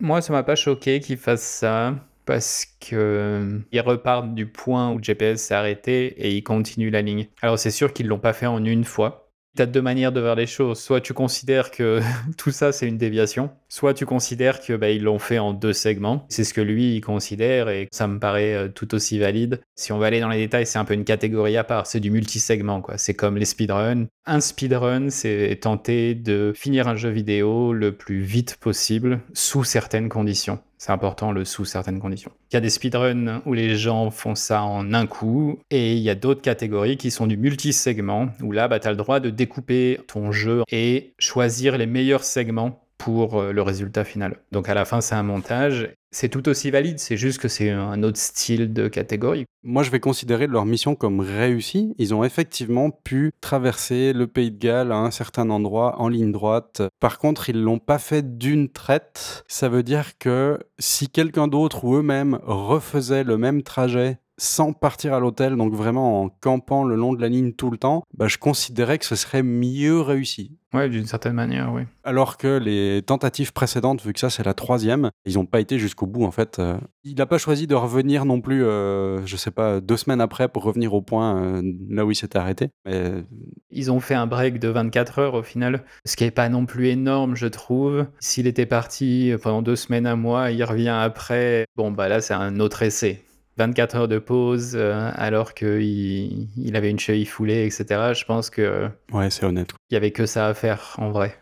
Moi, 0.00 0.20
ça 0.20 0.32
m'a 0.32 0.42
pas 0.42 0.56
choqué 0.56 1.00
qu'ils 1.00 1.16
fassent 1.16 1.42
ça, 1.42 1.94
parce 2.26 2.66
que 2.80 3.60
ils 3.72 3.80
repartent 3.80 4.34
du 4.34 4.46
point 4.46 4.90
où 4.90 4.98
le 4.98 5.02
GPS 5.02 5.42
s'est 5.42 5.54
arrêté 5.54 6.06
et 6.18 6.34
ils 6.34 6.42
continuent 6.42 6.90
la 6.90 7.02
ligne. 7.02 7.28
Alors 7.42 7.58
c'est 7.58 7.70
sûr 7.70 7.92
qu'ils 7.92 8.06
l'ont 8.06 8.18
pas 8.18 8.32
fait 8.32 8.46
en 8.46 8.64
une 8.64 8.84
fois. 8.84 9.23
Tu 9.56 9.62
as 9.62 9.66
deux 9.66 9.82
manières 9.82 10.12
de 10.12 10.20
voir 10.20 10.34
les 10.34 10.46
choses. 10.46 10.80
Soit 10.80 11.00
tu 11.00 11.14
considères 11.14 11.70
que 11.70 12.00
tout 12.36 12.50
ça 12.50 12.72
c'est 12.72 12.88
une 12.88 12.98
déviation, 12.98 13.50
soit 13.68 13.94
tu 13.94 14.06
considères 14.06 14.60
que 14.60 14.72
bah, 14.74 14.92
l'ont 14.94 15.18
fait 15.18 15.38
en 15.38 15.52
deux 15.52 15.72
segments. 15.72 16.26
C'est 16.28 16.44
ce 16.44 16.54
que 16.54 16.60
lui 16.60 16.96
il 16.96 17.00
considère 17.00 17.68
et 17.68 17.88
ça 17.92 18.06
me 18.08 18.18
paraît 18.18 18.54
euh, 18.54 18.68
tout 18.68 18.94
aussi 18.94 19.18
valide. 19.18 19.60
Si 19.76 19.92
on 19.92 19.98
va 19.98 20.06
aller 20.06 20.20
dans 20.20 20.28
les 20.28 20.38
détails, 20.38 20.66
c'est 20.66 20.78
un 20.78 20.84
peu 20.84 20.94
une 20.94 21.04
catégorie 21.04 21.56
à 21.56 21.64
part. 21.64 21.86
C'est 21.86 22.00
du 22.00 22.10
multisegment 22.10 22.80
quoi. 22.80 22.98
C'est 22.98 23.14
comme 23.14 23.36
les 23.36 23.44
speedruns. 23.44 24.06
Un 24.26 24.40
speedrun, 24.40 25.10
c'est 25.10 25.58
tenter 25.60 26.14
de 26.14 26.52
finir 26.56 26.88
un 26.88 26.96
jeu 26.96 27.10
vidéo 27.10 27.72
le 27.72 27.92
plus 27.92 28.22
vite 28.22 28.56
possible 28.56 29.20
sous 29.34 29.64
certaines 29.64 30.08
conditions. 30.08 30.58
C'est 30.84 30.92
important 30.92 31.32
le 31.32 31.46
sous 31.46 31.64
certaines 31.64 31.98
conditions. 31.98 32.30
Il 32.50 32.56
y 32.56 32.56
a 32.58 32.60
des 32.60 32.68
speedruns 32.68 33.40
où 33.46 33.54
les 33.54 33.74
gens 33.74 34.10
font 34.10 34.34
ça 34.34 34.64
en 34.64 34.92
un 34.92 35.06
coup, 35.06 35.58
et 35.70 35.94
il 35.94 36.00
y 36.00 36.10
a 36.10 36.14
d'autres 36.14 36.42
catégories 36.42 36.98
qui 36.98 37.10
sont 37.10 37.26
du 37.26 37.38
multi-segment, 37.38 38.28
où 38.42 38.52
là, 38.52 38.68
bah, 38.68 38.78
tu 38.80 38.88
as 38.88 38.90
le 38.90 38.98
droit 38.98 39.18
de 39.18 39.30
découper 39.30 39.98
ton 40.06 40.30
jeu 40.30 40.62
et 40.70 41.14
choisir 41.18 41.78
les 41.78 41.86
meilleurs 41.86 42.22
segments 42.22 42.83
pour 43.04 43.38
euh, 43.38 43.52
le 43.52 43.60
résultat 43.60 44.02
final. 44.02 44.38
Donc 44.50 44.70
à 44.70 44.74
la 44.74 44.86
fin, 44.86 45.02
c'est 45.02 45.14
un 45.14 45.22
montage. 45.22 45.92
C'est 46.10 46.30
tout 46.30 46.48
aussi 46.48 46.70
valide, 46.70 46.98
c'est 46.98 47.18
juste 47.18 47.38
que 47.38 47.48
c'est 47.48 47.68
un 47.68 48.02
autre 48.02 48.16
style 48.16 48.72
de 48.72 48.88
catégorie. 48.88 49.44
Moi, 49.62 49.82
je 49.82 49.90
vais 49.90 50.00
considérer 50.00 50.46
leur 50.46 50.64
mission 50.64 50.94
comme 50.94 51.20
réussie. 51.20 51.94
Ils 51.98 52.14
ont 52.14 52.24
effectivement 52.24 52.90
pu 52.90 53.32
traverser 53.42 54.12
le 54.12 54.26
Pays 54.26 54.52
de 54.52 54.58
Galles 54.58 54.92
à 54.92 54.96
un 54.96 55.10
certain 55.10 55.50
endroit 55.50 56.00
en 56.00 56.08
ligne 56.08 56.32
droite. 56.32 56.82
Par 56.98 57.18
contre, 57.18 57.50
ils 57.50 57.60
l'ont 57.60 57.80
pas 57.80 57.98
fait 57.98 58.38
d'une 58.38 58.70
traite. 58.70 59.44
Ça 59.48 59.68
veut 59.68 59.82
dire 59.82 60.16
que 60.18 60.60
si 60.78 61.08
quelqu'un 61.08 61.48
d'autre 61.48 61.84
ou 61.84 61.96
eux-mêmes 61.96 62.38
refaisaient 62.44 63.24
le 63.24 63.36
même 63.36 63.62
trajet 63.62 64.18
sans 64.36 64.72
partir 64.72 65.14
à 65.14 65.20
l'hôtel, 65.20 65.56
donc 65.56 65.74
vraiment 65.74 66.22
en 66.22 66.28
campant 66.28 66.84
le 66.84 66.96
long 66.96 67.12
de 67.12 67.20
la 67.20 67.28
ligne 67.28 67.52
tout 67.52 67.70
le 67.70 67.78
temps, 67.78 68.04
bah, 68.16 68.28
je 68.28 68.38
considérais 68.38 68.98
que 68.98 69.04
ce 69.04 69.16
serait 69.16 69.42
mieux 69.42 70.00
réussi. 70.00 70.58
Ouais, 70.72 70.88
d'une 70.88 71.06
certaine 71.06 71.34
manière, 71.34 71.72
oui. 71.72 71.82
Alors 72.02 72.36
que 72.36 72.58
les 72.58 73.00
tentatives 73.02 73.52
précédentes, 73.52 74.04
vu 74.04 74.12
que 74.12 74.18
ça 74.18 74.28
c'est 74.28 74.42
la 74.42 74.54
troisième, 74.54 75.10
ils 75.24 75.34
n'ont 75.34 75.46
pas 75.46 75.60
été 75.60 75.78
jusqu'au 75.78 76.06
bout 76.06 76.24
en 76.24 76.32
fait. 76.32 76.58
Euh. 76.58 76.76
il 77.04 77.14
n'a 77.14 77.26
pas 77.26 77.38
choisi 77.38 77.68
de 77.68 77.76
revenir 77.76 78.24
non 78.24 78.40
plus, 78.40 78.64
euh, 78.64 79.24
je 79.24 79.36
sais 79.36 79.52
pas, 79.52 79.80
deux 79.80 79.96
semaines 79.96 80.20
après 80.20 80.48
pour 80.48 80.64
revenir 80.64 80.92
au 80.92 81.00
point 81.00 81.40
euh, 81.40 81.62
là 81.88 82.04
où 82.04 82.10
il 82.10 82.16
s'était 82.16 82.38
arrêté. 82.38 82.70
Mais... 82.86 83.24
Ils 83.70 83.92
ont 83.92 84.00
fait 84.00 84.14
un 84.14 84.26
break 84.26 84.58
de 84.58 84.68
24 84.68 85.18
heures 85.20 85.34
au 85.34 85.44
final, 85.44 85.84
ce 86.04 86.16
qui 86.16 86.24
n'est 86.24 86.32
pas 86.32 86.48
non 86.48 86.66
plus 86.66 86.88
énorme, 86.88 87.36
je 87.36 87.46
trouve. 87.46 88.06
S'il 88.18 88.48
était 88.48 88.66
parti 88.66 89.32
pendant 89.40 89.62
deux 89.62 89.76
semaines, 89.76 90.08
un 90.08 90.16
mois, 90.16 90.50
il 90.50 90.64
revient 90.64 90.88
après, 90.88 91.66
bon 91.76 91.92
bah 91.92 92.08
là 92.08 92.20
c'est 92.20 92.34
un 92.34 92.58
autre 92.58 92.82
essai. 92.82 93.22
24 93.56 93.96
heures 93.96 94.08
de 94.08 94.18
pause 94.18 94.72
euh, 94.74 95.10
alors 95.14 95.54
qu'il 95.54 96.48
il 96.56 96.76
avait 96.76 96.90
une 96.90 96.98
cheville 96.98 97.26
foulée, 97.26 97.64
etc. 97.66 98.12
Je 98.14 98.24
pense 98.24 98.50
que. 98.50 98.88
Ouais, 99.12 99.30
c'est 99.30 99.44
honnête. 99.44 99.70
Il 99.90 99.94
y 99.94 99.96
avait 99.96 100.10
que 100.10 100.26
ça 100.26 100.46
à 100.46 100.54
faire 100.54 100.96
en 100.98 101.10
vrai. 101.10 101.34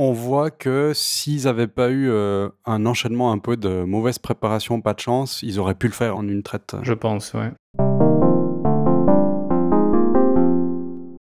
On 0.00 0.12
voit 0.12 0.50
que 0.52 0.92
s'ils 0.94 1.44
n'avaient 1.44 1.66
pas 1.66 1.90
eu 1.90 2.08
euh, 2.08 2.48
un 2.64 2.86
enchaînement 2.86 3.32
un 3.32 3.38
peu 3.38 3.56
de 3.56 3.82
mauvaise 3.82 4.20
préparation, 4.20 4.80
pas 4.80 4.94
de 4.94 5.00
chance, 5.00 5.42
ils 5.42 5.58
auraient 5.58 5.74
pu 5.74 5.88
le 5.88 5.92
faire 5.92 6.16
en 6.16 6.26
une 6.28 6.44
traite. 6.44 6.76
Je 6.82 6.94
pense, 6.94 7.34
ouais. 7.34 7.50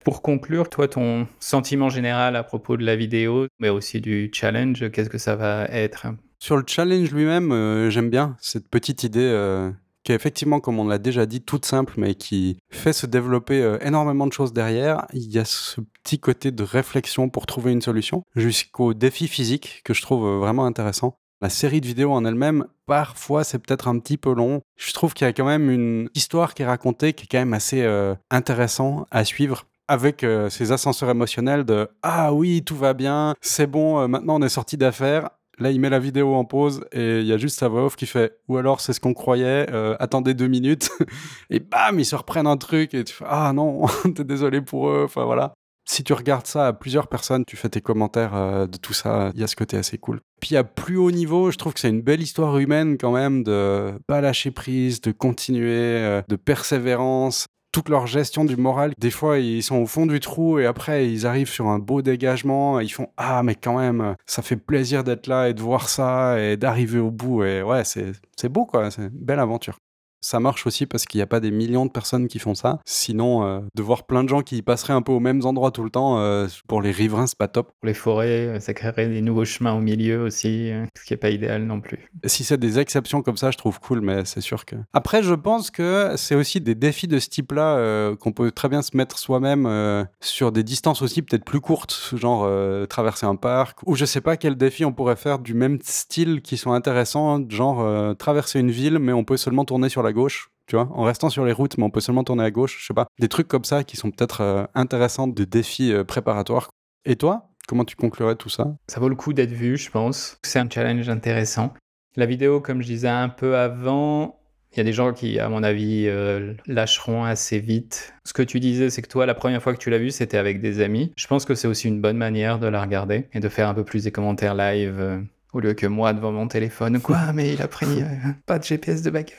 Pour 0.05 0.23
conclure, 0.23 0.69
toi, 0.69 0.89
ton 0.89 1.29
sentiment 1.39 1.91
général 1.91 2.35
à 2.35 2.43
propos 2.43 2.77
de 2.77 2.85
la 2.85 2.97
vidéo, 2.97 3.47
mais 3.61 3.69
aussi 3.69 4.01
du 4.01 4.31
challenge, 4.33 4.91
qu'est-ce 4.91 5.11
que 5.11 5.19
ça 5.19 5.37
va 5.37 5.67
être? 5.67 6.09
Sur 6.41 6.57
le 6.57 6.65
challenge 6.67 7.13
lui-même, 7.13 7.53
euh, 7.53 7.89
j'aime 7.91 8.11
bien 8.11 8.37
cette 8.41 8.69
petite 8.69 9.05
idée 9.05 9.73
qui 10.07 10.13
est 10.13 10.15
effectivement, 10.15 10.61
comme 10.61 10.79
on 10.79 10.87
l'a 10.87 10.99
déjà 10.99 11.27
dit, 11.27 11.41
toute 11.41 11.67
simple, 11.67 11.95
mais 11.97 12.15
qui 12.15 12.59
fait 12.71 12.93
se 12.93 13.07
développer 13.07 13.61
euh, 13.61 13.77
énormément 13.81 14.29
de 14.29 14.33
choses 14.33 14.53
derrière. 14.53 15.05
Il 15.13 15.33
y 15.33 15.39
a 15.41 15.45
ce 15.45 15.81
petit 15.81 16.21
côté 16.21 16.53
de 16.53 16.63
réflexion 16.63 17.29
pour 17.29 17.45
trouver 17.45 17.73
une 17.73 17.83
solution, 17.83 18.23
jusqu'au 18.37 18.95
défi 18.95 19.27
physique 19.27 19.83
que 19.85 19.95
je 19.95 20.03
trouve 20.03 20.25
euh, 20.25 20.39
vraiment 20.39 20.65
intéressant. 20.65 21.19
La 21.43 21.51
série 21.51 21.81
de 21.81 21.87
vidéos 21.87 22.13
en 22.13 22.25
elle-même, 22.25 22.67
parfois 22.87 23.43
c'est 23.43 23.59
peut-être 23.59 23.89
un 23.89 23.99
petit 23.99 24.17
peu 24.17 24.33
long. 24.33 24.63
Je 24.77 24.93
trouve 24.93 25.13
qu'il 25.13 25.27
y 25.27 25.29
a 25.29 25.33
quand 25.33 25.45
même 25.45 25.71
une 25.71 26.09
histoire 26.15 26.55
qui 26.55 26.63
est 26.63 26.67
racontée 26.67 27.13
qui 27.13 27.25
est 27.25 27.29
quand 27.29 27.39
même 27.39 27.53
assez 27.53 27.83
euh, 27.83 28.15
intéressant 28.31 29.07
à 29.11 29.25
suivre 29.25 29.67
avec 29.89 30.27
ces 30.51 30.73
ascenseurs 30.73 31.11
émotionnels 31.11 31.65
de 31.65 31.89
ah 32.03 32.33
oui 32.33 32.65
tout 32.65 32.75
va 32.75 32.93
bien 32.93 33.37
c'est 33.41 33.69
bon 33.69 34.09
maintenant 34.09 34.41
on 34.41 34.43
est 34.43 34.49
sorti 34.49 34.77
d'affaires 34.77 35.31
Là, 35.59 35.71
il 35.71 35.81
met 35.81 35.89
la 35.89 35.99
vidéo 35.99 36.35
en 36.35 36.45
pause 36.45 36.85
et 36.93 37.21
il 37.21 37.27
y 37.27 37.33
a 37.33 37.39
juste 37.39 37.59
sa 37.59 37.69
voix 37.69 37.87
off 37.87 37.97
qui 37.97 38.07
fait 38.07 38.39
ou 38.49 38.59
alors 38.59 38.81
c'est 38.81 38.93
ce 38.93 39.01
qu'on 39.01 39.15
croyait, 39.15 39.67
euh, 39.71 39.97
attendez 39.99 40.35
deux 40.35 40.49
minutes 40.49 40.91
et 41.51 41.61
bam, 41.61 41.99
ils 41.99 42.05
se 42.05 42.15
reprennent 42.15 42.47
un 42.47 42.59
truc 42.59 42.93
et 42.93 43.05
tu 43.05 43.15
fais 43.15 43.25
ah 43.27 43.53
non, 43.55 43.87
t'es 44.15 44.25
désolé 44.25 44.61
pour 44.61 44.91
eux. 44.91 45.05
Enfin 45.05 45.25
voilà. 45.25 45.55
Si 45.89 46.03
tu 46.03 46.13
regardes 46.13 46.47
ça 46.47 46.67
à 46.67 46.73
plusieurs 46.73 47.07
personnes, 47.07 47.45
tu 47.47 47.57
fais 47.57 47.69
tes 47.69 47.81
commentaires 47.81 48.35
euh, 48.35 48.67
de 48.67 48.77
tout 48.77 48.93
ça, 48.93 49.31
il 49.35 49.41
y 49.41 49.45
a 49.45 49.47
ce 49.47 49.55
côté 49.55 49.77
assez 49.77 49.99
cool. 49.99 50.21
Puis 50.41 50.57
à 50.57 50.65
plus 50.65 50.97
haut 50.97 51.13
niveau, 51.13 51.53
je 51.53 51.57
trouve 51.57 51.75
que 51.75 51.81
c'est 51.81 51.89
une 51.89 52.03
belle 52.03 52.21
histoire 52.21 52.59
humaine 52.59 52.99
quand 52.99 53.13
même 53.13 53.45
de 53.45 53.93
pas 54.09 54.21
lâcher 54.21 54.51
prise, 54.51 55.01
de 55.01 55.13
continuer, 55.13 55.71
euh, 55.71 56.23
de 56.29 56.37
persévérance 56.37 57.47
toute 57.77 57.91
leur 57.91 58.07
gestion 58.07 58.47
du 58.47 58.57
moral. 58.57 58.95
Des 58.97 59.11
fois, 59.11 59.39
ils 59.39 59.63
sont 59.63 59.77
au 59.77 59.85
fond 59.85 60.07
du 60.07 60.19
trou 60.19 60.59
et 60.59 60.65
après, 60.65 61.11
ils 61.11 61.27
arrivent 61.27 61.51
sur 61.51 61.67
un 61.67 61.79
beau 61.79 62.01
dégagement. 62.01 62.81
ils 62.81 62.89
font 62.89 63.09
Ah, 63.19 63.43
mais 63.43 63.55
quand 63.55 63.77
même, 63.77 64.17
ça 64.25 64.41
fait 64.41 64.57
plaisir 64.57 65.05
d'être 65.05 65.27
là 65.27 65.51
et 65.51 65.53
de 65.53 65.61
voir 65.61 65.91
ça 65.91 66.41
et 66.41 66.57
d'arriver 66.57 67.01
au 67.01 67.11
bout. 67.11 67.45
Et 67.45 67.63
ouais, 67.63 67.83
c'est 67.85 68.49
beau, 68.49 68.65
quoi. 68.65 68.91
C'est 68.91 69.03
une 69.03 69.09
belle 69.11 69.41
aventure. 69.41 69.77
Ça 70.21 70.41
marche 70.41 70.67
aussi 70.67 70.87
parce 70.87 71.05
qu'il 71.05 71.19
n'y 71.19 71.23
a 71.23 71.27
pas 71.27 71.41
des 71.41 71.51
millions 71.51 71.87
de 71.87 71.91
personnes 71.91 72.27
qui 72.27 72.39
font 72.39 72.55
ça. 72.55 72.81
Sinon, 72.85 73.45
euh, 73.45 73.61
de 73.75 73.83
voir 73.83 74.07
plein 74.07 74.25
de 74.25 74.29
gens 74.29 74.43
qui 74.43 74.63
passeraient 74.63 74.93
un 74.93 75.03
peu 75.03 75.13
aux 75.13 75.21
mêmes 75.21 75.45
endroits 75.45 75.71
tout 75.71 75.85
le 75.85 75.91
temps, 75.91 76.19
euh, 76.19 76.47
pour 76.67 76.83
les 76.83 76.91
riverains, 76.91 77.27
c'est 77.27 77.39
pas 77.39 77.49
top. 77.49 77.73
Pour 77.81 77.87
les 77.87 77.95
forêts, 77.95 78.47
euh, 78.49 78.61
ça 78.61 78.75
créerait 78.75 79.09
des 79.09 79.21
nouveaux 79.21 79.45
chemins 79.45 79.75
au 79.75 79.81
milieu 79.81 80.23
aussi, 80.23 80.73
ce 80.97 81.05
qui 81.05 81.13
n'est 81.13 81.19
pas 81.19 81.31
idéal 81.31 81.65
non 81.65 81.81
plus. 81.81 82.11
Si 82.25 82.45
c'est 82.45 82.59
des 82.59 82.79
exceptions 82.79 83.23
comme 83.23 83.37
ça, 83.37 83.51
je 83.51 83.59
trouve 83.59 83.79
cool, 83.81 84.01
mais 84.01 84.25
c'est 84.25 84.41
sûr 84.41 84.65
que. 84.65 84.77
Après, 84.93 85.23
je 85.23 85.35
pense 85.35 85.71
que 85.71 86.15
c'est 86.17 86.35
aussi 86.35 86.61
des 86.61 86.75
défis 86.75 87.09
de 87.09 87.19
ce 87.19 87.29
type-là 87.29 88.15
qu'on 88.17 88.33
peut 88.33 88.51
très 88.51 88.69
bien 88.69 88.83
se 88.83 88.97
mettre 88.97 89.19
soi-même 89.19 90.07
sur 90.21 90.53
des 90.53 90.63
distances 90.63 91.03
aussi 91.03 91.23
peut-être 91.23 91.45
plus 91.45 91.61
courtes, 91.61 92.15
genre 92.17 92.49
traverser 92.89 93.27
un 93.27 93.37
parc, 93.37 93.79
ou 93.87 93.95
je 93.95 94.05
sais 94.05 94.21
pas 94.21 94.37
quel 94.37 94.57
défi 94.57 94.85
on 94.85 94.93
pourrait 94.93 95.17
faire 95.17 95.39
du 95.39 95.55
même 95.55 95.79
style 95.83 96.43
qui 96.43 96.57
sont 96.57 96.73
intéressants, 96.73 97.49
genre 97.49 98.17
traverser 98.17 98.61
une 98.61 98.71
ville, 98.71 98.99
mais 98.99 99.13
on 99.13 99.25
peut 99.25 99.37
seulement 99.37 99.65
tourner 99.65 99.89
sur 99.89 100.03
la 100.03 100.06
gauche 100.13 100.51
tu 100.67 100.75
vois, 100.75 100.89
en 100.93 101.05
restant 101.05 101.31
sur 101.31 101.45
les 101.45 101.53
routes, 101.53 101.79
mais 101.79 101.85
on 101.85 101.91
peut 101.91 102.01
seulement 102.01 102.25
tourner 102.25 102.45
à 102.45 102.51
gauche, 102.51 102.79
je 102.81 102.87
sais 102.87 102.95
pas. 102.95 103.07
Des 103.21 103.29
trucs 103.29 103.49
comme 103.49 103.65
ça 103.65 103.85
qui 103.85 103.97
sont 103.97 104.11
peut-être 104.11 104.41
euh, 104.41 104.65
intéressants 104.75 105.29
de 105.29 105.45
défis 105.45 105.93
euh, 105.93 106.05
préparatoires. 106.05 106.71
Et 107.05 107.17
toi, 107.17 107.51
comment 107.69 107.85
tu 107.85 107.95
conclurais 107.95 108.37
tout 108.37 108.49
ça? 108.49 108.77
Ça 108.89 109.01
vaut 109.01 109.09
le 109.09 109.15
coup 109.15 109.33
d'être 109.33 109.53
vu, 109.53 109.77
je 109.77 109.91
pense. 109.91 110.39
C'est 110.43 110.59
un 110.59 110.69
challenge 110.69 111.09
intéressant. 111.09 111.73
La 112.17 112.27
vidéo, 112.27 112.61
comme 112.61 112.83
je 112.83 112.87
disais 112.87 113.09
un 113.09 113.29
peu 113.29 113.57
avant, 113.57 114.41
il 114.73 114.79
y 114.79 114.81
a 114.81 114.85
des 114.85 114.93
gens 114.93 115.13
qui, 115.13 115.39
à 115.39 115.49
mon 115.49 115.63
avis, 115.63 116.07
euh, 116.09 116.55
lâcheront 116.67 117.25
assez 117.25 117.61
vite. 117.61 118.15
Ce 118.25 118.33
que 118.33 118.43
tu 118.43 118.59
disais, 118.59 118.91
c'est 118.91 119.03
que 119.03 119.09
toi, 119.09 119.25
la 119.25 119.35
première 119.35 119.63
fois 119.63 119.73
que 119.73 119.79
tu 119.79 119.91
l'as 119.91 119.99
vu, 119.99 120.11
c'était 120.11 120.39
avec 120.39 120.61
des 120.61 120.81
amis. 120.81 121.13
Je 121.17 121.29
pense 121.29 121.45
que 121.45 121.55
c'est 121.55 121.69
aussi 121.69 121.87
une 121.87 122.01
bonne 122.01 122.17
manière 122.17 122.59
de 122.59 122.67
la 122.67 122.83
regarder 122.83 123.29
et 123.33 123.39
de 123.39 123.49
faire 123.49 123.69
un 123.69 123.75
peu 123.75 123.85
plus 123.85 124.05
des 124.05 124.11
commentaires 124.11 124.57
live. 124.57 125.23
Au 125.57 125.61
lieu 125.61 125.73
que 125.73 125.87
moi 125.87 126.13
devant 126.13 126.33
mon 126.33 126.49
téléphone, 126.49 127.01
quoi, 127.01 127.19
mais 127.35 127.55
il 127.55 127.63
a 127.63 127.69
pris 127.69 128.03
euh, 128.03 128.33
pas 128.45 128.59
de 128.59 128.65
GPS 128.65 129.01
de 129.01 129.09
backup. 129.09 129.35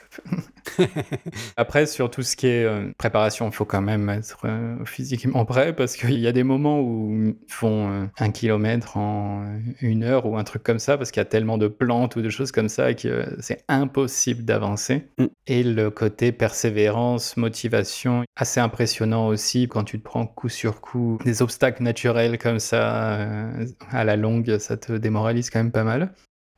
Après, 1.57 1.85
sur 1.85 2.09
tout 2.09 2.23
ce 2.23 2.35
qui 2.35 2.47
est 2.47 2.65
euh, 2.65 2.91
préparation, 2.97 3.47
il 3.47 3.53
faut 3.53 3.65
quand 3.65 3.81
même 3.81 4.09
être 4.09 4.39
euh, 4.45 4.83
physiquement 4.83 5.45
prêt 5.45 5.73
parce 5.73 5.95
qu'il 5.95 6.17
y 6.17 6.25
a 6.25 6.31
des 6.31 6.43
moments 6.43 6.81
où 6.81 7.35
ils 7.47 7.53
font 7.53 8.09
un 8.17 8.31
kilomètre 8.31 8.97
en 8.97 9.45
une 9.79 10.03
heure 10.03 10.25
ou 10.25 10.37
un 10.37 10.43
truc 10.43 10.63
comme 10.63 10.79
ça 10.79 10.97
parce 10.97 11.11
qu'il 11.11 11.19
y 11.19 11.25
a 11.25 11.25
tellement 11.25 11.59
de 11.59 11.67
plantes 11.67 12.15
ou 12.15 12.21
de 12.21 12.29
choses 12.29 12.51
comme 12.51 12.69
ça 12.69 12.95
que 12.95 13.25
c'est 13.39 13.63
impossible 13.67 14.43
d'avancer. 14.43 15.07
Mm. 15.19 15.25
Et 15.45 15.63
le 15.63 15.91
côté 15.91 16.31
persévérance, 16.31 17.37
motivation, 17.37 18.23
assez 18.35 18.59
impressionnant 18.59 19.27
aussi 19.27 19.67
quand 19.67 19.83
tu 19.83 19.99
te 19.99 20.03
prends 20.03 20.25
coup 20.25 20.49
sur 20.49 20.81
coup 20.81 21.19
des 21.23 21.43
obstacles 21.43 21.83
naturels 21.83 22.39
comme 22.39 22.59
ça 22.59 23.19
à 23.91 24.03
la 24.03 24.15
longue, 24.15 24.57
ça 24.57 24.77
te 24.77 24.93
démoralise 24.93 25.51
quand 25.51 25.59
même 25.59 25.71
pas 25.71 25.83
mal. 25.83 26.06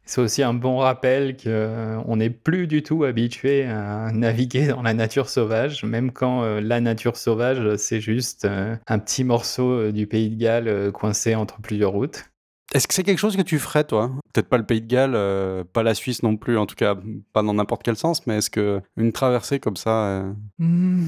C'est 0.09 0.21
aussi 0.21 0.41
un 0.41 0.55
bon 0.55 0.77
rappel 0.77 1.37
qu'on 1.37 2.15
n'est 2.15 2.31
plus 2.31 2.65
du 2.65 2.81
tout 2.81 3.03
habitué 3.03 3.65
à 3.65 4.11
naviguer 4.11 4.65
dans 4.65 4.81
la 4.81 4.95
nature 4.95 5.29
sauvage, 5.29 5.83
même 5.83 6.11
quand 6.11 6.41
euh, 6.41 6.61
la 6.61 6.81
nature 6.81 7.15
sauvage, 7.15 7.75
c'est 7.75 8.01
juste 8.01 8.45
euh, 8.45 8.75
un 8.87 8.97
petit 8.97 9.23
morceau 9.23 9.69
euh, 9.69 9.91
du 9.91 10.07
pays 10.07 10.31
de 10.31 10.35
Galles 10.35 10.67
euh, 10.67 10.91
coincé 10.91 11.35
entre 11.35 11.61
plusieurs 11.61 11.91
routes. 11.91 12.25
Est-ce 12.73 12.87
que 12.87 12.95
c'est 12.95 13.03
quelque 13.03 13.19
chose 13.19 13.37
que 13.37 13.43
tu 13.43 13.59
ferais, 13.59 13.83
toi? 13.83 14.09
Peut-être 14.33 14.49
pas 14.49 14.57
le 14.57 14.65
Pays 14.65 14.81
de 14.81 14.87
Galles, 14.87 15.13
euh, 15.13 15.63
pas 15.63 15.83
la 15.83 15.93
Suisse 15.93 16.23
non 16.23 16.37
plus, 16.37 16.57
en 16.57 16.65
tout 16.65 16.75
cas 16.75 16.95
pas 17.31 17.43
dans 17.43 17.53
n'importe 17.53 17.83
quel 17.83 17.95
sens, 17.95 18.25
mais 18.25 18.37
est-ce 18.37 18.49
que 18.49 18.81
une 18.97 19.11
traversée 19.11 19.59
comme 19.59 19.75
ça, 19.75 20.05
euh, 20.05 20.33
Hmm, 20.57 21.05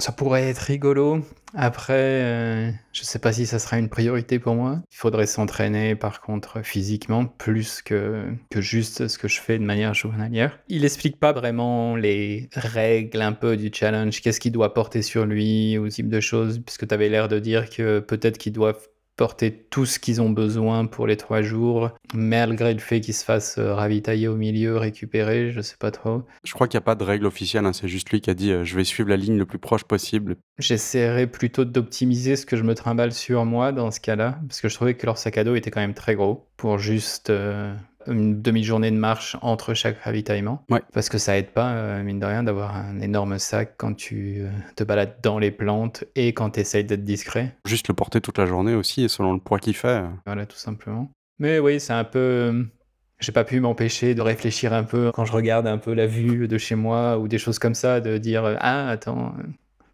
ça 0.00 0.12
pourrait 0.12 0.48
être 0.48 0.58
rigolo. 0.58 1.22
Après, 1.54 1.92
euh, 1.94 2.70
je 2.92 3.02
sais 3.02 3.18
pas 3.18 3.32
si 3.32 3.46
ça 3.46 3.58
sera 3.58 3.78
une 3.78 3.88
priorité 3.88 4.38
pour 4.38 4.54
moi. 4.54 4.80
Il 4.90 4.96
faudrait 4.96 5.26
s'entraîner, 5.26 5.96
par 5.96 6.20
contre, 6.20 6.62
physiquement, 6.64 7.26
plus 7.26 7.82
que, 7.82 8.26
que 8.50 8.60
juste 8.60 9.08
ce 9.08 9.18
que 9.18 9.28
je 9.28 9.40
fais 9.40 9.58
de 9.58 9.64
manière 9.64 9.94
journalière. 9.94 10.58
Il 10.68 10.84
explique 10.84 11.18
pas 11.18 11.32
vraiment 11.32 11.96
les 11.96 12.48
règles 12.54 13.20
un 13.20 13.32
peu 13.32 13.56
du 13.56 13.70
challenge, 13.72 14.20
qu'est-ce 14.20 14.40
qu'il 14.40 14.52
doit 14.52 14.74
porter 14.74 15.02
sur 15.02 15.26
lui, 15.26 15.76
ou 15.78 15.90
ce 15.90 15.96
type 15.96 16.08
de 16.08 16.20
choses, 16.20 16.60
puisque 16.64 16.86
tu 16.86 16.94
avais 16.94 17.08
l'air 17.08 17.28
de 17.28 17.38
dire 17.38 17.68
que 17.68 18.00
peut-être 18.00 18.38
qu'ils 18.38 18.52
doivent 18.52 18.88
porter 19.20 19.52
tout 19.68 19.84
ce 19.84 19.98
qu'ils 19.98 20.22
ont 20.22 20.30
besoin 20.30 20.86
pour 20.86 21.06
les 21.06 21.18
trois 21.18 21.42
jours, 21.42 21.90
malgré 22.14 22.72
le 22.72 22.80
fait 22.80 23.02
qu'ils 23.02 23.12
se 23.12 23.22
fassent 23.22 23.58
euh, 23.58 23.74
ravitailler 23.74 24.28
au 24.28 24.34
milieu, 24.34 24.78
récupérer, 24.78 25.50
je 25.50 25.60
sais 25.60 25.76
pas 25.78 25.90
trop. 25.90 26.22
je 26.42 26.54
crois 26.54 26.68
qu'il 26.68 26.78
n'y 26.78 26.84
a 26.84 26.86
pas 26.86 26.94
de 26.94 27.04
règle 27.04 27.26
officielle, 27.26 27.66
hein, 27.66 27.74
c'est 27.74 27.86
juste 27.86 28.08
lui 28.08 28.22
qui 28.22 28.30
a 28.30 28.34
dit 28.34 28.50
euh, 28.50 28.64
je 28.64 28.74
vais 28.74 28.84
suivre 28.84 29.10
la 29.10 29.18
ligne 29.18 29.36
le 29.36 29.44
plus 29.44 29.58
proche 29.58 29.84
possible. 29.84 30.36
J'essaierai 30.58 31.26
plutôt 31.26 31.66
d'optimiser 31.66 32.34
ce 32.34 32.46
que 32.46 32.56
je 32.56 32.62
me 32.62 32.74
trimballe 32.74 33.12
sur 33.12 33.44
moi 33.44 33.72
dans 33.72 33.90
ce 33.90 34.00
cas-là, 34.00 34.38
parce 34.48 34.62
que 34.62 34.70
je 34.70 34.74
trouvais 34.74 34.94
que 34.94 35.04
leur 35.04 35.18
sac 35.18 35.36
à 35.36 35.44
dos 35.44 35.54
était 35.54 35.70
quand 35.70 35.82
même 35.82 35.92
très 35.92 36.14
gros 36.14 36.48
pour 36.56 36.78
juste 36.78 37.28
euh, 37.28 37.74
une 38.06 38.40
demi-journée 38.40 38.90
de 38.90 38.96
marche 38.96 39.36
entre 39.42 39.74
chaque 39.74 39.98
ravitaillement. 40.00 40.64
Ouais. 40.70 40.80
Parce 40.92 41.08
que 41.08 41.18
ça 41.18 41.36
aide 41.36 41.50
pas, 41.50 41.72
euh, 41.72 42.02
mine 42.02 42.18
de 42.18 42.26
rien, 42.26 42.42
d'avoir 42.42 42.74
un 42.76 43.00
énorme 43.00 43.38
sac 43.38 43.74
quand 43.76 43.94
tu 43.94 44.36
euh, 44.40 44.50
te 44.76 44.84
balades 44.84 45.16
dans 45.22 45.38
les 45.38 45.50
plantes 45.50 46.04
et 46.14 46.32
quand 46.32 46.50
tu 46.50 46.60
essayes 46.60 46.84
d'être 46.84 47.04
discret. 47.04 47.54
Juste 47.66 47.88
le 47.88 47.94
porter 47.94 48.20
toute 48.20 48.38
la 48.38 48.46
journée 48.46 48.74
aussi, 48.74 49.04
et 49.04 49.08
selon 49.08 49.32
le 49.32 49.38
poids 49.40 49.58
qu'il 49.58 49.74
fait. 49.76 50.02
Voilà, 50.26 50.46
tout 50.46 50.56
simplement. 50.56 51.10
Mais 51.38 51.58
oui, 51.58 51.78
c'est 51.80 51.92
un 51.92 52.04
peu. 52.04 52.18
euh, 52.18 52.64
J'ai 53.20 53.32
pas 53.32 53.44
pu 53.44 53.60
m'empêcher 53.60 54.14
de 54.14 54.22
réfléchir 54.22 54.72
un 54.72 54.84
peu 54.84 55.10
quand 55.14 55.24
je 55.26 55.32
regarde 55.32 55.66
un 55.66 55.78
peu 55.78 55.92
la 55.92 56.06
vue 56.06 56.48
de 56.48 56.58
chez 56.58 56.74
moi 56.74 57.18
ou 57.18 57.28
des 57.28 57.38
choses 57.38 57.58
comme 57.58 57.74
ça, 57.74 58.00
de 58.00 58.16
dire 58.18 58.56
Ah, 58.60 58.88
attends, 58.88 59.34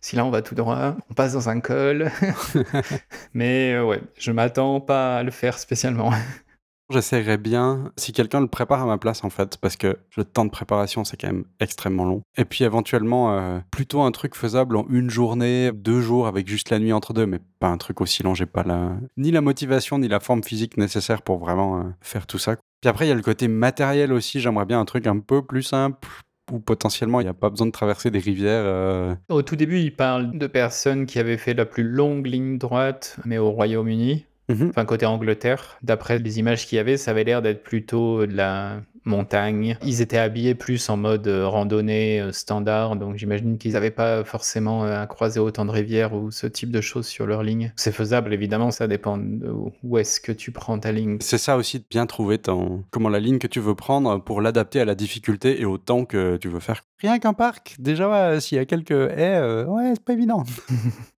si 0.00 0.14
là 0.14 0.24
on 0.24 0.30
va 0.30 0.42
tout 0.42 0.54
droit, 0.54 0.96
on 1.10 1.14
passe 1.14 1.32
dans 1.32 1.48
un 1.48 1.58
col. 1.60 2.10
Mais 3.34 3.78
ouais, 3.80 4.00
je 4.18 4.30
m'attends 4.32 4.80
pas 4.80 5.18
à 5.18 5.22
le 5.22 5.30
faire 5.32 5.58
spécialement. 5.58 6.10
J'essaierais 6.88 7.36
bien 7.36 7.90
si 7.96 8.12
quelqu'un 8.12 8.40
le 8.40 8.46
prépare 8.46 8.82
à 8.82 8.86
ma 8.86 8.96
place 8.96 9.24
en 9.24 9.30
fait, 9.30 9.56
parce 9.56 9.76
que 9.76 9.98
le 10.16 10.24
temps 10.24 10.44
de 10.44 10.50
préparation 10.50 11.04
c'est 11.04 11.16
quand 11.20 11.26
même 11.26 11.44
extrêmement 11.58 12.04
long. 12.04 12.22
Et 12.36 12.44
puis 12.44 12.62
éventuellement 12.62 13.32
euh, 13.36 13.58
plutôt 13.72 14.02
un 14.02 14.12
truc 14.12 14.36
faisable 14.36 14.76
en 14.76 14.86
une 14.88 15.10
journée, 15.10 15.72
deux 15.74 16.00
jours 16.00 16.28
avec 16.28 16.46
juste 16.46 16.70
la 16.70 16.78
nuit 16.78 16.92
entre 16.92 17.12
deux, 17.12 17.26
mais 17.26 17.40
pas 17.58 17.68
un 17.68 17.76
truc 17.76 18.00
aussi 18.00 18.22
long. 18.22 18.34
J'ai 18.34 18.46
pas 18.46 18.62
la 18.62 18.92
ni 19.16 19.32
la 19.32 19.40
motivation 19.40 19.98
ni 19.98 20.06
la 20.06 20.20
forme 20.20 20.44
physique 20.44 20.76
nécessaire 20.76 21.22
pour 21.22 21.38
vraiment 21.38 21.80
euh, 21.80 21.82
faire 22.00 22.26
tout 22.26 22.38
ça. 22.38 22.56
Puis 22.80 22.88
après 22.88 23.06
il 23.06 23.08
y 23.08 23.12
a 23.12 23.16
le 23.16 23.22
côté 23.22 23.48
matériel 23.48 24.12
aussi. 24.12 24.40
J'aimerais 24.40 24.66
bien 24.66 24.78
un 24.78 24.84
truc 24.84 25.06
un 25.08 25.18
peu 25.18 25.42
plus 25.42 25.62
simple 25.62 26.06
où 26.52 26.60
potentiellement 26.60 27.20
il 27.20 27.24
n'y 27.24 27.30
a 27.30 27.34
pas 27.34 27.50
besoin 27.50 27.66
de 27.66 27.72
traverser 27.72 28.12
des 28.12 28.20
rivières. 28.20 28.62
euh, 28.64 29.14
Au 29.28 29.42
tout 29.42 29.56
début, 29.56 29.80
il 29.80 29.90
parle 29.94 30.38
de 30.38 30.46
personnes 30.46 31.06
qui 31.06 31.18
avaient 31.18 31.38
fait 31.38 31.54
la 31.54 31.66
plus 31.66 31.82
longue 31.82 32.26
ligne 32.26 32.58
droite, 32.58 33.16
mais 33.24 33.38
au 33.38 33.50
Royaume-Uni. 33.50 34.26
Mhm. 34.48 34.68
enfin 34.70 34.84
côté 34.84 35.06
Angleterre. 35.06 35.78
D'après 35.82 36.18
les 36.18 36.38
images 36.38 36.66
qu'il 36.66 36.76
y 36.76 36.78
avait, 36.78 36.96
ça 36.96 37.12
avait 37.12 37.24
l'air 37.24 37.42
d'être 37.42 37.62
plutôt 37.62 38.26
de 38.26 38.34
la 38.34 38.80
montagne. 39.06 39.78
Ils 39.84 40.02
étaient 40.02 40.18
habillés 40.18 40.54
plus 40.54 40.88
en 40.90 40.96
mode 40.96 41.26
euh, 41.28 41.46
randonnée 41.46 42.20
euh, 42.20 42.32
standard, 42.32 42.96
donc 42.96 43.16
j'imagine 43.16 43.56
qu'ils 43.56 43.72
n'avaient 43.72 43.90
pas 43.90 44.24
forcément 44.24 44.84
euh, 44.84 45.00
à 45.00 45.06
croiser 45.06 45.40
autant 45.40 45.64
de 45.64 45.70
rivières 45.70 46.12
ou 46.12 46.30
ce 46.30 46.46
type 46.46 46.70
de 46.70 46.80
choses 46.80 47.06
sur 47.06 47.26
leur 47.26 47.42
ligne. 47.42 47.72
C'est 47.76 47.92
faisable, 47.92 48.34
évidemment, 48.34 48.70
ça 48.70 48.88
dépend 48.88 49.16
de 49.16 49.48
où 49.82 49.98
est-ce 49.98 50.20
que 50.20 50.32
tu 50.32 50.50
prends 50.50 50.78
ta 50.78 50.92
ligne. 50.92 51.18
C'est 51.20 51.38
ça 51.38 51.56
aussi 51.56 51.78
de 51.78 51.84
bien 51.88 52.06
trouver 52.06 52.38
ton 52.38 52.84
comment 52.90 53.08
la 53.08 53.20
ligne 53.20 53.38
que 53.38 53.46
tu 53.46 53.60
veux 53.60 53.74
prendre 53.74 54.18
pour 54.22 54.40
l'adapter 54.40 54.80
à 54.80 54.84
la 54.84 54.94
difficulté 54.94 55.60
et 55.60 55.64
au 55.64 55.78
temps 55.78 56.04
que 56.04 56.36
tu 56.36 56.48
veux 56.48 56.60
faire. 56.60 56.82
Rien 57.00 57.18
qu'un 57.18 57.34
parc, 57.34 57.76
déjà 57.78 58.08
ouais, 58.08 58.40
s'il 58.40 58.56
y 58.56 58.60
a 58.60 58.64
quelques 58.64 58.90
haies, 58.90 59.36
euh, 59.36 59.66
ouais, 59.66 59.92
c'est 59.94 60.04
pas 60.04 60.14
évident. 60.14 60.42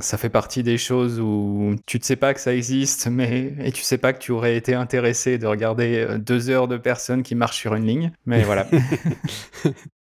Ça 0.00 0.18
fait 0.18 0.28
partie 0.28 0.64
des 0.64 0.76
choses 0.76 1.20
où 1.20 1.76
tu 1.86 1.98
ne 1.98 2.02
sais 2.02 2.16
pas 2.16 2.34
que 2.34 2.40
ça 2.40 2.52
existe, 2.52 3.06
mais 3.06 3.54
et 3.60 3.70
tu 3.70 3.82
sais 3.82 3.98
pas 3.98 4.12
que 4.12 4.18
tu 4.18 4.32
aurais 4.32 4.56
été 4.56 4.74
intéressé 4.74 5.38
de 5.38 5.46
regarder 5.46 5.98
euh, 5.98 6.18
deux 6.18 6.50
heures 6.50 6.66
de 6.66 6.76
personnes 6.76 7.22
qui 7.22 7.36
marchent 7.36 7.58
sur 7.58 7.74
une 7.74 7.86
ligne. 7.86 8.12
Mais 8.26 8.42
voilà. 8.42 8.66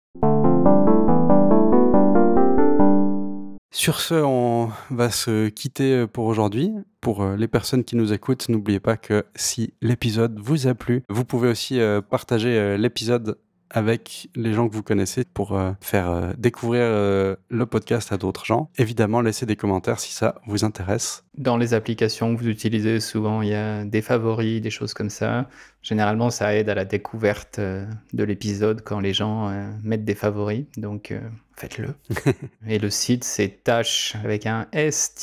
Sur 3.72 4.00
ce, 4.00 4.14
on 4.14 4.70
va 4.90 5.10
se 5.10 5.48
quitter 5.48 6.06
pour 6.06 6.26
aujourd'hui. 6.26 6.72
Pour 7.00 7.22
euh, 7.22 7.36
les 7.36 7.46
personnes 7.46 7.84
qui 7.84 7.94
nous 7.94 8.12
écoutent, 8.12 8.48
n'oubliez 8.48 8.80
pas 8.80 8.96
que 8.96 9.24
si 9.36 9.74
l'épisode 9.80 10.38
vous 10.40 10.66
a 10.66 10.74
plu, 10.74 11.02
vous 11.08 11.24
pouvez 11.24 11.48
aussi 11.48 11.80
euh, 11.80 12.00
partager 12.02 12.58
euh, 12.58 12.76
l'épisode 12.76 13.38
avec 13.70 14.28
les 14.34 14.52
gens 14.52 14.68
que 14.68 14.74
vous 14.74 14.82
connaissez 14.82 15.24
pour 15.24 15.56
euh, 15.56 15.72
faire 15.80 16.10
euh, 16.10 16.32
découvrir 16.36 16.82
euh, 16.84 17.36
le 17.48 17.66
podcast 17.66 18.12
à 18.12 18.16
d'autres 18.16 18.44
gens. 18.44 18.70
Évidemment, 18.76 19.20
laissez 19.20 19.46
des 19.46 19.56
commentaires 19.56 20.00
si 20.00 20.12
ça 20.12 20.40
vous 20.46 20.64
intéresse. 20.64 21.24
Dans 21.38 21.56
les 21.56 21.72
applications 21.74 22.34
que 22.34 22.40
vous 22.40 22.48
utilisez, 22.48 23.00
souvent 23.00 23.42
il 23.42 23.48
y 23.50 23.54
a 23.54 23.84
des 23.84 24.02
favoris, 24.02 24.60
des 24.60 24.70
choses 24.70 24.94
comme 24.94 25.10
ça. 25.10 25.48
Généralement, 25.82 26.30
ça 26.30 26.54
aide 26.54 26.68
à 26.68 26.74
la 26.74 26.84
découverte 26.84 27.58
de 27.58 28.24
l'épisode 28.24 28.82
quand 28.84 29.00
les 29.00 29.14
gens 29.14 29.50
mettent 29.82 30.04
des 30.04 30.14
favoris. 30.14 30.66
Donc, 30.76 31.14
faites-le. 31.56 31.94
Et 32.66 32.78
le 32.78 32.90
site, 32.90 33.24
c'est 33.24 33.64
tâche 33.64 34.16
avec 34.22 34.44
un 34.44 34.66
s-t.f.m 34.72 35.16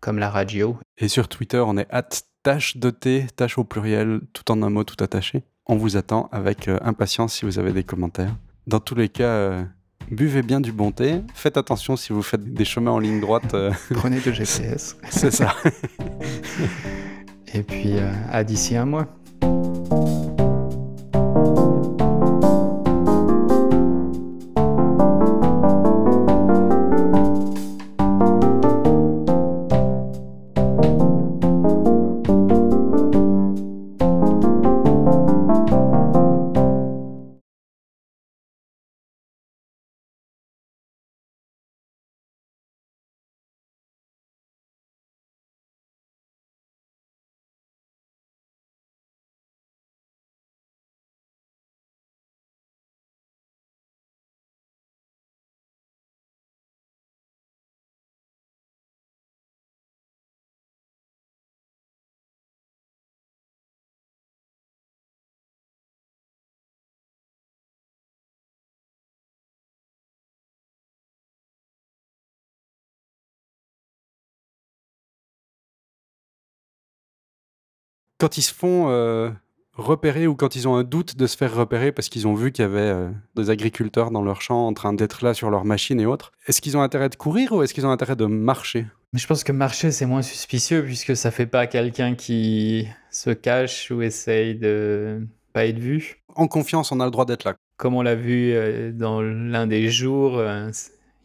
comme 0.00 0.18
la 0.18 0.28
radio. 0.28 0.76
Et 0.98 1.08
sur 1.08 1.28
Twitter, 1.28 1.62
on 1.66 1.78
est 1.78 1.86
at 1.90 2.08
tâche 2.44 2.76
de 2.76 2.90
thé, 2.90 3.26
tâche 3.34 3.58
au 3.58 3.64
pluriel, 3.64 4.20
tout 4.32 4.52
en 4.52 4.62
un 4.62 4.70
mot, 4.70 4.84
tout 4.84 5.02
attaché. 5.02 5.42
On 5.66 5.76
vous 5.76 5.96
attend 5.96 6.28
avec 6.30 6.68
euh, 6.68 6.78
impatience 6.82 7.32
si 7.34 7.44
vous 7.46 7.58
avez 7.58 7.72
des 7.72 7.82
commentaires. 7.82 8.36
Dans 8.66 8.80
tous 8.80 8.94
les 8.94 9.08
cas, 9.08 9.24
euh, 9.24 9.64
buvez 10.10 10.42
bien 10.42 10.60
du 10.60 10.70
bon 10.70 10.92
thé. 10.92 11.22
Faites 11.34 11.56
attention 11.56 11.96
si 11.96 12.12
vous 12.12 12.22
faites 12.22 12.44
des 12.44 12.64
chemins 12.66 12.92
en 12.92 12.98
ligne 12.98 13.18
droite. 13.20 13.54
euh, 13.54 13.72
Prenez 13.94 14.20
de 14.20 14.30
GPS. 14.30 14.96
c'est 15.10 15.32
ça. 15.32 15.56
Et 17.54 17.62
puis, 17.62 17.94
à 18.30 18.44
d'ici 18.44 18.76
un 18.76 18.84
mois. 18.84 19.06
Quand 78.24 78.38
ils 78.38 78.42
se 78.42 78.54
font 78.54 78.88
euh, 78.88 79.28
repérer 79.74 80.26
ou 80.26 80.34
quand 80.34 80.56
ils 80.56 80.66
ont 80.66 80.76
un 80.76 80.82
doute 80.82 81.14
de 81.14 81.26
se 81.26 81.36
faire 81.36 81.54
repérer 81.54 81.92
parce 81.92 82.08
qu'ils 82.08 82.26
ont 82.26 82.32
vu 82.32 82.52
qu'il 82.52 82.62
y 82.62 82.66
avait 82.66 82.80
euh, 82.80 83.10
des 83.36 83.50
agriculteurs 83.50 84.10
dans 84.10 84.22
leur 84.22 84.40
champ 84.40 84.66
en 84.66 84.72
train 84.72 84.94
d'être 84.94 85.22
là 85.22 85.34
sur 85.34 85.50
leur 85.50 85.66
machine 85.66 86.00
et 86.00 86.06
autres, 86.06 86.32
est-ce 86.46 86.62
qu'ils 86.62 86.74
ont 86.78 86.80
intérêt 86.80 87.10
de 87.10 87.16
courir 87.16 87.52
ou 87.52 87.62
est-ce 87.62 87.74
qu'ils 87.74 87.84
ont 87.84 87.90
intérêt 87.90 88.16
de 88.16 88.24
marcher? 88.24 88.86
Je 89.12 89.26
pense 89.26 89.44
que 89.44 89.52
marcher, 89.52 89.90
c'est 89.90 90.06
moins 90.06 90.22
suspicieux 90.22 90.82
puisque 90.82 91.14
ça 91.14 91.30
fait 91.30 91.44
pas 91.44 91.66
quelqu'un 91.66 92.14
qui 92.14 92.88
se 93.10 93.28
cache 93.28 93.90
ou 93.90 94.00
essaye 94.00 94.54
de 94.54 95.26
pas 95.52 95.66
être 95.66 95.78
vu. 95.78 96.22
En 96.34 96.48
confiance, 96.48 96.92
on 96.92 97.00
a 97.00 97.04
le 97.04 97.10
droit 97.10 97.26
d'être 97.26 97.44
là. 97.44 97.56
Comme 97.76 97.94
on 97.94 98.00
l'a 98.00 98.14
vu 98.14 98.54
euh, 98.54 98.90
dans 98.90 99.20
l'un 99.20 99.66
des 99.66 99.90
jours, 99.90 100.42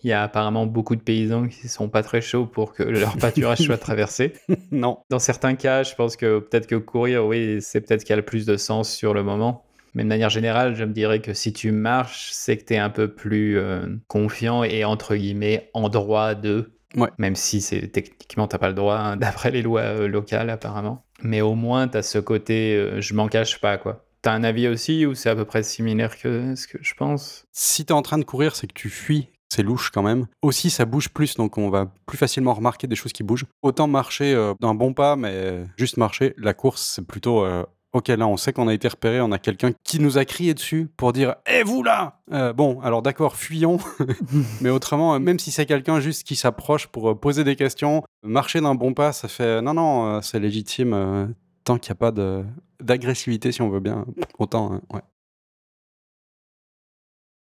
il 0.04 0.10
y 0.10 0.14
a 0.14 0.24
apparemment 0.24 0.66
beaucoup 0.66 0.96
de 0.96 1.02
paysans 1.02 1.48
qui 1.48 1.68
sont 1.68 1.90
pas 1.90 2.04
très 2.04 2.22
chauds 2.22 2.46
pour 2.46 2.74
que 2.74 2.84
leur 2.84 3.18
pâturage 3.20 3.60
soit 3.60 3.78
traversé. 3.78 4.34
non. 4.72 5.00
Dans 5.10 5.20
certains 5.20 5.56
cas, 5.56 5.84
je 5.84 5.96
pense 5.96 6.16
que 6.16 6.40
peut-être 6.40 6.68
que 6.68 6.76
courir, 6.76 7.26
oui, 7.26 7.58
c'est 7.62 7.82
peut-être 7.82 8.04
qu'il 8.04 8.12
y 8.12 8.14
a 8.14 8.18
le 8.18 8.26
plus 8.26 8.46
de 8.46 8.58
sens 8.58 8.92
sur 8.92 9.14
le 9.14 9.24
moment. 9.24 9.66
Mais 9.94 10.04
de 10.04 10.08
manière 10.08 10.30
générale, 10.30 10.76
je 10.76 10.84
me 10.84 10.94
dirais 10.94 11.20
que 11.20 11.34
si 11.34 11.54
tu 11.54 11.72
marches, 11.72 12.30
c'est 12.32 12.58
que 12.58 12.66
tu 12.66 12.74
es 12.74 12.78
un 12.78 12.90
peu 12.90 13.14
plus 13.14 13.58
euh, 13.58 13.88
confiant 14.08 14.64
et 14.64 14.86
entre 14.86 15.16
guillemets 15.16 15.70
en 15.74 15.90
droit 15.90 16.36
de. 16.36 16.72
Ouais. 16.96 17.10
Même 17.18 17.36
si 17.36 17.62
c'est 17.62 17.88
techniquement 17.88 18.48
t'as 18.48 18.58
pas 18.58 18.68
le 18.68 18.74
droit 18.74 18.98
hein, 18.98 19.16
d'après 19.18 19.52
les 19.52 19.62
lois 19.62 19.82
euh, 19.82 20.08
locales 20.08 20.50
apparemment. 20.50 21.06
Mais 21.22 21.42
au 21.42 21.56
moins 21.56 21.88
tu 21.88 21.98
as 21.98 22.02
ce 22.02 22.18
côté 22.18 22.76
euh, 22.76 23.02
je 23.02 23.14
m'en 23.14 23.28
cache 23.28 23.60
pas 23.60 23.78
quoi. 23.78 24.06
T'as 24.22 24.34
un 24.34 24.44
avis 24.44 24.68
aussi 24.68 25.06
ou 25.06 25.16
c'est 25.16 25.30
à 25.30 25.36
peu 25.36 25.46
près 25.46 25.64
similaire 25.64 26.18
que 26.18 26.56
ce 26.56 26.68
que 26.68 26.78
je 26.82 26.94
pense? 26.94 27.46
Si 27.52 27.86
tu 27.86 27.94
es 27.94 27.96
en 27.96 28.02
train 28.02 28.18
de 28.18 28.26
courir, 28.26 28.56
c'est 28.56 28.68
que 28.68 28.74
tu 28.74 28.90
fuis. 28.90 29.30
C'est 29.52 29.64
louche 29.64 29.90
quand 29.92 30.04
même. 30.04 30.28
Aussi, 30.44 30.70
ça 30.70 30.86
bouge 30.86 31.10
plus, 31.10 31.36
donc 31.36 31.58
on 31.58 31.70
va 31.70 31.92
plus 32.06 32.18
facilement 32.18 32.54
remarquer 32.54 32.86
des 32.88 32.96
choses 32.96 33.14
qui 33.14 33.24
bougent. 33.24 33.46
Autant 33.64 33.88
marcher 33.88 34.34
euh, 34.34 34.54
d'un 34.62 34.76
bon 34.76 34.94
pas, 34.94 35.16
mais 35.16 35.64
juste 35.78 35.98
marcher. 35.98 36.34
La 36.38 36.54
course, 36.54 36.84
c'est 36.96 37.06
plutôt 37.06 37.44
euh, 37.44 37.64
Ok, 37.92 38.10
là, 38.10 38.28
on 38.28 38.38
sait 38.38 38.54
qu'on 38.54 38.68
a 38.68 38.74
été 38.76 38.88
repéré, 38.88 39.20
on 39.20 39.32
a 39.32 39.40
quelqu'un 39.40 39.72
qui 39.84 40.00
nous 40.00 40.20
a 40.20 40.26
crié 40.26 40.54
dessus 40.54 40.88
pour 40.96 41.12
dire 41.12 41.34
Eh, 41.48 41.64
vous 41.64 41.82
là 41.82 42.20
Euh, 42.32 42.54
Bon, 42.54 42.80
alors 42.82 43.02
d'accord, 43.02 43.36
fuyons. 43.36 43.80
Mais 44.62 44.70
autrement, 44.70 45.20
même 45.20 45.40
si 45.40 45.50
c'est 45.50 45.66
quelqu'un 45.66 46.00
juste 46.00 46.24
qui 46.28 46.36
s'approche 46.36 46.86
pour 46.86 47.20
poser 47.20 47.44
des 47.44 47.56
questions, 47.56 48.04
marcher 48.22 48.62
d'un 48.62 48.76
bon 48.76 48.94
pas, 48.94 49.12
ça 49.12 49.28
fait 49.28 49.64
Non, 49.64 49.74
non, 49.74 50.22
c'est 50.22 50.40
légitime. 50.40 51.34
tant 51.64 51.80
qu'il 51.80 51.90
n'y 51.92 51.94
a 51.94 52.00
pas 52.00 52.12
de- 52.12 52.46
d'agressivité, 52.80 53.52
si 53.52 53.64
on 53.64 53.70
veut 53.70 53.80
bien, 53.80 54.06
autant, 54.38 54.80
ouais. 54.94 55.02